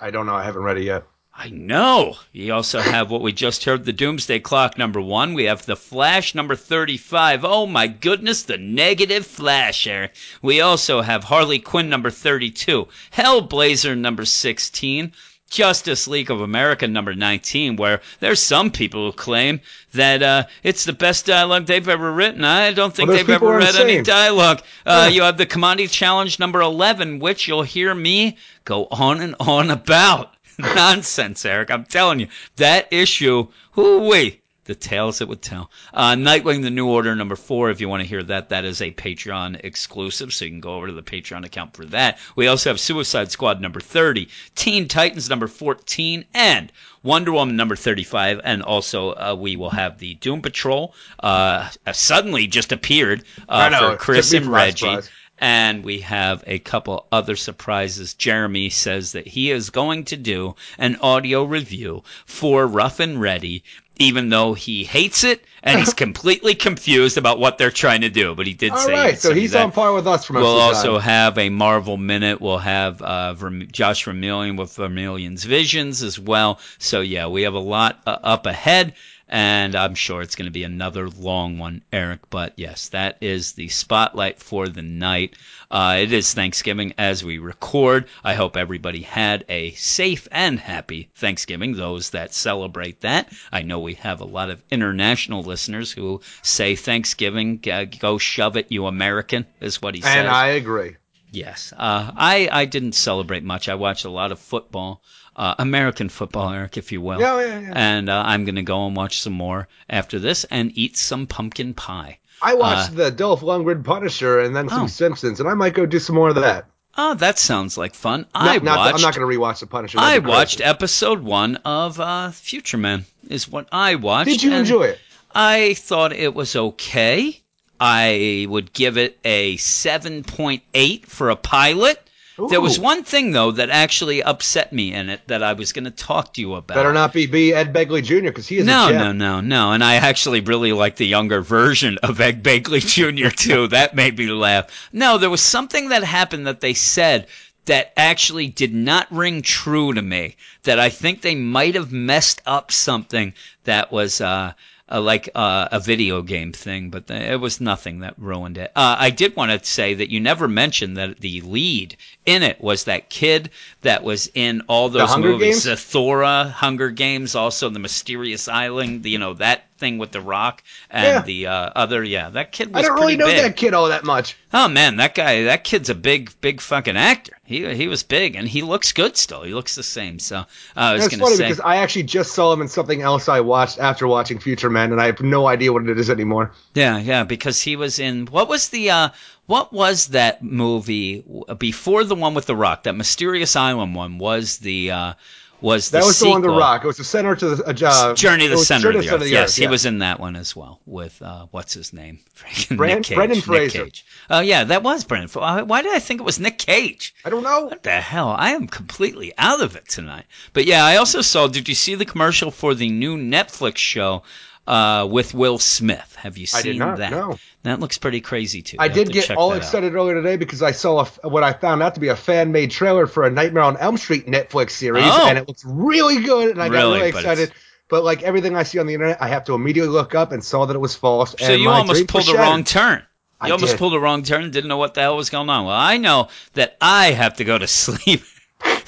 [0.00, 0.34] I don't know.
[0.36, 1.04] I haven't read it yet.
[1.36, 2.14] I know.
[2.32, 5.34] We also have what we just heard, the Doomsday Clock number one.
[5.34, 7.44] We have the Flash number 35.
[7.44, 10.14] Oh my goodness, the negative Flash, Eric.
[10.42, 15.12] We also have Harley Quinn number 32, Hellblazer number 16,
[15.50, 19.60] Justice League of America number 19, where there's some people who claim
[19.92, 22.44] that uh, it's the best dialogue they've ever written.
[22.44, 24.62] I don't think Well, they've ever read any dialogue.
[24.86, 25.08] Uh, Yeah.
[25.08, 29.72] You have the Kamandi Challenge number 11, which you'll hear me go on and on
[29.72, 30.33] about.
[30.74, 31.70] Nonsense, Eric.
[31.70, 32.28] I'm telling you.
[32.56, 34.40] That issue, whoo-wee.
[34.66, 35.70] The tales it would tell.
[35.92, 37.70] Uh, Nightwing, the New Order, number four.
[37.70, 40.76] If you want to hear that, that is a Patreon exclusive, so you can go
[40.76, 42.18] over to the Patreon account for that.
[42.34, 46.72] We also have Suicide Squad number 30, Teen Titans number 14, and
[47.02, 48.40] Wonder Woman number 35.
[48.42, 50.94] And also, uh, we will have the Doom Patrol.
[51.20, 54.86] Uh, suddenly just appeared uh, know, for Chris and Reggie.
[54.86, 55.10] surprise.
[55.38, 58.14] And we have a couple other surprises.
[58.14, 63.64] Jeremy says that he is going to do an audio review for Rough and Ready,
[63.98, 68.34] even though he hates it and he's completely confused about what they're trying to do.
[68.36, 69.64] But he did All say right, so he's that.
[69.64, 71.02] on par with us for most We'll also time.
[71.02, 72.40] have a Marvel Minute.
[72.40, 76.60] We'll have uh, Verm- Josh Vermillion with Vermillion's Visions as well.
[76.78, 78.94] So, yeah, we have a lot uh, up ahead,
[79.28, 82.30] and I'm sure it's going to be another long one, Eric.
[82.30, 85.36] But, yes, that is the spotlight for the night.
[85.70, 88.06] Uh, it is Thanksgiving as we record.
[88.22, 93.32] I hope everybody had a safe and happy Thanksgiving, those that celebrate that.
[93.50, 98.56] I know we have a lot of international listeners who say Thanksgiving, uh, go shove
[98.56, 100.16] it, you American, is what he says.
[100.16, 100.96] And I agree.
[101.30, 101.72] Yes.
[101.76, 103.68] Uh, I, I didn't celebrate much.
[103.68, 105.02] I watched a lot of football,
[105.36, 107.20] uh, American football, Eric, if you will.
[107.20, 107.72] Yeah, yeah, yeah.
[107.74, 111.26] And uh, I'm going to go and watch some more after this and eat some
[111.26, 112.18] pumpkin pie.
[112.42, 114.88] I watched the Dolph Lundgren Punisher and then some Uh, Oh.
[114.88, 116.66] Simpsons, and I might go do some more of that.
[116.96, 118.26] Oh, that sounds like fun.
[118.34, 118.94] I Not, not, watched.
[118.96, 119.98] I'm not going to rewatch the Punisher.
[119.98, 123.04] I watched episode one of uh, Future Man.
[123.28, 124.28] Is what I watched.
[124.30, 124.98] Did you enjoy it?
[125.34, 127.40] I thought it was okay.
[127.80, 132.00] I would give it a 7.8 for a pilot.
[132.36, 135.84] There was one thing though that actually upset me in it that I was going
[135.84, 136.74] to talk to you about.
[136.74, 138.22] Better not be be Ed Begley Jr.
[138.22, 139.72] because he is No, no, no, no.
[139.72, 143.28] And I actually really like the younger version of Ed Begley Jr.
[143.36, 143.68] too.
[143.68, 144.88] that made me laugh.
[144.92, 147.28] No, there was something that happened that they said
[147.66, 150.36] that actually did not ring true to me.
[150.64, 153.32] That I think they might have messed up something
[153.64, 154.54] that was uh,
[154.90, 158.70] uh, like uh, a video game thing, but th- it was nothing that ruined it.
[158.76, 161.96] Uh, I did want to say that you never mentioned that the lead
[162.26, 163.50] in it was that kid
[163.82, 165.64] that was in all those Hunger movies.
[165.64, 165.90] Games?
[165.92, 169.04] The Hunger Games, also the Mysterious Island.
[169.06, 171.22] You know that thing with the Rock and Yeah.
[171.22, 172.02] the uh, other.
[172.02, 173.42] Yeah, that kid was I don't really know big.
[173.42, 174.36] that kid all that much.
[174.52, 177.36] Oh man, that guy, that kid's a big, big fucking actor.
[177.44, 179.42] He he was big, and he looks good still.
[179.42, 180.18] He looks the same.
[180.18, 180.44] So uh,
[180.76, 183.28] I was That's gonna funny say, because I actually just saw him in something else
[183.28, 186.52] I watched after watching Future Man, and I have no idea what it is anymore.
[186.74, 189.08] yeah, yeah, because he was in what was the uh,
[189.46, 191.24] what was that movie
[191.58, 192.84] before the one with the Rock?
[192.84, 195.14] That Mysterious Island one was the uh,
[195.60, 196.50] was the That was the one, The.
[196.50, 196.84] Rock.
[196.84, 199.24] It was the center to the uh, Journey to the Center Journey of the to
[199.24, 199.30] Earth.
[199.30, 202.18] yes, Earth, he was in that one as well with uh, what's his name?
[202.36, 203.16] Freaking Bran- Nick Cage.
[203.16, 203.84] Brendan Nick Fraser.
[203.84, 204.04] Cage.
[204.30, 205.30] Oh yeah, that was Brendan.
[205.34, 207.14] Uh, Why did I think it was Nick Cage?
[207.24, 207.66] I don't know.
[207.66, 208.28] What the hell?
[208.36, 210.24] I am completely out of it tonight.
[210.52, 211.46] But yeah, I also saw.
[211.46, 214.22] Did you see the commercial for the new Netflix show
[214.66, 216.16] uh, with Will Smith?
[216.20, 217.10] Have you seen I not, that?
[217.10, 217.38] no.
[217.64, 218.76] That looks pretty crazy too.
[218.78, 219.62] I You did to get all that out.
[219.62, 222.70] excited earlier today because I saw a what I found out to be a fan-made
[222.70, 225.26] trailer for a Nightmare on Elm Street Netflix series, Oh.
[225.28, 227.52] and it looks really good, and I got Really, really but excited.
[227.88, 230.42] But like everything I see on the internet, I have to immediately look up and
[230.42, 231.34] saw that it was false.
[231.38, 233.02] So you almost pulled the wrong turn.
[233.40, 233.78] I You almost did.
[233.78, 235.66] pulled a wrong turn and didn't know what the hell was going on.
[235.66, 238.22] Well, I know that I have to go to sleep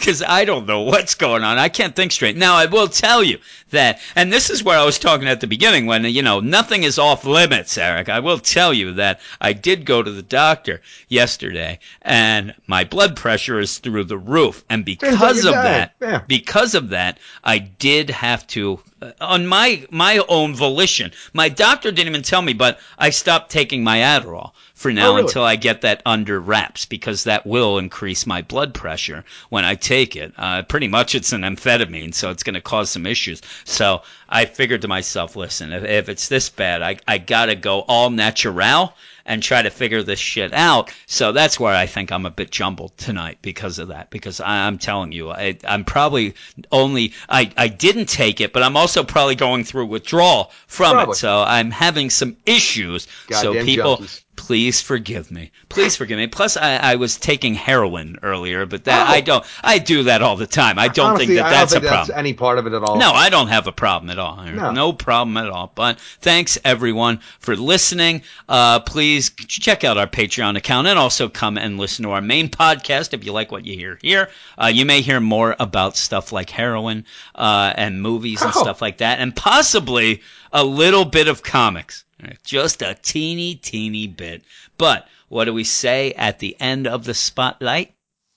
[0.07, 1.59] because I don't know what's going on.
[1.59, 2.37] I can't think straight.
[2.37, 3.39] Now, I will tell you
[3.71, 6.85] that, and this is where I was talking at the beginning when, you know, nothing
[6.85, 8.09] is off limits, Eric.
[8.09, 13.17] I will tell you that I did go to the doctor yesterday and my blood
[13.17, 14.65] pressure is through the roof.
[14.71, 16.23] And because of that, Yeah.
[16.29, 21.11] because of that, I did have to, uh, on my my own volition.
[21.33, 25.15] My doctor didn't even tell me, but I stopped taking my Adderall for now Oh,
[25.17, 25.23] really?
[25.27, 29.75] until I get that under wraps because that will increase my blood pressure when I
[29.75, 30.35] take it.
[30.37, 33.41] Uh, pretty much, it's an amphetamine, so it's going to cause some issues.
[33.65, 37.81] So I figured to myself, listen, if, if it's this bad, I I gotta go
[37.81, 38.93] all natural
[39.27, 40.93] and try to figure this shit out.
[41.07, 44.09] So that's where I think I'm a bit jumbled tonight because of that.
[44.11, 46.35] Because I, I'm telling you, I, I'm probably
[46.73, 51.13] only I, I didn't take it, but I'm also probably going through withdrawal from Probably.
[51.13, 51.17] it.
[51.17, 53.09] So I'm having some issues.
[53.31, 53.99] so people.
[53.99, 54.23] junkies.
[54.37, 55.51] Please forgive me.
[55.69, 56.27] Please forgive me.
[56.27, 59.21] Plus, I, I was taking heroin earlier, but that I Oh.
[59.23, 59.45] don't.
[59.65, 60.79] I do that all the time.
[60.79, 62.19] I don't Honestly, think that I that's think a that's problem.
[62.19, 62.97] any part of it at all.
[62.99, 64.37] No, I don't have a problem at all.
[64.45, 64.71] No.
[64.71, 65.73] No, problem at all.
[65.75, 68.23] But thanks everyone for listening.
[68.49, 72.49] Uh, please check out our Patreon account and also come and listen to our main
[72.49, 74.29] podcast if you like what you hear here.
[74.57, 77.05] Uh, you may hear more about stuff like heroin
[77.35, 78.61] uh, and movies and Oh.
[78.63, 80.21] stuff like that, and possibly
[80.53, 82.05] a little bit of comics.
[82.45, 84.43] Just a teeny, teeny bit.
[84.79, 87.95] But what do we say at the end of the spotlight?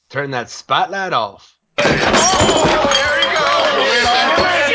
[0.09, 1.57] Turn that spotlight off.
[1.77, 4.68] Oh, there he goes.